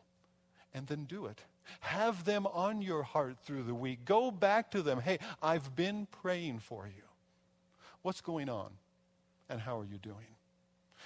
And 0.75 0.87
then 0.87 1.05
do 1.05 1.27
it. 1.27 1.41
Have 1.81 2.25
them 2.25 2.47
on 2.47 2.83
your 2.83 3.03
heart 3.03 3.37
through 3.45 3.63
the 3.65 3.75
week. 3.75 4.05
Go 4.05 4.31
back 4.31 4.71
to 4.73 4.83
them. 4.83 5.01
Hey, 5.01 5.19
I've 5.43 5.77
been 5.77 6.07
praying 6.23 6.59
for 6.61 6.87
you. 6.87 7.03
What's 8.03 8.21
going 8.21 8.49
on? 8.49 8.71
And 9.49 9.61
how 9.61 9.81
are 9.81 9.85
you 9.85 9.99
doing? 9.99 10.17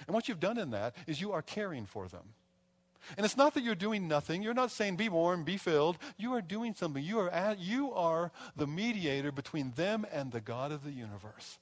And 0.05 0.13
what 0.13 0.27
you've 0.27 0.39
done 0.39 0.57
in 0.57 0.71
that 0.71 0.95
is 1.05 1.21
you 1.21 1.31
are 1.31 1.41
caring 1.41 1.85
for 1.85 2.07
them. 2.07 2.33
And 3.15 3.25
it's 3.25 3.37
not 3.37 3.53
that 3.53 3.63
you're 3.63 3.75
doing 3.75 4.07
nothing. 4.07 4.41
You're 4.41 4.53
not 4.53 4.71
saying, 4.71 4.97
be 4.97 5.07
warm, 5.07 5.43
be 5.43 5.57
filled. 5.57 5.97
You 6.17 6.33
are 6.33 6.41
doing 6.41 6.73
something. 6.73 7.03
You 7.03 7.19
are, 7.19 7.29
at, 7.29 7.59
you 7.59 7.93
are 7.93 8.31
the 8.55 8.67
mediator 8.67 9.31
between 9.31 9.71
them 9.75 10.05
and 10.11 10.31
the 10.31 10.41
God 10.41 10.71
of 10.71 10.83
the 10.83 10.91
universe, 10.91 11.59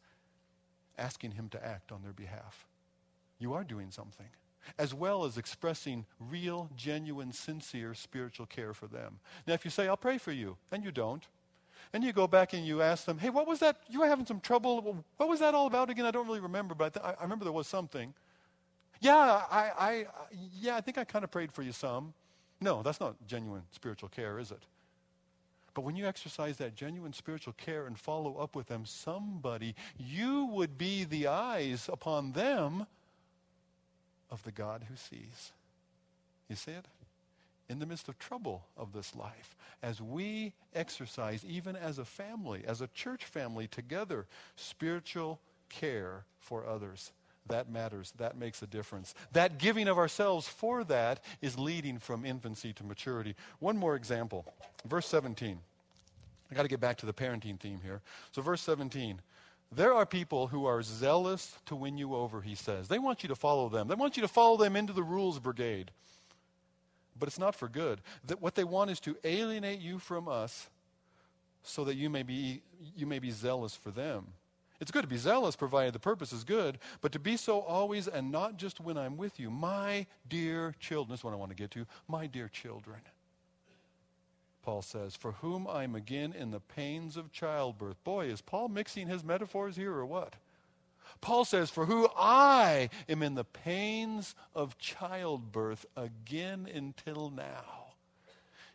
asking 0.98 1.32
Him 1.32 1.50
to 1.50 1.64
act 1.64 1.92
on 1.92 2.02
their 2.02 2.14
behalf. 2.14 2.66
You 3.38 3.54
are 3.54 3.64
doing 3.64 3.92
something, 3.92 4.28
as 4.80 4.94
well 4.94 5.26
as 5.26 5.38
expressing 5.38 6.06
real, 6.20 6.70
genuine, 6.76 7.32
sincere 7.34 7.94
spiritual 7.94 8.46
care 8.46 8.74
for 8.74 8.88
them. 8.88 9.20
Now, 9.46 9.54
if 9.54 9.66
you 9.66 9.72
say, 9.72 9.88
I'll 9.88 9.98
pray 9.98 10.18
for 10.18 10.32
you, 10.32 10.58
and 10.72 10.84
you 10.84 10.92
don't, 10.92 11.24
and 11.94 12.04
you 12.04 12.12
go 12.12 12.28
back 12.28 12.54
and 12.54 12.66
you 12.66 12.82
ask 12.82 13.06
them, 13.06 13.18
hey, 13.18 13.30
what 13.30 13.48
was 13.48 13.60
that? 13.60 13.78
You 13.90 14.00
were 14.00 14.08
having 14.08 14.26
some 14.26 14.40
trouble. 14.40 15.04
What 15.18 15.30
was 15.30 15.40
that 15.42 15.54
all 15.54 15.68
about 15.68 15.90
again? 15.90 16.06
I 16.06 16.12
don't 16.12 16.28
really 16.28 16.40
remember, 16.40 16.76
but 16.76 16.98
I, 17.04 17.14
I 17.20 17.24
remember 17.24 17.46
there 17.46 17.54
was 17.54 17.68
something. 17.68 18.14
Yeah, 19.02 19.44
I, 19.52 19.72
I, 19.78 20.06
yeah, 20.60 20.76
I 20.76 20.82
think 20.82 20.98
I 20.98 21.04
kind 21.04 21.24
of 21.24 21.32
prayed 21.32 21.52
for 21.52 21.62
you 21.62 21.72
some. 21.72 22.14
No, 22.62 22.82
that's 22.82 23.00
not 23.00 23.16
genuine 23.28 23.64
spiritual 23.72 24.10
care, 24.10 24.40
is 24.40 24.52
it? 24.52 24.64
But 25.74 25.84
when 25.84 25.98
you 25.98 26.08
exercise 26.08 26.58
that 26.58 26.76
genuine 26.76 27.12
spiritual 27.12 27.54
care 27.54 27.86
and 27.86 28.00
follow 28.00 28.38
up 28.38 28.56
with 28.56 28.68
them, 28.68 28.86
somebody, 28.86 29.76
you 29.98 30.46
would 30.46 30.78
be 30.78 31.04
the 31.04 31.28
eyes 31.28 31.90
upon 31.92 32.32
them 32.32 32.88
of 34.32 34.42
the 34.44 34.52
God 34.52 34.86
who 34.88 34.96
sees. 34.96 35.52
You 36.50 36.56
see 36.56 36.72
it? 36.72 36.86
In 37.68 37.80
the 37.80 37.86
midst 37.86 38.08
of 38.08 38.18
trouble 38.18 38.64
of 38.78 38.94
this 38.94 39.16
life, 39.16 39.56
as 39.84 40.02
we 40.02 40.54
exercise, 40.74 41.44
even 41.46 41.76
as 41.76 41.98
a 41.98 42.06
family, 42.06 42.64
as 42.66 42.80
a 42.80 42.88
church 42.88 43.26
family 43.26 43.68
together, 43.68 44.28
spiritual 44.56 45.40
care 45.68 46.24
for 46.40 46.66
others. 46.66 47.12
That 47.48 47.70
matters. 47.70 48.14
That 48.18 48.38
makes 48.38 48.62
a 48.62 48.68
difference. 48.68 49.14
That 49.34 49.60
giving 49.60 49.88
of 49.88 49.98
ourselves 49.98 50.48
for 50.48 50.84
that 50.86 51.24
is 51.42 51.60
leading 51.60 52.00
from 52.00 52.26
infancy 52.26 52.74
to 52.74 52.84
maturity. 52.84 53.36
One 53.60 53.78
more 53.78 53.96
example. 53.96 54.46
Verse 54.86 55.08
17. 55.08 55.60
I 56.52 56.56
got 56.56 56.64
to 56.64 56.68
get 56.68 56.80
back 56.80 56.98
to 56.98 57.06
the 57.06 57.14
parenting 57.14 57.60
theme 57.60 57.80
here. 57.84 58.02
So, 58.32 58.42
verse 58.42 58.62
17. 58.62 59.22
There 59.72 59.94
are 59.94 60.06
people 60.06 60.48
who 60.48 60.66
are 60.66 60.82
zealous 60.82 61.56
to 61.66 61.76
win 61.76 61.98
you 61.98 62.16
over, 62.16 62.42
he 62.42 62.56
says. 62.56 62.88
They 62.88 63.00
want 63.00 63.24
you 63.24 63.30
to 63.30 63.36
follow 63.36 63.68
them. 63.68 63.88
They 63.88 63.96
want 63.96 64.16
you 64.16 64.22
to 64.22 64.28
follow 64.28 64.58
them 64.58 64.76
into 64.76 64.94
the 64.94 65.04
rules 65.04 65.40
brigade. 65.40 65.92
But 67.18 67.28
it's 67.28 67.40
not 67.40 67.56
for 67.56 67.68
good. 67.68 68.02
That 68.28 68.42
what 68.42 68.56
they 68.56 68.64
want 68.64 68.92
is 68.92 69.00
to 69.02 69.18
alienate 69.24 69.80
you 69.80 70.00
from 70.00 70.28
us 70.28 70.70
so 71.64 71.84
that 71.86 71.96
you 71.96 72.10
may 72.10 72.24
be, 72.24 72.62
you 72.96 73.06
may 73.06 73.20
be 73.20 73.32
zealous 73.32 73.76
for 73.76 73.90
them. 73.90 74.28
It's 74.80 74.92
good 74.92 75.04
to 75.04 75.08
be 75.08 75.18
zealous, 75.18 75.56
provided 75.56 75.94
the 75.94 76.00
purpose 76.00 76.34
is 76.34 76.44
good, 76.44 76.80
but 77.02 77.12
to 77.14 77.20
be 77.20 77.38
so 77.38 77.62
always 77.62 78.08
and 78.08 78.32
not 78.32 78.58
just 78.58 78.80
when 78.82 78.98
I'm 78.98 79.16
with 79.16 79.40
you. 79.40 79.50
My 79.50 80.06
dear 80.28 80.76
children, 80.80 81.14
this 81.14 81.22
is 81.22 81.24
what 81.24 81.34
I 81.34 81.38
want 81.38 81.52
to 81.52 81.56
get 81.56 81.72
to. 81.72 81.86
My 82.08 82.28
dear 82.28 82.50
children. 82.50 83.00
Paul 84.64 84.82
says, 84.82 85.16
For 85.16 85.34
whom 85.34 85.68
I'm 85.68 85.96
again 85.96 86.34
in 86.38 86.52
the 86.52 86.60
pains 86.60 87.16
of 87.16 87.32
childbirth. 87.32 88.04
Boy, 88.04 88.26
is 88.26 88.42
Paul 88.42 88.68
mixing 88.68 89.08
his 89.08 89.24
metaphors 89.24 89.76
here 89.76 89.94
or 89.94 90.06
what? 90.06 90.34
Paul 91.22 91.46
says, 91.46 91.70
For 91.70 91.86
who 91.86 92.10
I 92.18 92.90
am 93.08 93.24
in 93.24 93.36
the 93.36 93.44
pains 93.44 94.36
of 94.54 94.78
childbirth 94.78 95.86
again 95.96 96.68
until 96.74 97.30
now. 97.30 97.86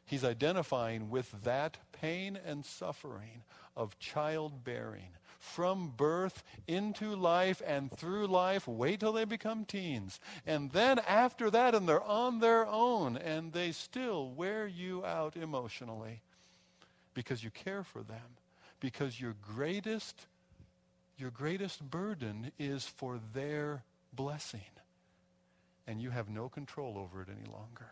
He's 0.07 0.24
identifying 0.24 1.11
with 1.11 1.34
that 1.44 1.76
pain 1.92 2.38
and 2.44 2.64
suffering 2.64 3.42
of 3.76 3.98
childbearing 3.98 5.11
from 5.41 5.93
birth 5.97 6.45
into 6.68 7.16
life 7.16 7.61
and 7.66 7.91
through 7.91 8.26
life. 8.26 8.68
Wait 8.68 9.01
till 9.01 9.12
they 9.12 9.24
become 9.24 9.64
teens. 9.64 10.20
And 10.47 10.70
then 10.70 11.01
after 11.01 11.51
that, 11.51 11.74
and 11.74 11.88
they're 11.88 12.03
on 12.03 12.38
their 12.38 12.66
own, 12.66 13.16
and 13.16 13.53
they 13.53 13.72
still 13.72 14.30
wear 14.30 14.66
you 14.66 15.05
out 15.05 15.36
emotionally 15.36 16.20
because 17.14 17.43
you 17.43 17.51
care 17.51 17.82
for 17.82 18.03
them. 18.03 18.36
Because 18.78 19.20
your 19.20 19.34
greatest, 19.55 20.26
your 21.18 21.30
greatest 21.30 21.91
burden 21.91 22.53
is 22.59 22.86
for 22.86 23.18
their 23.34 23.82
blessing. 24.12 24.61
And 25.86 26.01
you 26.01 26.11
have 26.11 26.28
no 26.28 26.49
control 26.49 26.97
over 26.97 27.22
it 27.22 27.28
any 27.28 27.51
longer 27.51 27.91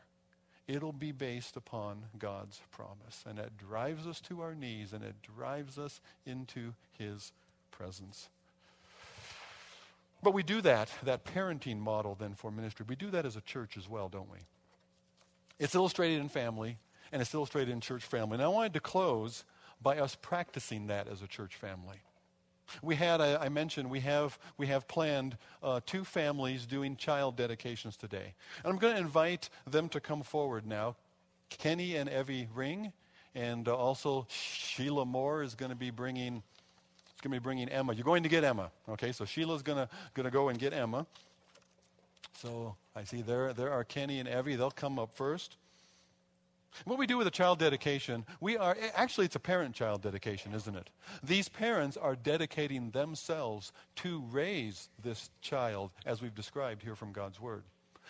it'll 0.68 0.92
be 0.92 1.12
based 1.12 1.56
upon 1.56 2.04
God's 2.18 2.60
promise. 2.70 3.24
And 3.26 3.38
it 3.38 3.56
drives 3.56 4.06
us 4.06 4.20
to 4.22 4.42
our 4.42 4.54
knees 4.54 4.92
and 4.92 5.02
it 5.02 5.16
drives 5.22 5.78
us 5.78 6.00
into 6.26 6.74
his 6.98 7.32
presence. 7.70 8.28
But 10.22 10.34
we 10.34 10.42
do 10.42 10.60
that, 10.60 10.90
that 11.04 11.24
parenting 11.24 11.78
model 11.78 12.16
then 12.18 12.34
for 12.34 12.50
ministry. 12.50 12.84
We 12.88 12.96
do 12.96 13.10
that 13.10 13.24
as 13.24 13.36
a 13.36 13.40
church 13.40 13.76
as 13.76 13.88
well, 13.88 14.08
don't 14.08 14.30
we? 14.30 14.38
It's 15.58 15.74
illustrated 15.74 16.20
in 16.20 16.28
family 16.28 16.76
and 17.12 17.22
it's 17.22 17.32
illustrated 17.32 17.72
in 17.72 17.80
church 17.80 18.04
family. 18.04 18.34
And 18.34 18.42
I 18.42 18.48
wanted 18.48 18.74
to 18.74 18.80
close 18.80 19.44
by 19.80 19.98
us 19.98 20.16
practicing 20.20 20.88
that 20.88 21.08
as 21.08 21.22
a 21.22 21.26
church 21.26 21.54
family. 21.54 22.02
We 22.82 22.96
had, 22.96 23.20
I, 23.20 23.36
I 23.36 23.48
mentioned, 23.48 23.90
we 23.90 24.00
have, 24.00 24.38
we 24.56 24.66
have 24.68 24.86
planned 24.88 25.36
uh, 25.62 25.80
two 25.86 26.04
families 26.04 26.66
doing 26.66 26.96
child 26.96 27.36
dedications 27.36 27.96
today. 27.96 28.34
And 28.64 28.72
I'm 28.72 28.78
going 28.78 28.94
to 28.94 29.00
invite 29.00 29.50
them 29.66 29.88
to 29.90 30.00
come 30.00 30.22
forward 30.22 30.66
now. 30.66 30.96
Kenny 31.50 31.96
and 31.96 32.10
Evie 32.10 32.48
Ring, 32.54 32.92
and 33.34 33.68
uh, 33.68 33.76
also 33.76 34.26
Sheila 34.28 35.06
Moore 35.06 35.42
is 35.42 35.54
going 35.54 35.70
to 35.70 35.76
be 35.76 35.90
bringing, 35.90 36.42
it's 37.12 37.20
going 37.22 37.32
to 37.32 37.40
be 37.40 37.42
bringing 37.42 37.68
Emma. 37.68 37.94
You're 37.94 38.04
going 38.04 38.22
to 38.22 38.28
get 38.28 38.44
Emma, 38.44 38.70
okay? 38.88 39.12
So 39.12 39.24
Sheila's 39.24 39.62
going 39.62 39.78
to 39.78 39.88
going 40.14 40.24
to 40.24 40.30
go 40.30 40.48
and 40.48 40.58
get 40.58 40.72
Emma. 40.72 41.06
So 42.34 42.76
I 42.94 43.04
see 43.04 43.22
there 43.22 43.52
there 43.52 43.72
are 43.72 43.84
Kenny 43.84 44.20
and 44.20 44.28
Evie. 44.28 44.56
They'll 44.56 44.70
come 44.70 44.98
up 44.98 45.16
first. 45.16 45.56
What 46.84 46.98
we 46.98 47.06
do 47.06 47.18
with 47.18 47.26
a 47.26 47.32
child 47.32 47.58
dedication, 47.58 48.24
we 48.40 48.56
are 48.56 48.76
actually 48.94 49.26
it's 49.26 49.36
a 49.36 49.40
parent-child 49.40 50.02
dedication, 50.02 50.54
isn't 50.54 50.76
it? 50.76 50.90
These 51.22 51.48
parents 51.48 51.96
are 51.96 52.14
dedicating 52.14 52.90
themselves 52.90 53.72
to 53.96 54.22
raise 54.30 54.88
this 55.02 55.30
child 55.40 55.90
as 56.06 56.22
we've 56.22 56.34
described 56.34 56.82
here 56.82 56.94
from 56.94 57.12
God's 57.12 57.40
word. 57.40 57.64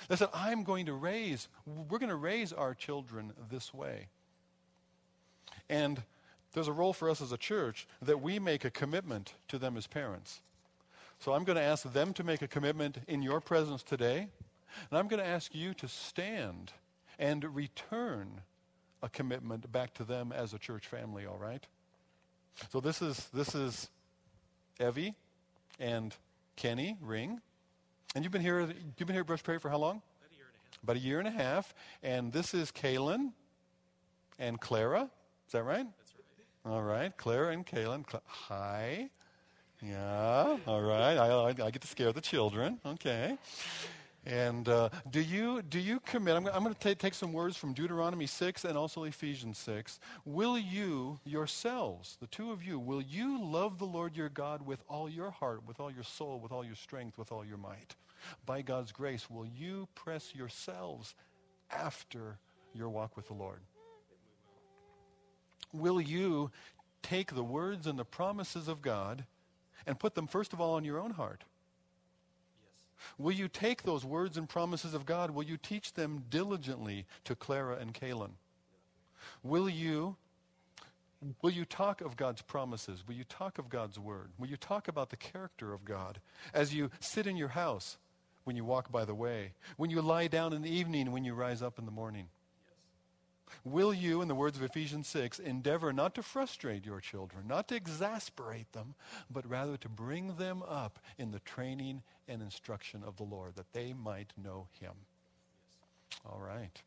They 0.08 0.16
said, 0.16 0.28
I'm 0.32 0.62
going 0.64 0.86
to 0.86 0.92
raise, 0.92 1.48
we're 1.66 1.98
going 1.98 2.10
to 2.10 2.16
raise 2.16 2.52
our 2.52 2.74
children 2.74 3.32
this 3.50 3.74
way. 3.74 4.06
And 5.68 6.02
there's 6.52 6.68
a 6.68 6.72
role 6.72 6.92
for 6.92 7.10
us 7.10 7.20
as 7.20 7.32
a 7.32 7.38
church 7.38 7.86
that 8.02 8.20
we 8.20 8.38
make 8.38 8.64
a 8.64 8.70
commitment 8.70 9.34
to 9.48 9.58
them 9.58 9.76
as 9.76 9.86
parents. 9.86 10.40
So 11.18 11.32
I'm 11.32 11.44
going 11.44 11.56
to 11.56 11.62
ask 11.62 11.90
them 11.92 12.12
to 12.14 12.24
make 12.24 12.42
a 12.42 12.48
commitment 12.48 12.98
in 13.08 13.22
your 13.22 13.40
presence 13.40 13.82
today. 13.82 14.28
And 14.90 14.98
I'm 14.98 15.08
going 15.08 15.22
to 15.22 15.28
ask 15.28 15.54
you 15.54 15.74
to 15.74 15.88
stand 15.88 16.72
and 17.18 17.44
return 17.54 18.42
a 19.02 19.08
commitment 19.08 19.70
back 19.70 19.94
to 19.94 20.04
them 20.04 20.32
as 20.32 20.52
a 20.54 20.58
church 20.58 20.86
family, 20.86 21.26
all 21.26 21.38
right? 21.38 21.66
So 22.70 22.80
this 22.80 23.00
is 23.00 23.28
this 23.32 23.54
is 23.54 23.88
Evie 24.80 25.14
and 25.78 26.14
Kenny 26.56 26.96
Ring. 27.00 27.40
And 28.14 28.24
you've 28.24 28.32
been 28.32 28.42
here 28.42 28.60
you've 28.60 29.06
been 29.06 29.14
here 29.14 29.20
at 29.20 29.26
Brush 29.26 29.42
Prairie 29.42 29.60
for 29.60 29.68
how 29.68 29.78
long? 29.78 30.02
About 30.02 30.26
a 30.32 30.36
year 30.36 30.48
and 30.48 30.56
a 30.56 30.60
half. 30.60 30.82
About 30.82 30.96
a 30.96 31.00
year 31.00 31.18
and 31.18 31.28
a 31.28 31.30
half. 31.30 31.74
And 32.02 32.32
this 32.32 32.54
is 32.54 32.72
Kaylin 32.72 33.32
and 34.38 34.60
Clara. 34.60 35.08
Is 35.46 35.52
that 35.52 35.62
right? 35.62 35.86
That's 35.98 36.14
right. 36.64 36.72
All 36.72 36.82
right. 36.82 37.16
Clara 37.16 37.52
and 37.52 37.66
Kaylin. 37.66 38.04
Hi. 38.26 39.08
Yeah. 39.80 40.56
All 40.66 40.82
right. 40.82 41.16
I, 41.16 41.28
I, 41.28 41.48
I 41.48 41.70
get 41.70 41.82
to 41.82 41.88
scare 41.88 42.12
the 42.12 42.20
children. 42.20 42.80
Okay. 42.84 43.38
And 44.28 44.68
uh, 44.68 44.90
do 45.10 45.22
you 45.22 45.62
do 45.62 45.78
you 45.78 46.00
commit? 46.00 46.36
I'm, 46.36 46.46
I'm 46.48 46.62
going 46.62 46.74
to 46.74 46.94
take 46.94 47.14
some 47.14 47.32
words 47.32 47.56
from 47.56 47.72
Deuteronomy 47.72 48.26
6 48.26 48.66
and 48.66 48.76
also 48.76 49.04
Ephesians 49.04 49.56
6. 49.56 49.98
Will 50.26 50.58
you 50.58 51.18
yourselves, 51.24 52.18
the 52.20 52.26
two 52.26 52.52
of 52.52 52.62
you, 52.62 52.78
will 52.78 53.00
you 53.00 53.42
love 53.42 53.78
the 53.78 53.86
Lord 53.86 54.14
your 54.14 54.28
God 54.28 54.66
with 54.66 54.82
all 54.86 55.08
your 55.08 55.30
heart, 55.30 55.66
with 55.66 55.80
all 55.80 55.90
your 55.90 56.04
soul, 56.04 56.40
with 56.40 56.52
all 56.52 56.62
your 56.62 56.74
strength, 56.74 57.16
with 57.16 57.32
all 57.32 57.42
your 57.42 57.56
might? 57.56 57.96
By 58.44 58.60
God's 58.60 58.92
grace, 58.92 59.30
will 59.30 59.46
you 59.46 59.88
press 59.94 60.34
yourselves 60.34 61.14
after 61.70 62.38
your 62.74 62.90
walk 62.90 63.16
with 63.16 63.28
the 63.28 63.34
Lord? 63.34 63.60
Will 65.72 66.02
you 66.02 66.50
take 67.02 67.34
the 67.34 67.44
words 67.44 67.86
and 67.86 67.98
the 67.98 68.04
promises 68.04 68.68
of 68.68 68.82
God 68.82 69.24
and 69.86 69.98
put 69.98 70.14
them 70.14 70.26
first 70.26 70.52
of 70.52 70.60
all 70.60 70.74
on 70.74 70.84
your 70.84 70.98
own 70.98 71.12
heart? 71.12 71.44
Will 73.18 73.32
you 73.32 73.48
take 73.48 73.82
those 73.82 74.04
words 74.04 74.36
and 74.36 74.48
promises 74.48 74.94
of 74.94 75.06
God? 75.06 75.30
Will 75.30 75.44
you 75.44 75.56
teach 75.56 75.94
them 75.94 76.24
diligently 76.30 77.06
to 77.24 77.34
Clara 77.34 77.76
and 77.76 77.94
Kaylin? 77.94 78.32
Will 79.42 79.68
you 79.68 80.16
Will 81.42 81.50
you 81.50 81.64
talk 81.64 82.00
of 82.00 82.16
God's 82.16 82.42
promises? 82.42 83.02
Will 83.06 83.16
you 83.16 83.24
talk 83.24 83.58
of 83.58 83.68
God's 83.68 83.98
word? 83.98 84.30
Will 84.38 84.46
you 84.46 84.56
talk 84.56 84.86
about 84.86 85.10
the 85.10 85.16
character 85.16 85.72
of 85.72 85.84
God 85.84 86.20
as 86.54 86.72
you 86.72 86.90
sit 87.00 87.26
in 87.26 87.36
your 87.36 87.48
house, 87.48 87.98
when 88.44 88.54
you 88.54 88.64
walk 88.64 88.92
by 88.92 89.04
the 89.04 89.14
way, 89.14 89.52
when 89.76 89.90
you 89.90 90.00
lie 90.00 90.28
down 90.28 90.52
in 90.52 90.62
the 90.62 90.70
evening, 90.70 91.10
when 91.10 91.24
you 91.24 91.34
rise 91.34 91.60
up 91.60 91.78
in 91.78 91.86
the 91.86 91.90
morning? 91.90 92.28
Will 93.64 93.92
you, 93.92 94.22
in 94.22 94.28
the 94.28 94.34
words 94.34 94.56
of 94.56 94.62
Ephesians 94.62 95.06
6, 95.08 95.38
endeavor 95.38 95.92
not 95.92 96.14
to 96.14 96.22
frustrate 96.22 96.84
your 96.84 97.00
children, 97.00 97.46
not 97.46 97.68
to 97.68 97.76
exasperate 97.76 98.72
them, 98.72 98.94
but 99.30 99.48
rather 99.48 99.76
to 99.76 99.88
bring 99.88 100.36
them 100.36 100.62
up 100.66 100.98
in 101.18 101.30
the 101.30 101.40
training 101.40 102.02
and 102.28 102.42
instruction 102.42 103.02
of 103.04 103.16
the 103.16 103.24
Lord, 103.24 103.56
that 103.56 103.72
they 103.72 103.92
might 103.92 104.32
know 104.42 104.68
him? 104.80 104.92
All 106.26 106.40
right. 106.40 106.82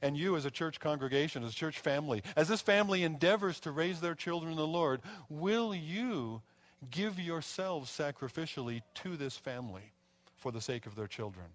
And 0.00 0.16
you, 0.16 0.36
as 0.36 0.44
a 0.44 0.50
church 0.50 0.80
congregation, 0.80 1.42
as 1.42 1.50
a 1.52 1.56
church 1.56 1.80
family, 1.80 2.22
as 2.36 2.48
this 2.48 2.60
family 2.60 3.02
endeavors 3.02 3.60
to 3.60 3.72
raise 3.72 4.00
their 4.00 4.14
children 4.14 4.52
in 4.52 4.58
the 4.58 4.66
Lord, 4.66 5.00
will 5.28 5.74
you 5.74 6.42
give 6.90 7.18
yourselves 7.18 7.90
sacrificially 7.90 8.82
to 8.94 9.16
this 9.16 9.36
family 9.36 9.92
for 10.36 10.52
the 10.52 10.60
sake 10.60 10.86
of 10.86 10.94
their 10.94 11.06
children? 11.06 11.46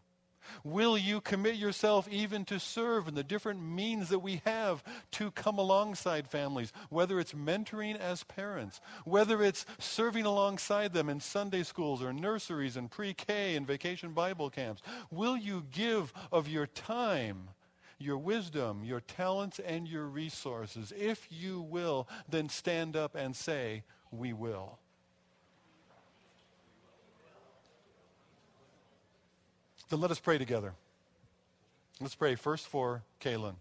Will 0.63 0.97
you 0.97 1.21
commit 1.21 1.55
yourself 1.55 2.07
even 2.09 2.45
to 2.45 2.59
serve 2.59 3.07
in 3.07 3.15
the 3.15 3.23
different 3.23 3.61
means 3.61 4.09
that 4.09 4.19
we 4.19 4.41
have 4.45 4.83
to 5.11 5.31
come 5.31 5.57
alongside 5.57 6.27
families, 6.27 6.73
whether 6.89 7.19
it's 7.19 7.33
mentoring 7.33 7.97
as 7.97 8.23
parents, 8.23 8.81
whether 9.05 9.41
it's 9.41 9.65
serving 9.79 10.25
alongside 10.25 10.93
them 10.93 11.09
in 11.09 11.19
Sunday 11.19 11.63
schools 11.63 12.01
or 12.01 12.13
nurseries 12.13 12.77
and 12.77 12.91
pre 12.91 13.13
K 13.13 13.55
and 13.55 13.67
vacation 13.67 14.13
Bible 14.13 14.49
camps? 14.49 14.81
Will 15.11 15.37
you 15.37 15.65
give 15.71 16.13
of 16.31 16.47
your 16.47 16.67
time? 16.67 17.49
Your 17.99 18.17
wisdom, 18.19 18.83
your 18.83 18.99
talents, 18.99 19.57
and 19.57 19.87
your 19.87 20.05
resources. 20.05 20.93
If 20.95 21.27
you 21.31 21.61
will, 21.61 22.07
then 22.29 22.47
stand 22.47 22.95
up 22.95 23.15
and 23.15 23.35
say, 23.35 23.83
We 24.11 24.33
will. 24.33 24.77
Then 29.89 30.01
let 30.01 30.11
us 30.11 30.19
pray 30.19 30.37
together. 30.37 30.73
Let's 31.99 32.15
pray 32.15 32.35
first 32.35 32.67
for 32.67 33.03
Kaylin. 33.21 33.55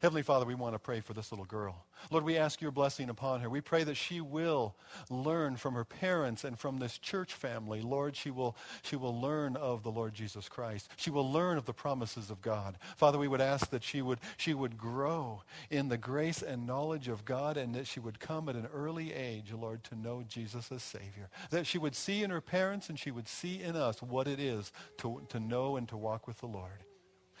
Heavenly 0.00 0.22
Father, 0.22 0.44
we 0.44 0.56
want 0.56 0.74
to 0.74 0.80
pray 0.80 1.00
for 1.00 1.12
this 1.12 1.30
little 1.30 1.44
girl. 1.44 1.86
Lord, 2.10 2.24
we 2.24 2.36
ask 2.36 2.60
your 2.60 2.72
blessing 2.72 3.08
upon 3.08 3.40
her. 3.40 3.48
We 3.48 3.60
pray 3.60 3.84
that 3.84 3.96
she 3.96 4.20
will 4.20 4.74
learn 5.08 5.56
from 5.56 5.74
her 5.74 5.84
parents 5.84 6.42
and 6.42 6.58
from 6.58 6.78
this 6.78 6.98
church 6.98 7.34
family. 7.34 7.82
Lord, 7.82 8.16
she 8.16 8.32
will, 8.32 8.56
she 8.82 8.96
will 8.96 9.20
learn 9.20 9.54
of 9.54 9.84
the 9.84 9.92
Lord 9.92 10.12
Jesus 10.12 10.48
Christ. 10.48 10.90
She 10.96 11.10
will 11.10 11.30
learn 11.30 11.56
of 11.56 11.66
the 11.66 11.72
promises 11.72 12.30
of 12.30 12.42
God. 12.42 12.78
Father, 12.96 13.16
we 13.16 13.28
would 13.28 13.40
ask 13.40 13.70
that 13.70 13.84
she 13.84 14.02
would, 14.02 14.18
she 14.36 14.54
would 14.54 14.76
grow 14.76 15.42
in 15.70 15.88
the 15.88 15.98
grace 15.98 16.42
and 16.42 16.66
knowledge 16.66 17.06
of 17.06 17.24
God 17.24 17.56
and 17.56 17.72
that 17.76 17.86
she 17.86 18.00
would 18.00 18.18
come 18.18 18.48
at 18.48 18.56
an 18.56 18.68
early 18.74 19.12
age, 19.12 19.52
Lord, 19.52 19.84
to 19.84 19.94
know 19.94 20.24
Jesus 20.26 20.72
as 20.72 20.82
Savior. 20.82 21.28
That 21.50 21.66
she 21.66 21.78
would 21.78 21.94
see 21.94 22.24
in 22.24 22.30
her 22.30 22.40
parents 22.40 22.88
and 22.88 22.98
she 22.98 23.12
would 23.12 23.28
see 23.28 23.62
in 23.62 23.76
us 23.76 24.02
what 24.02 24.26
it 24.26 24.40
is 24.40 24.72
to, 24.98 25.22
to 25.28 25.38
know 25.38 25.76
and 25.76 25.88
to 25.90 25.96
walk 25.96 26.26
with 26.26 26.38
the 26.40 26.46
Lord. 26.46 26.82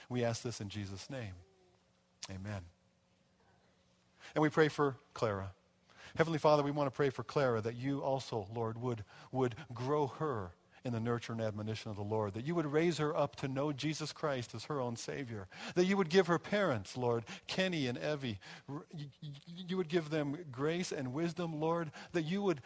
We 0.08 0.22
ask 0.22 0.42
this 0.42 0.60
in 0.60 0.68
Jesus' 0.68 1.10
name. 1.10 1.32
Amen. 2.30 2.62
And 4.34 4.42
we 4.42 4.48
pray 4.48 4.68
for 4.68 4.96
Clara. 5.14 5.50
Heavenly 6.16 6.38
Father, 6.38 6.62
we 6.62 6.70
want 6.70 6.86
to 6.86 6.94
pray 6.94 7.10
for 7.10 7.24
Clara 7.24 7.60
that 7.62 7.76
you 7.76 8.00
also, 8.00 8.46
Lord, 8.54 8.80
would, 8.80 9.04
would 9.32 9.54
grow 9.72 10.06
her 10.06 10.52
in 10.84 10.92
the 10.92 11.00
nurture 11.00 11.32
and 11.32 11.40
admonition 11.40 11.90
of 11.90 11.96
the 11.96 12.02
Lord, 12.02 12.34
that 12.34 12.44
you 12.44 12.54
would 12.54 12.66
raise 12.66 12.98
her 12.98 13.16
up 13.16 13.36
to 13.36 13.48
know 13.48 13.72
Jesus 13.72 14.12
Christ 14.12 14.54
as 14.54 14.64
her 14.64 14.80
own 14.80 14.96
Savior, 14.96 15.46
that 15.74 15.84
you 15.84 15.96
would 15.96 16.08
give 16.08 16.26
her 16.26 16.38
parents, 16.38 16.96
Lord, 16.96 17.24
Kenny 17.46 17.86
and 17.86 17.96
Evie, 17.98 18.38
you 19.46 19.76
would 19.76 19.88
give 19.88 20.10
them 20.10 20.36
grace 20.50 20.90
and 20.90 21.12
wisdom, 21.12 21.60
Lord, 21.60 21.92
that 22.12 22.22
you 22.22 22.42
would 22.42 22.60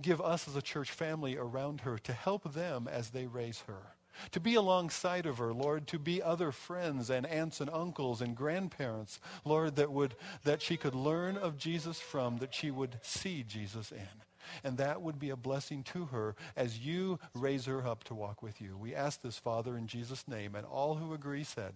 give 0.00 0.20
us 0.20 0.46
as 0.46 0.54
a 0.54 0.62
church 0.62 0.92
family 0.92 1.36
around 1.36 1.80
her 1.80 1.98
to 1.98 2.12
help 2.12 2.52
them 2.52 2.86
as 2.86 3.10
they 3.10 3.26
raise 3.26 3.64
her 3.66 3.94
to 4.32 4.40
be 4.40 4.54
alongside 4.54 5.26
of 5.26 5.38
her, 5.38 5.52
Lord, 5.52 5.86
to 5.88 5.98
be 5.98 6.22
other 6.22 6.52
friends 6.52 7.10
and 7.10 7.26
aunts 7.26 7.60
and 7.60 7.70
uncles 7.70 8.20
and 8.20 8.36
grandparents, 8.36 9.20
Lord, 9.44 9.76
that 9.76 9.92
would 9.92 10.14
that 10.44 10.62
she 10.62 10.76
could 10.76 10.94
learn 10.94 11.36
of 11.36 11.58
Jesus 11.58 12.00
from, 12.00 12.38
that 12.38 12.54
she 12.54 12.70
would 12.70 12.98
see 13.02 13.44
Jesus 13.46 13.92
in. 13.92 14.22
And 14.64 14.78
that 14.78 15.02
would 15.02 15.18
be 15.18 15.30
a 15.30 15.36
blessing 15.36 15.82
to 15.84 16.06
her 16.06 16.34
as 16.56 16.78
you 16.78 17.18
raise 17.34 17.66
her 17.66 17.86
up 17.86 18.04
to 18.04 18.14
walk 18.14 18.42
with 18.42 18.60
you. 18.60 18.76
We 18.76 18.94
ask 18.94 19.20
this, 19.20 19.38
Father, 19.38 19.76
in 19.76 19.86
Jesus' 19.86 20.26
name. 20.26 20.54
And 20.54 20.66
all 20.66 20.94
who 20.94 21.12
agree 21.12 21.44
said, 21.44 21.72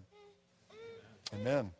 Amen. 1.34 1.70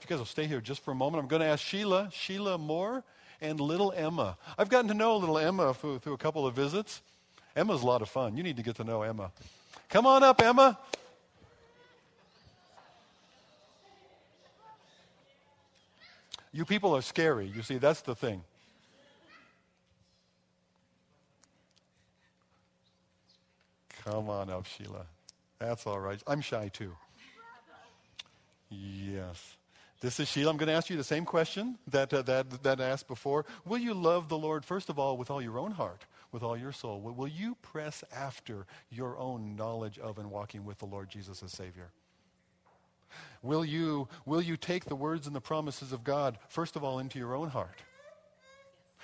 If 0.00 0.04
you 0.04 0.08
guys 0.08 0.18
will 0.18 0.26
stay 0.26 0.46
here 0.46 0.60
just 0.60 0.84
for 0.84 0.92
a 0.92 0.94
moment, 0.94 1.22
I'm 1.22 1.28
going 1.28 1.42
to 1.42 1.48
ask 1.48 1.64
Sheila, 1.64 2.10
Sheila 2.12 2.58
Moore, 2.58 3.04
and 3.40 3.60
little 3.60 3.92
Emma. 3.92 4.36
I've 4.56 4.68
gotten 4.68 4.88
to 4.88 4.94
know 4.94 5.16
little 5.16 5.38
Emma 5.38 5.74
through, 5.74 6.00
through 6.00 6.14
a 6.14 6.18
couple 6.18 6.46
of 6.46 6.54
visits. 6.54 7.02
Emma's 7.56 7.82
a 7.82 7.86
lot 7.86 8.02
of 8.02 8.08
fun. 8.08 8.36
You 8.36 8.42
need 8.42 8.56
to 8.56 8.62
get 8.62 8.76
to 8.76 8.84
know 8.84 9.02
Emma. 9.02 9.32
Come 9.88 10.06
on 10.06 10.22
up, 10.22 10.40
Emma. 10.42 10.78
You 16.52 16.64
people 16.64 16.96
are 16.96 17.02
scary. 17.02 17.46
You 17.46 17.62
see, 17.62 17.78
that's 17.78 18.00
the 18.00 18.14
thing. 18.14 18.42
Come 24.04 24.30
on 24.30 24.50
up, 24.50 24.66
Sheila. 24.66 25.06
That's 25.58 25.86
all 25.86 26.00
right. 26.00 26.22
I'm 26.26 26.40
shy 26.40 26.68
too. 26.68 26.92
Yes. 28.70 29.56
This 30.00 30.20
is 30.20 30.28
Sheila. 30.28 30.50
I'm 30.50 30.56
going 30.56 30.68
to 30.68 30.72
ask 30.72 30.88
you 30.88 30.96
the 30.96 31.04
same 31.04 31.24
question 31.24 31.76
that, 31.88 32.12
uh, 32.14 32.22
that, 32.22 32.62
that 32.62 32.80
I 32.80 32.84
asked 32.84 33.08
before. 33.08 33.44
Will 33.64 33.78
you 33.78 33.94
love 33.94 34.28
the 34.28 34.38
Lord, 34.38 34.64
first 34.64 34.88
of 34.88 34.98
all, 34.98 35.16
with 35.16 35.30
all 35.30 35.42
your 35.42 35.58
own 35.58 35.72
heart? 35.72 36.04
With 36.32 36.42
all 36.42 36.56
your 36.56 36.72
soul, 36.72 37.00
will 37.00 37.28
you 37.28 37.56
press 37.62 38.04
after 38.14 38.66
your 38.90 39.16
own 39.16 39.56
knowledge 39.56 39.98
of 39.98 40.18
and 40.18 40.30
walking 40.30 40.64
with 40.64 40.78
the 40.78 40.86
Lord 40.86 41.08
Jesus 41.08 41.42
as 41.42 41.52
Savior? 41.52 41.90
Will 43.42 43.64
you, 43.64 44.08
will 44.26 44.42
you 44.42 44.56
take 44.56 44.84
the 44.84 44.96
words 44.96 45.26
and 45.26 45.34
the 45.34 45.40
promises 45.40 45.92
of 45.92 46.04
God, 46.04 46.38
first 46.48 46.76
of 46.76 46.84
all, 46.84 46.98
into 46.98 47.18
your 47.18 47.34
own 47.34 47.48
heart? 47.48 47.80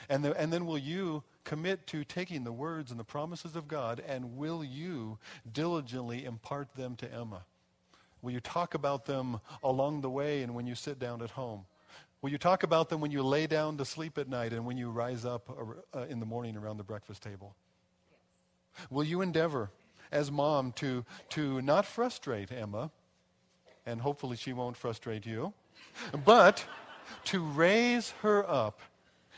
And, 0.09 0.25
the, 0.25 0.39
and 0.39 0.53
then 0.53 0.66
will 0.66 0.79
you 0.79 1.22
commit 1.45 1.87
to 1.89 2.05
taking 2.05 2.45
the 2.45 2.53
words 2.53 2.91
and 2.91 2.99
the 2.99 3.05
promises 3.05 3.57
of 3.57 3.68
God, 3.68 4.03
and 4.07 4.37
will 4.37 4.64
you 4.64 5.18
diligently 5.53 6.25
impart 6.25 6.75
them 6.75 6.97
to 6.97 7.12
Emma? 7.12 7.45
Will 8.22 8.33
you 8.33 8.41
talk 8.41 8.75
about 8.75 9.05
them 9.05 9.41
along 9.62 10.01
the 10.01 10.11
way 10.11 10.43
and 10.43 10.55
when 10.55 10.66
you 10.66 10.75
sit 10.75 10.99
down 10.99 11.22
at 11.22 11.31
home? 11.31 11.64
Will 12.25 12.31
you 12.31 12.39
talk 12.39 12.62
about 12.62 12.89
them 12.89 13.03
when 13.03 13.11
you 13.11 13.22
lay 13.22 13.47
down 13.47 13.77
to 13.77 13.85
sleep 13.85 14.16
at 14.16 14.31
night 14.31 14.55
and 14.55 14.64
when 14.64 14.79
you 14.79 14.89
rise 14.89 15.27
up 15.27 15.55
uh, 15.95 16.07
in 16.09 16.20
the 16.20 16.25
morning 16.25 16.57
around 16.57 16.79
the 16.79 16.83
breakfast 16.83 17.22
table? 17.22 17.55
Will 18.89 19.05
you 19.05 19.20
endeavor 19.20 19.70
as 20.11 20.31
mom 20.31 20.72
to, 20.77 21.05
to 21.29 21.61
not 21.61 21.85
frustrate 21.85 22.51
Emma, 22.51 22.91
and 23.85 24.01
hopefully 24.01 24.39
she 24.39 24.55
won't 24.55 24.75
frustrate 24.75 25.27
you, 25.27 25.53
but 26.25 26.64
to 27.25 27.45
raise 27.45 28.12
her 28.22 28.49
up 28.49 28.81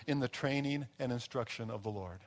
in 0.07 0.21
the 0.21 0.29
training 0.29 0.87
and 1.01 1.11
instruction 1.11 1.73
of 1.73 1.83
the 1.83 1.91
Lord? 1.91 2.21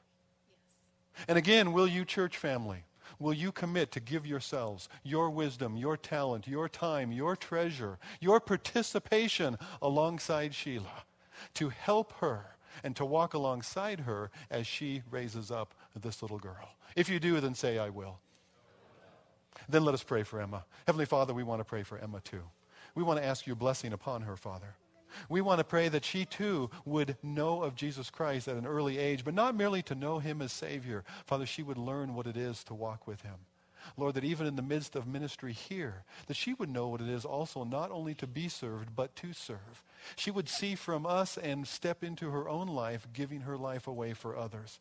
And 1.29 1.37
again, 1.37 1.71
will 1.71 1.87
you, 1.87 2.03
church 2.03 2.35
family, 2.35 2.83
will 3.17 3.33
you 3.33 3.51
commit 3.51 3.91
to 3.91 3.99
give 3.99 4.25
yourselves 4.25 4.89
your 5.03 5.29
wisdom, 5.29 5.75
your 5.75 5.97
talent, 5.97 6.47
your 6.47 6.69
time, 6.69 7.11
your 7.11 7.35
treasure, 7.35 7.97
your 8.19 8.39
participation 8.39 9.57
alongside 9.81 10.53
Sheila 10.53 11.03
to 11.55 11.69
help 11.69 12.13
her 12.19 12.55
and 12.83 12.95
to 12.95 13.05
walk 13.05 13.33
alongside 13.33 14.01
her 14.01 14.29
as 14.51 14.67
she 14.67 15.01
raises 15.09 15.51
up 15.51 15.73
this 15.95 16.21
little 16.21 16.39
girl? 16.39 16.69
If 16.95 17.09
you 17.09 17.19
do, 17.19 17.39
then 17.39 17.55
say, 17.55 17.77
I 17.77 17.89
will. 17.89 18.19
Then 19.67 19.83
let 19.83 19.93
us 19.93 20.03
pray 20.03 20.23
for 20.23 20.41
Emma. 20.41 20.65
Heavenly 20.87 21.05
Father, 21.05 21.33
we 21.33 21.43
want 21.43 21.59
to 21.59 21.65
pray 21.65 21.83
for 21.83 21.97
Emma 21.97 22.21
too. 22.21 22.43
We 22.95 23.03
want 23.03 23.19
to 23.19 23.25
ask 23.25 23.45
your 23.45 23.55
blessing 23.55 23.93
upon 23.93 24.23
her, 24.23 24.35
Father. 24.35 24.75
We 25.27 25.41
want 25.41 25.59
to 25.59 25.63
pray 25.63 25.89
that 25.89 26.05
she 26.05 26.25
too 26.25 26.69
would 26.85 27.17
know 27.23 27.63
of 27.63 27.75
Jesus 27.75 28.09
Christ 28.09 28.47
at 28.47 28.57
an 28.57 28.67
early 28.67 28.97
age, 28.97 29.23
but 29.23 29.33
not 29.33 29.55
merely 29.55 29.81
to 29.83 29.95
know 29.95 30.19
him 30.19 30.41
as 30.41 30.51
Savior. 30.51 31.03
Father, 31.25 31.45
she 31.45 31.63
would 31.63 31.77
learn 31.77 32.15
what 32.15 32.27
it 32.27 32.37
is 32.37 32.63
to 32.65 32.73
walk 32.73 33.07
with 33.07 33.21
him. 33.21 33.35
Lord, 33.97 34.15
that 34.15 34.23
even 34.23 34.45
in 34.45 34.55
the 34.55 34.61
midst 34.61 34.95
of 34.95 35.07
ministry 35.07 35.53
here, 35.53 36.03
that 36.27 36.37
she 36.37 36.53
would 36.53 36.69
know 36.69 36.89
what 36.89 37.01
it 37.01 37.09
is 37.09 37.25
also 37.25 37.63
not 37.63 37.91
only 37.91 38.13
to 38.15 38.27
be 38.27 38.47
served, 38.47 38.95
but 38.95 39.15
to 39.17 39.33
serve. 39.33 39.83
She 40.15 40.31
would 40.31 40.49
see 40.49 40.75
from 40.75 41.05
us 41.05 41.37
and 41.37 41.67
step 41.67 42.03
into 42.03 42.29
her 42.29 42.47
own 42.47 42.67
life, 42.67 43.07
giving 43.13 43.41
her 43.41 43.57
life 43.57 43.87
away 43.87 44.13
for 44.13 44.35
others. 44.37 44.79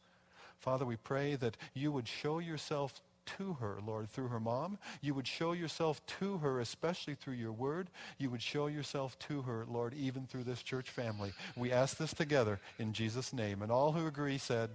Father, 0.59 0.85
we 0.85 0.97
pray 0.97 1.37
that 1.37 1.57
you 1.75 1.93
would 1.93 2.09
show 2.09 2.41
yourself 2.41 3.01
to 3.39 3.55
her, 3.55 3.79
Lord, 3.87 4.09
through 4.11 4.29
her 4.29 4.41
mom. 4.41 4.79
You 5.01 5.15
would 5.15 5.27
show 5.27 5.53
yourself 5.53 6.05
to 6.21 6.39
her, 6.39 6.61
especially 6.61 7.15
through 7.15 7.35
your 7.35 7.53
word. 7.53 7.91
You 8.19 8.31
would 8.31 8.43
show 8.43 8.67
yourself 8.67 9.19
to 9.21 9.43
her, 9.43 9.67
Lord, 9.69 9.95
even 9.95 10.27
through 10.27 10.45
this 10.45 10.63
church 10.63 10.91
family. 10.91 11.33
We 11.57 11.73
ask 11.73 11.97
this 11.97 12.13
together 12.13 12.61
in 12.79 12.93
Jesus' 12.93 13.33
name. 13.33 13.63
And 13.63 13.71
all 13.71 13.93
who 13.93 14.07
agree 14.07 14.39
said, 14.39 14.71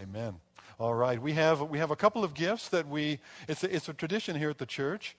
Amen. 0.00 0.36
All 0.78 0.94
right, 0.94 1.20
we 1.20 1.32
have, 1.34 1.60
we 1.60 1.78
have 1.78 1.90
a 1.90 1.96
couple 1.96 2.24
of 2.24 2.32
gifts 2.32 2.68
that 2.68 2.88
we, 2.88 3.18
it's 3.48 3.64
a, 3.64 3.74
it's 3.74 3.88
a 3.88 3.92
tradition 3.92 4.34
here 4.34 4.48
at 4.48 4.56
the 4.56 4.66
church, 4.66 5.14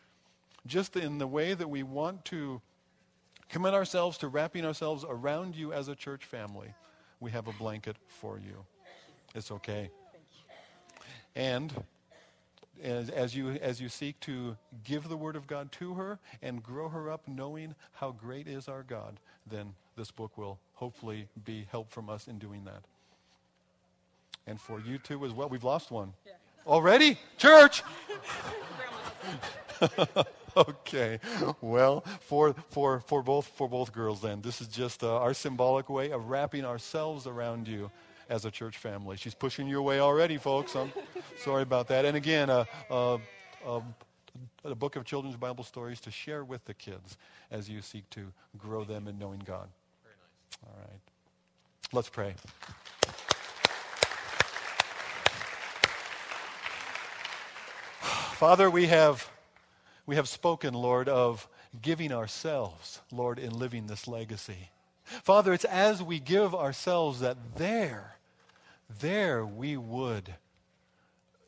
just 0.66 0.96
in 0.96 1.20
the 1.20 1.28
way 1.28 1.54
that 1.54 1.70
we 1.70 1.84
want 1.84 2.26
to 2.26 2.62
commit 3.48 3.74
ourselves 3.74 4.18
to 4.20 4.28
wrapping 4.28 4.66
ourselves 4.66 5.06
around 5.08 5.56
you 5.56 5.72
as 5.72 5.88
a 5.88 5.96
church 5.96 6.26
family. 6.26 6.74
We 7.20 7.30
have 7.32 7.48
a 7.48 7.54
blanket 7.54 7.98
for 8.08 8.40
you. 8.40 8.66
It's 9.36 9.52
okay. 9.52 9.92
And 11.36 11.72
as, 12.82 13.10
as, 13.10 13.36
you, 13.36 13.52
as 13.52 13.80
you 13.80 13.90
seek 13.90 14.20
to 14.22 14.58
give 14.84 15.08
the 15.08 15.18
Word 15.18 15.36
of 15.36 15.48
God 15.48 15.72
to 15.74 15.94
her 15.96 16.20
and 16.42 16.62
grow 16.62 16.90
her 16.90 17.10
up 17.10 17.28
knowing 17.28 17.76
how 17.94 18.12
great 18.12 18.48
is 18.48 18.68
our 18.68 18.84
God, 18.84 19.20
then 19.46 19.74
this 19.96 20.12
book 20.12 20.38
will 20.38 20.60
hopefully 20.74 21.28
be 21.46 21.68
help 21.72 21.90
from 21.92 22.10
us 22.10 22.28
in 22.28 22.40
doing 22.40 22.64
that. 22.66 22.84
And 24.48 24.60
for 24.60 24.80
you 24.80 24.98
too 24.98 25.24
as 25.26 25.32
well. 25.32 25.50
We've 25.50 25.64
lost 25.64 25.92
one. 25.92 26.14
Yeah. 26.26 26.34
Already? 26.66 27.18
Church! 27.38 27.84
okay. 30.58 31.20
Well, 31.62 32.04
for, 32.22 32.56
for, 32.70 33.00
for, 33.02 33.22
both, 33.22 33.48
for 33.48 33.68
both 33.68 33.92
girls 33.92 34.22
then, 34.22 34.42
this 34.42 34.62
is 34.62 34.68
just 34.68 35.04
uh, 35.04 35.18
our 35.18 35.34
symbolic 35.34 35.90
way 35.90 36.12
of 36.12 36.30
wrapping 36.30 36.66
ourselves 36.66 37.28
around 37.28 37.68
you 37.68 37.92
as 38.32 38.46
a 38.46 38.52
church 38.52 38.78
family. 38.78 39.18
She's 39.18 39.36
pushing 39.36 39.68
you 39.68 39.78
away 39.78 40.00
already, 40.00 40.38
folks. 40.38 40.74
I'm 40.76 40.92
sorry 41.44 41.64
about 41.64 41.90
that. 41.90 42.06
And 42.06 42.16
again, 42.16 42.50
uh, 42.50 42.64
uh, 42.90 43.18
uh, 43.68 43.82
a 44.64 44.74
book 44.74 44.96
of 44.96 45.04
children's 45.04 45.36
Bible 45.36 45.66
stories 45.66 46.00
to 46.02 46.12
share 46.12 46.46
with 46.46 46.64
the 46.64 46.74
kids 46.74 47.18
as 47.52 47.70
you 47.70 47.82
seek 47.82 48.10
to 48.12 48.32
grow 48.58 48.86
them 48.86 49.10
in 49.10 49.20
knowing 49.20 49.42
God. 49.46 49.68
Very 50.02 50.16
nice. 50.16 50.58
All 50.66 50.80
right. 50.80 51.00
Let's 51.92 52.08
pray. 52.08 52.36
Father, 58.00 58.70
we 58.70 58.88
have, 58.88 59.30
we 60.06 60.16
have 60.16 60.30
spoken, 60.30 60.74
Lord, 60.74 61.10
of 61.10 61.50
giving 61.82 62.14
ourselves, 62.14 63.02
Lord, 63.12 63.40
in 63.40 63.52
living 63.52 63.88
this 63.88 64.08
legacy. 64.08 64.70
Father, 65.04 65.52
it's 65.52 65.66
as 65.66 66.02
we 66.02 66.20
give 66.20 66.56
ourselves 66.56 67.20
that 67.20 67.38
there 67.58 68.16
there 69.00 69.46
we 69.46 69.78
would 69.78 70.36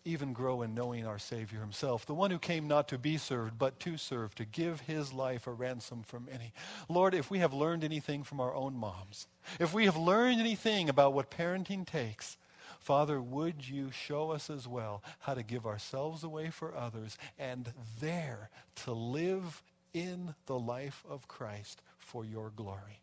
even 0.06 0.34
grow 0.34 0.62
in 0.62 0.76
knowing 0.76 1.06
our 1.06 1.20
Savior 1.20 1.60
Himself, 1.60 2.06
the 2.06 2.14
one 2.14 2.32
who 2.32 2.40
came 2.40 2.68
not 2.68 2.90
to 2.90 2.98
be 2.98 3.18
served, 3.18 3.58
but 3.58 3.80
to 3.82 3.98
serve, 3.98 4.36
to 4.36 4.46
give 4.46 4.82
His 4.82 5.14
life 5.14 5.48
a 5.48 5.52
ransom 5.52 6.04
for 6.04 6.20
many. 6.20 6.54
Lord, 6.90 7.14
if 7.14 7.32
we 7.32 7.40
have 7.40 7.54
learned 7.54 7.84
anything 7.84 8.24
from 8.24 8.42
our 8.42 8.54
own 8.54 8.76
moms, 8.76 9.28
if 9.60 9.74
we 9.74 9.86
have 9.86 9.96
learned 9.96 10.40
anything 10.40 10.90
about 10.90 11.14
what 11.14 11.32
parenting 11.32 11.86
takes, 11.86 12.38
Father, 12.80 13.22
would 13.22 13.68
you 13.68 13.92
show 13.92 14.32
us 14.32 14.50
as 14.50 14.68
well 14.68 15.02
how 15.20 15.34
to 15.34 15.44
give 15.44 15.66
ourselves 15.66 16.24
away 16.24 16.50
for 16.50 16.76
others 16.76 17.18
and 17.40 17.72
there 18.02 18.50
to 18.84 18.92
live 18.92 19.64
in 19.94 20.36
the 20.48 20.60
life 20.60 21.04
of 21.10 21.30
Christ 21.30 21.82
for 21.98 22.26
your 22.26 22.50
glory? 22.50 23.03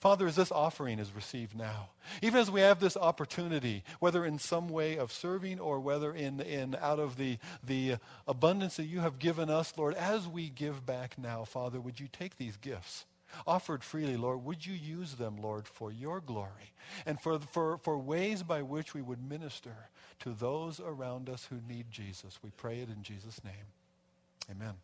Father, 0.00 0.26
as 0.26 0.36
this 0.36 0.52
offering 0.52 0.98
is 0.98 1.14
received 1.14 1.56
now, 1.56 1.88
even 2.22 2.40
as 2.40 2.50
we 2.50 2.60
have 2.60 2.80
this 2.80 2.96
opportunity, 2.96 3.82
whether 3.98 4.24
in 4.24 4.38
some 4.38 4.68
way 4.68 4.96
of 4.96 5.12
serving 5.12 5.58
or 5.58 5.80
whether 5.80 6.12
in, 6.12 6.40
in 6.40 6.76
out 6.80 6.98
of 6.98 7.16
the, 7.16 7.38
the 7.66 7.96
abundance 8.26 8.76
that 8.76 8.84
you 8.84 9.00
have 9.00 9.18
given 9.18 9.50
us, 9.50 9.72
Lord, 9.76 9.94
as 9.94 10.28
we 10.28 10.48
give 10.48 10.86
back 10.86 11.18
now, 11.18 11.44
Father, 11.44 11.80
would 11.80 11.98
you 11.98 12.08
take 12.10 12.36
these 12.36 12.56
gifts? 12.56 13.06
Offered 13.46 13.84
freely, 13.84 14.16
Lord, 14.16 14.44
would 14.44 14.64
you 14.64 14.74
use 14.74 15.14
them, 15.14 15.36
Lord, 15.40 15.66
for 15.66 15.92
your 15.92 16.20
glory 16.20 16.72
and 17.04 17.20
for, 17.20 17.38
for, 17.38 17.78
for 17.78 17.98
ways 17.98 18.42
by 18.42 18.62
which 18.62 18.94
we 18.94 19.02
would 19.02 19.22
minister 19.22 19.74
to 20.20 20.30
those 20.30 20.80
around 20.80 21.28
us 21.28 21.46
who 21.50 21.60
need 21.68 21.90
Jesus? 21.90 22.38
We 22.42 22.50
pray 22.56 22.80
it 22.80 22.88
in 22.88 23.02
Jesus' 23.02 23.42
name. 23.44 23.54
Amen. 24.50 24.74